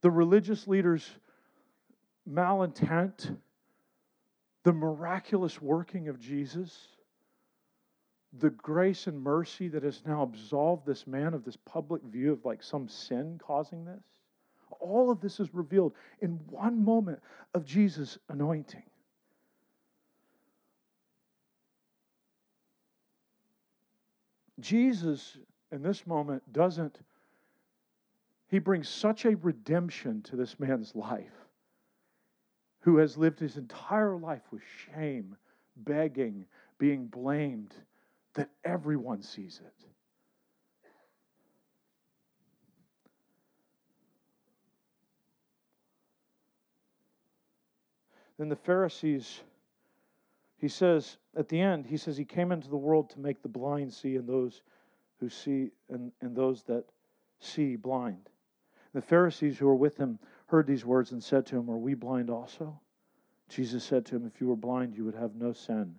The 0.00 0.10
religious 0.10 0.66
leaders' 0.66 1.08
malintent, 2.28 3.36
the 4.64 4.72
miraculous 4.72 5.62
working 5.62 6.08
of 6.08 6.18
Jesus, 6.18 6.88
the 8.38 8.50
grace 8.50 9.06
and 9.06 9.20
mercy 9.20 9.68
that 9.68 9.82
has 9.82 10.02
now 10.06 10.22
absolved 10.22 10.86
this 10.86 11.06
man 11.06 11.34
of 11.34 11.44
this 11.44 11.56
public 11.56 12.02
view 12.02 12.32
of 12.32 12.44
like 12.44 12.62
some 12.62 12.88
sin 12.88 13.40
causing 13.44 13.84
this. 13.84 14.02
All 14.78 15.10
of 15.10 15.20
this 15.20 15.40
is 15.40 15.52
revealed 15.52 15.94
in 16.20 16.40
one 16.48 16.84
moment 16.84 17.20
of 17.54 17.64
Jesus' 17.64 18.18
anointing. 18.28 18.84
Jesus, 24.60 25.38
in 25.72 25.82
this 25.82 26.06
moment, 26.06 26.42
doesn't, 26.52 27.00
he 28.48 28.58
brings 28.58 28.88
such 28.88 29.24
a 29.24 29.36
redemption 29.36 30.22
to 30.22 30.36
this 30.36 30.60
man's 30.60 30.94
life 30.94 31.32
who 32.80 32.98
has 32.98 33.16
lived 33.16 33.40
his 33.40 33.56
entire 33.56 34.16
life 34.16 34.42
with 34.50 34.62
shame, 34.86 35.36
begging, 35.76 36.44
being 36.78 37.06
blamed, 37.06 37.74
that 38.40 38.48
everyone 38.64 39.20
sees 39.20 39.60
it. 39.62 39.74
Then 48.38 48.48
the 48.48 48.56
Pharisees 48.56 49.42
he 50.56 50.68
says 50.68 51.18
at 51.36 51.48
the 51.50 51.60
end, 51.60 51.84
he 51.84 51.98
says 51.98 52.16
he 52.16 52.24
came 52.24 52.50
into 52.50 52.70
the 52.70 52.76
world 52.78 53.10
to 53.10 53.20
make 53.20 53.42
the 53.42 53.48
blind 53.48 53.92
see 53.92 54.16
and 54.16 54.26
those 54.26 54.62
who 55.18 55.28
see 55.28 55.70
and, 55.90 56.10
and 56.22 56.34
those 56.34 56.62
that 56.62 56.84
see 57.40 57.76
blind. 57.76 58.30
The 58.94 59.02
Pharisees 59.02 59.58
who 59.58 59.66
were 59.66 59.74
with 59.74 59.98
him 59.98 60.18
heard 60.46 60.66
these 60.66 60.86
words 60.86 61.12
and 61.12 61.22
said 61.22 61.44
to 61.46 61.56
him, 61.56 61.70
Are 61.70 61.76
we 61.76 61.92
blind 61.92 62.30
also? 62.30 62.80
Jesus 63.50 63.84
said 63.84 64.06
to 64.06 64.16
him, 64.16 64.26
If 64.26 64.40
you 64.40 64.48
were 64.48 64.56
blind, 64.56 64.96
you 64.96 65.04
would 65.04 65.14
have 65.14 65.34
no 65.34 65.52
sin. 65.52 65.96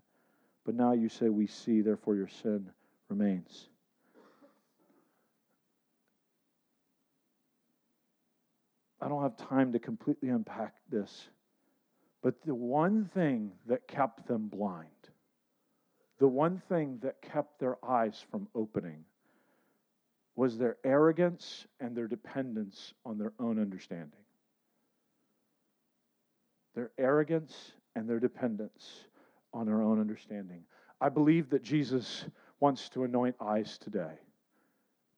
But 0.66 0.76
now 0.76 0.93
you 0.93 1.09
say, 1.09 1.30
We 1.30 1.47
see, 1.47 1.82
therefore 1.82 2.16
your 2.16 2.28
sin 2.28 2.70
remains. 3.09 3.68
I 9.01 9.07
don't 9.07 9.24
have 9.24 9.36
time 9.36 9.74
to 9.74 9.80
completely 9.80 10.30
unpack 10.30 10.76
this. 10.89 11.30
But 12.22 12.36
the 12.45 12.53
one 12.53 13.09
thing 13.16 13.51
that 13.66 13.88
kept 13.88 14.28
them 14.28 14.47
blind, 14.47 14.89
the 16.20 16.28
one 16.28 16.62
thing 16.70 16.99
that 17.01 17.20
kept 17.22 17.59
their 17.59 17.84
eyes 17.84 18.24
from 18.30 18.47
opening, 18.53 19.03
was 20.36 20.57
their 20.57 20.78
arrogance 20.84 21.66
and 21.80 21.95
their 21.95 22.07
dependence 22.07 22.93
on 23.03 23.18
their 23.18 23.34
own 23.39 23.59
understanding. 23.59 24.20
Their 26.76 26.91
arrogance 26.97 27.74
and 27.95 28.07
their 28.07 28.20
dependence 28.20 29.05
on 29.54 29.70
our 29.70 29.82
own 29.82 29.99
understanding. 29.99 30.64
I 30.99 31.10
believe 31.10 31.49
that 31.49 31.64
Jesus 31.64 32.26
wants 32.60 32.89
to 32.89 33.04
anoint 33.04 33.36
eyes 33.41 33.78
today. 33.78 34.14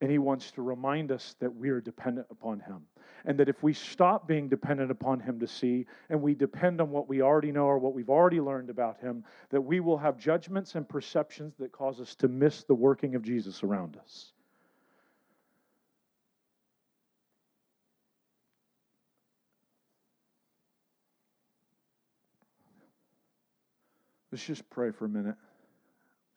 And 0.01 0.11
he 0.11 0.17
wants 0.17 0.51
to 0.51 0.61
remind 0.61 1.11
us 1.11 1.35
that 1.39 1.55
we 1.55 1.69
are 1.69 1.79
dependent 1.79 2.27
upon 2.29 2.59
him. 2.59 2.81
And 3.23 3.39
that 3.39 3.47
if 3.47 3.63
we 3.63 3.71
stop 3.71 4.27
being 4.27 4.49
dependent 4.49 4.91
upon 4.91 5.21
him 5.21 5.39
to 5.39 5.47
see 5.47 5.85
and 6.09 6.21
we 6.21 6.33
depend 6.35 6.81
on 6.81 6.89
what 6.89 7.07
we 7.07 7.21
already 7.21 7.53
know 7.53 7.65
or 7.65 7.79
what 7.79 7.93
we've 7.93 8.09
already 8.09 8.41
learned 8.41 8.69
about 8.69 8.99
him, 8.99 9.23
that 9.49 9.61
we 9.61 9.79
will 9.79 9.97
have 9.97 10.17
judgments 10.17 10.75
and 10.75 10.87
perceptions 10.89 11.53
that 11.57 11.71
cause 11.71 12.01
us 12.01 12.15
to 12.15 12.27
miss 12.27 12.63
the 12.63 12.75
working 12.75 13.15
of 13.15 13.23
Jesus 13.23 13.63
around 13.63 13.95
us. 13.95 14.33
Let's 24.33 24.47
just 24.47 24.67
pray 24.71 24.89
for 24.89 25.05
a 25.05 25.09
minute. 25.09 25.35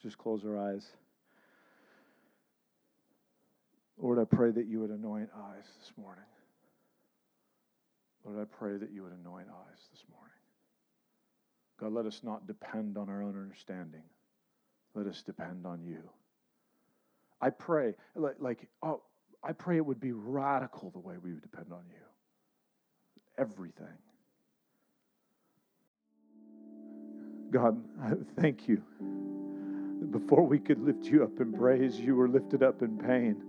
Just 0.02 0.18
close 0.18 0.44
our 0.44 0.58
eyes. 0.58 0.86
Lord, 3.96 4.18
I 4.18 4.24
pray 4.24 4.50
that 4.50 4.66
you 4.66 4.80
would 4.80 4.90
anoint 4.90 5.30
eyes 5.34 5.64
this 5.80 5.92
morning. 5.96 6.26
Lord, 8.22 8.38
I 8.38 8.44
pray 8.44 8.76
that 8.76 8.90
you 8.92 9.02
would 9.02 9.12
anoint 9.12 9.46
eyes 9.48 9.78
this 9.90 10.04
morning. 10.10 10.36
God, 11.80 11.94
let 11.94 12.04
us 12.04 12.20
not 12.22 12.46
depend 12.46 12.98
on 12.98 13.08
our 13.08 13.22
own 13.22 13.34
understanding. 13.34 14.02
Let 14.94 15.06
us 15.06 15.22
depend 15.22 15.64
on 15.64 15.82
you. 15.82 16.02
I 17.40 17.48
pray, 17.48 17.94
like, 18.14 18.68
oh, 18.82 19.00
I 19.42 19.52
pray 19.52 19.78
it 19.78 19.86
would 19.86 20.00
be 20.00 20.12
radical 20.12 20.90
the 20.90 20.98
way 20.98 21.14
we 21.16 21.32
would 21.32 21.40
depend 21.40 21.72
on 21.72 21.84
you. 21.88 22.04
Everything. 23.38 23.86
God, 27.50 27.82
I 28.02 28.12
thank 28.40 28.68
you. 28.68 28.82
Before 30.10 30.46
we 30.46 30.58
could 30.58 30.80
lift 30.80 31.04
you 31.04 31.22
up 31.22 31.40
in 31.40 31.52
praise, 31.52 31.98
you 31.98 32.16
were 32.16 32.28
lifted 32.28 32.62
up 32.62 32.82
in 32.82 32.98
pain. 32.98 33.42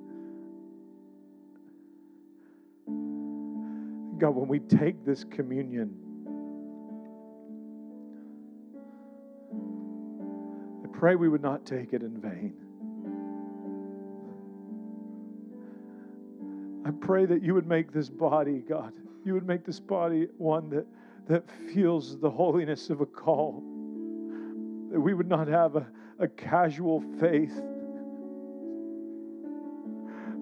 God, 4.18 4.32
when 4.32 4.48
we 4.48 4.60
take 4.60 5.06
this 5.06 5.24
communion, 5.24 5.94
I 10.84 10.98
pray 10.98 11.16
we 11.16 11.30
would 11.30 11.44
not 11.44 11.66
take 11.66 11.94
it 11.94 12.02
in 12.02 12.20
vain. 12.20 12.54
I 16.86 16.92
pray 16.92 17.26
that 17.26 17.44
you 17.44 17.54
would 17.54 17.68
make 17.68 17.92
this 17.92 18.10
body, 18.10 18.64
God, 18.68 18.94
you 19.26 19.34
would 19.34 19.46
make 19.46 19.66
this 19.66 19.80
body 19.80 20.28
one 20.38 20.70
that, 20.70 20.88
that 21.28 21.44
feels 21.74 22.18
the 22.20 22.30
holiness 22.30 22.90
of 22.90 23.02
a 23.02 23.06
call. 23.06 23.64
That 24.92 25.00
we 25.00 25.14
would 25.14 25.28
not 25.28 25.48
have 25.48 25.76
a, 25.76 25.88
a 26.20 26.28
casual 26.28 27.02
faith, 27.20 27.56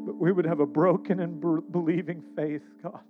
but 0.06 0.16
we 0.18 0.32
would 0.32 0.46
have 0.46 0.60
a 0.60 0.66
broken 0.66 1.20
and 1.20 1.42
believing 1.72 2.24
faith, 2.36 2.64
God. 2.84 3.02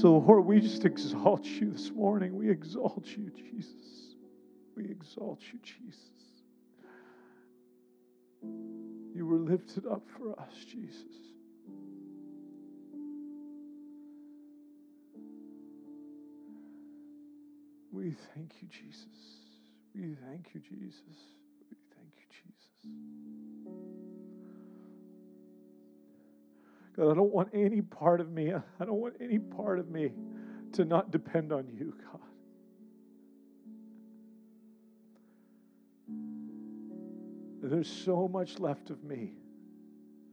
So, 0.00 0.18
Lord, 0.18 0.44
we 0.44 0.60
just 0.60 0.84
exalt 0.84 1.44
you 1.44 1.72
this 1.72 1.90
morning. 1.90 2.36
We 2.36 2.50
exalt 2.50 3.04
you, 3.16 3.30
Jesus. 3.30 4.14
We 4.76 4.84
exalt 4.84 5.40
you, 5.52 5.58
Jesus. 5.60 5.98
You 9.14 9.26
were 9.26 9.38
lifted 9.38 9.86
up 9.86 10.02
for 10.16 10.38
us, 10.38 10.54
Jesus. 10.70 11.27
We 17.92 18.14
thank 18.34 18.52
you, 18.60 18.68
Jesus. 18.68 19.06
We 19.94 20.14
thank 20.26 20.48
you, 20.54 20.60
Jesus. 20.60 21.00
We 21.70 21.76
thank 21.94 22.12
you, 22.16 22.26
Jesus. 22.30 22.68
God, 26.96 27.10
I 27.12 27.14
don't 27.14 27.32
want 27.32 27.50
any 27.54 27.80
part 27.80 28.20
of 28.20 28.30
me, 28.30 28.52
I 28.52 28.84
don't 28.84 29.00
want 29.00 29.14
any 29.20 29.38
part 29.38 29.78
of 29.78 29.88
me 29.88 30.12
to 30.72 30.84
not 30.84 31.10
depend 31.10 31.52
on 31.52 31.68
you, 31.68 31.94
God. 32.12 32.20
There's 37.62 37.90
so 37.90 38.28
much 38.28 38.58
left 38.58 38.90
of 38.90 39.04
me, 39.04 39.32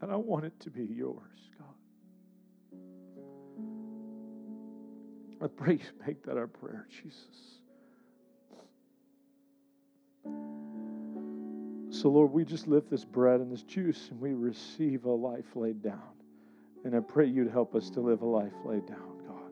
and 0.01 0.12
I 0.12 0.16
want 0.16 0.45
it 0.45 0.60
to 0.62 0.70
be 0.70 0.86
yours, 0.86 1.49
God. 1.58 1.74
I 5.42 5.48
pray 5.48 5.74
you 5.74 6.06
make 6.06 6.24
that 6.24 6.38
our 6.38 6.48
prayer, 6.48 6.88
Jesus. 6.90 7.56
So, 11.90 12.10
Lord, 12.10 12.32
we 12.32 12.44
just 12.44 12.68
lift 12.68 12.90
this 12.90 13.06
bread 13.06 13.40
and 13.40 13.52
this 13.52 13.64
juice 13.64 14.10
and 14.12 14.20
we 14.20 14.34
receive 14.34 15.06
a 15.06 15.12
life 15.12 15.56
laid 15.56 15.82
down. 15.82 16.02
And 16.84 16.96
I 16.96 17.00
pray 17.00 17.26
you'd 17.26 17.50
help 17.50 17.74
us 17.74 17.90
to 17.92 18.02
live 18.02 18.22
a 18.22 18.26
life 18.26 18.54
laid 18.64 18.86
down, 18.86 19.22
God. 19.28 19.52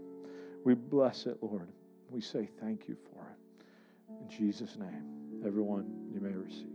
We 0.63 0.73
bless 0.73 1.25
it, 1.25 1.37
Lord. 1.41 1.69
We 2.09 2.21
say 2.21 2.49
thank 2.59 2.87
you 2.87 2.97
for 3.11 3.25
it. 3.25 3.65
In 4.21 4.29
Jesus' 4.29 4.77
name, 4.77 5.41
everyone, 5.45 6.09
you 6.13 6.19
may 6.19 6.33
receive. 6.33 6.72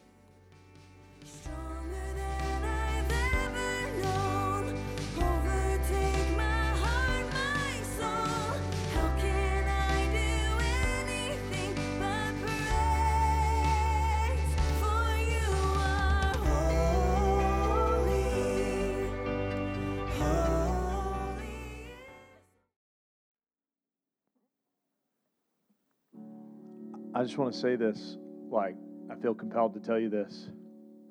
I 27.15 27.23
just 27.23 27.37
want 27.37 27.53
to 27.53 27.59
say 27.59 27.77
this. 27.77 28.17
Like, 28.51 28.75
I 29.09 29.15
feel 29.15 29.33
compelled 29.33 29.73
to 29.75 29.79
tell 29.79 29.97
you 29.97 30.09
this. 30.09 30.49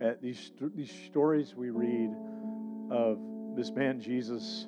At 0.02 0.20
these 0.20 0.52
these 0.74 0.92
stories 1.06 1.54
we 1.56 1.70
read 1.70 2.10
of 2.90 3.18
this 3.56 3.70
man 3.70 4.02
Jesus, 4.02 4.66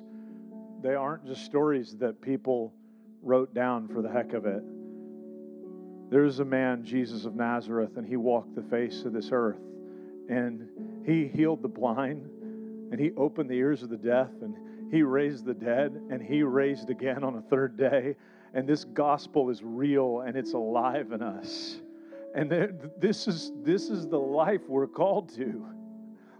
they 0.81 0.95
aren't 0.95 1.27
just 1.27 1.45
stories 1.45 1.95
that 1.99 2.21
people 2.21 2.73
wrote 3.21 3.53
down 3.53 3.87
for 3.87 4.01
the 4.01 4.09
heck 4.09 4.33
of 4.33 4.47
it. 4.47 4.63
There's 6.09 6.39
a 6.39 6.45
man, 6.45 6.83
Jesus 6.83 7.25
of 7.25 7.35
Nazareth, 7.35 7.97
and 7.97 8.07
he 8.07 8.15
walked 8.15 8.55
the 8.55 8.63
face 8.63 9.03
of 9.03 9.13
this 9.13 9.29
earth, 9.31 9.59
and 10.29 10.67
he 11.05 11.27
healed 11.27 11.61
the 11.61 11.67
blind, 11.67 12.25
and 12.91 12.99
he 12.99 13.11
opened 13.15 13.49
the 13.49 13.55
ears 13.55 13.83
of 13.83 13.89
the 13.89 13.97
deaf, 13.97 14.29
and 14.41 14.55
he 14.89 15.03
raised 15.03 15.45
the 15.45 15.53
dead, 15.53 15.91
and 16.09 16.19
he 16.19 16.41
raised 16.41 16.89
again 16.89 17.23
on 17.23 17.35
a 17.35 17.41
third 17.43 17.77
day. 17.77 18.15
And 18.53 18.67
this 18.67 18.83
gospel 18.85 19.49
is 19.49 19.63
real 19.63 20.21
and 20.21 20.35
it's 20.35 20.53
alive 20.53 21.11
in 21.11 21.21
us. 21.21 21.77
And 22.35 22.51
this 22.99 23.27
is 23.27 23.51
this 23.63 23.89
is 23.89 24.07
the 24.07 24.19
life 24.19 24.61
we're 24.67 24.87
called 24.87 25.33
to. 25.35 25.65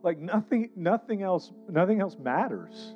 Like 0.03 0.19
nothing 0.19 0.69
nothing 0.75 1.23
else 1.23 1.51
nothing 1.69 2.01
else 2.01 2.17
matters. 2.19 2.95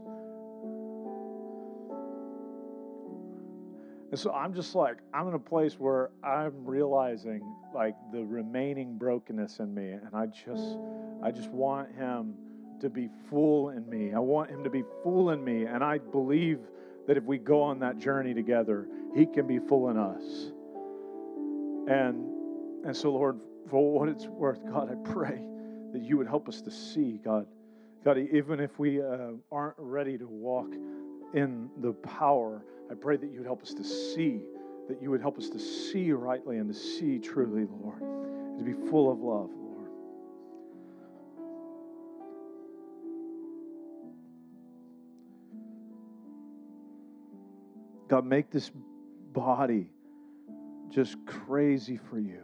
And 4.11 4.19
so 4.19 4.33
I'm 4.33 4.53
just 4.53 4.75
like 4.75 4.97
I'm 5.13 5.27
in 5.29 5.33
a 5.33 5.39
place 5.39 5.79
where 5.79 6.11
I'm 6.23 6.65
realizing 6.65 7.41
like 7.73 7.95
the 8.11 8.23
remaining 8.23 8.97
brokenness 8.97 9.59
in 9.59 9.73
me 9.73 9.91
and 9.91 10.09
I 10.13 10.25
just 10.27 10.77
I 11.23 11.31
just 11.31 11.49
want 11.49 11.93
him 11.95 12.35
to 12.81 12.89
be 12.89 13.09
full 13.29 13.69
in 13.69 13.87
me. 13.89 14.13
I 14.13 14.19
want 14.19 14.49
him 14.49 14.63
to 14.63 14.69
be 14.69 14.83
full 15.01 15.29
in 15.29 15.43
me 15.43 15.65
and 15.65 15.83
I 15.83 15.97
believe 15.97 16.59
that 17.11 17.17
if 17.17 17.25
we 17.25 17.37
go 17.37 17.61
on 17.61 17.79
that 17.79 17.97
journey 17.97 18.33
together, 18.33 18.87
he 19.13 19.25
can 19.25 19.45
be 19.45 19.59
full 19.59 19.89
in 19.89 19.97
us. 19.97 20.23
And 21.93 22.85
and 22.85 22.95
so, 22.95 23.11
Lord, 23.11 23.41
for 23.69 23.99
what 23.99 24.07
it's 24.07 24.27
worth, 24.27 24.65
God, 24.65 24.89
I 24.89 25.11
pray 25.11 25.43
that 25.91 26.01
you 26.01 26.17
would 26.17 26.27
help 26.27 26.47
us 26.47 26.61
to 26.61 26.71
see, 26.71 27.19
God. 27.21 27.47
God, 28.05 28.17
even 28.17 28.61
if 28.61 28.79
we 28.79 29.01
uh, 29.01 29.31
aren't 29.51 29.75
ready 29.77 30.17
to 30.19 30.25
walk 30.25 30.73
in 31.33 31.69
the 31.81 31.91
power, 31.91 32.63
I 32.89 32.93
pray 32.93 33.17
that 33.17 33.29
you 33.29 33.39
would 33.39 33.45
help 33.45 33.61
us 33.61 33.73
to 33.73 33.83
see, 33.83 34.39
that 34.87 35.01
you 35.01 35.11
would 35.11 35.19
help 35.19 35.37
us 35.37 35.49
to 35.49 35.59
see 35.59 36.13
rightly 36.13 36.59
and 36.59 36.73
to 36.73 36.79
see 36.79 37.19
truly, 37.19 37.67
Lord, 37.69 37.99
to 38.57 38.63
be 38.63 38.71
full 38.89 39.11
of 39.11 39.19
love, 39.19 39.49
God, 48.11 48.25
make 48.25 48.51
this 48.51 48.69
body 49.31 49.89
just 50.89 51.15
crazy 51.25 51.95
for 51.95 52.19
you. 52.19 52.43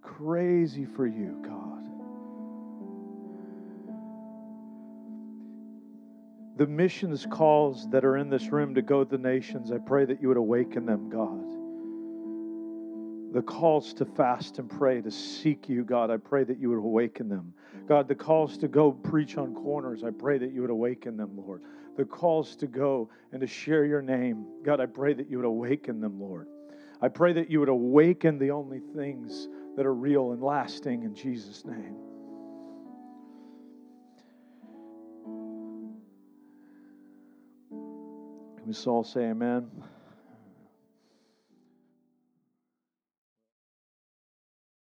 Crazy 0.00 0.86
for 0.86 1.06
you, 1.06 1.38
God. 1.44 1.84
The 6.56 6.66
missions 6.66 7.26
calls 7.30 7.90
that 7.90 8.06
are 8.06 8.16
in 8.16 8.30
this 8.30 8.46
room 8.46 8.74
to 8.76 8.80
go 8.80 9.04
to 9.04 9.10
the 9.10 9.18
nations, 9.18 9.70
I 9.70 9.76
pray 9.76 10.06
that 10.06 10.22
you 10.22 10.28
would 10.28 10.38
awaken 10.38 10.86
them, 10.86 11.10
God. 11.10 11.44
The 13.34 13.42
calls 13.42 13.92
to 13.94 14.06
fast 14.06 14.58
and 14.58 14.70
pray, 14.70 15.02
to 15.02 15.10
seek 15.10 15.68
you, 15.68 15.84
God, 15.84 16.10
I 16.10 16.16
pray 16.16 16.42
that 16.42 16.58
you 16.58 16.70
would 16.70 16.78
awaken 16.78 17.28
them. 17.28 17.52
God, 17.86 18.08
the 18.08 18.14
calls 18.14 18.56
to 18.58 18.68
go 18.68 18.92
preach 18.92 19.36
on 19.36 19.54
corners, 19.54 20.02
I 20.02 20.10
pray 20.10 20.38
that 20.38 20.52
you 20.54 20.62
would 20.62 20.70
awaken 20.70 21.18
them, 21.18 21.32
Lord. 21.36 21.60
The 21.96 22.04
calls 22.04 22.56
to 22.56 22.66
go 22.66 23.08
and 23.32 23.40
to 23.40 23.46
share 23.46 23.84
your 23.84 24.02
name, 24.02 24.46
God, 24.64 24.80
I 24.80 24.86
pray 24.86 25.14
that 25.14 25.30
you 25.30 25.38
would 25.38 25.46
awaken 25.46 26.00
them, 26.00 26.20
Lord. 26.20 26.48
I 27.00 27.08
pray 27.08 27.32
that 27.34 27.50
you 27.50 27.60
would 27.60 27.68
awaken 27.68 28.38
the 28.38 28.50
only 28.50 28.80
things 28.94 29.48
that 29.76 29.86
are 29.86 29.94
real 29.94 30.32
and 30.32 30.42
lasting 30.42 31.02
in 31.02 31.14
Jesus' 31.14 31.64
name. 31.64 31.96
Can 37.70 38.66
we 38.66 38.74
all 38.86 39.04
say 39.04 39.24
amen? 39.24 39.70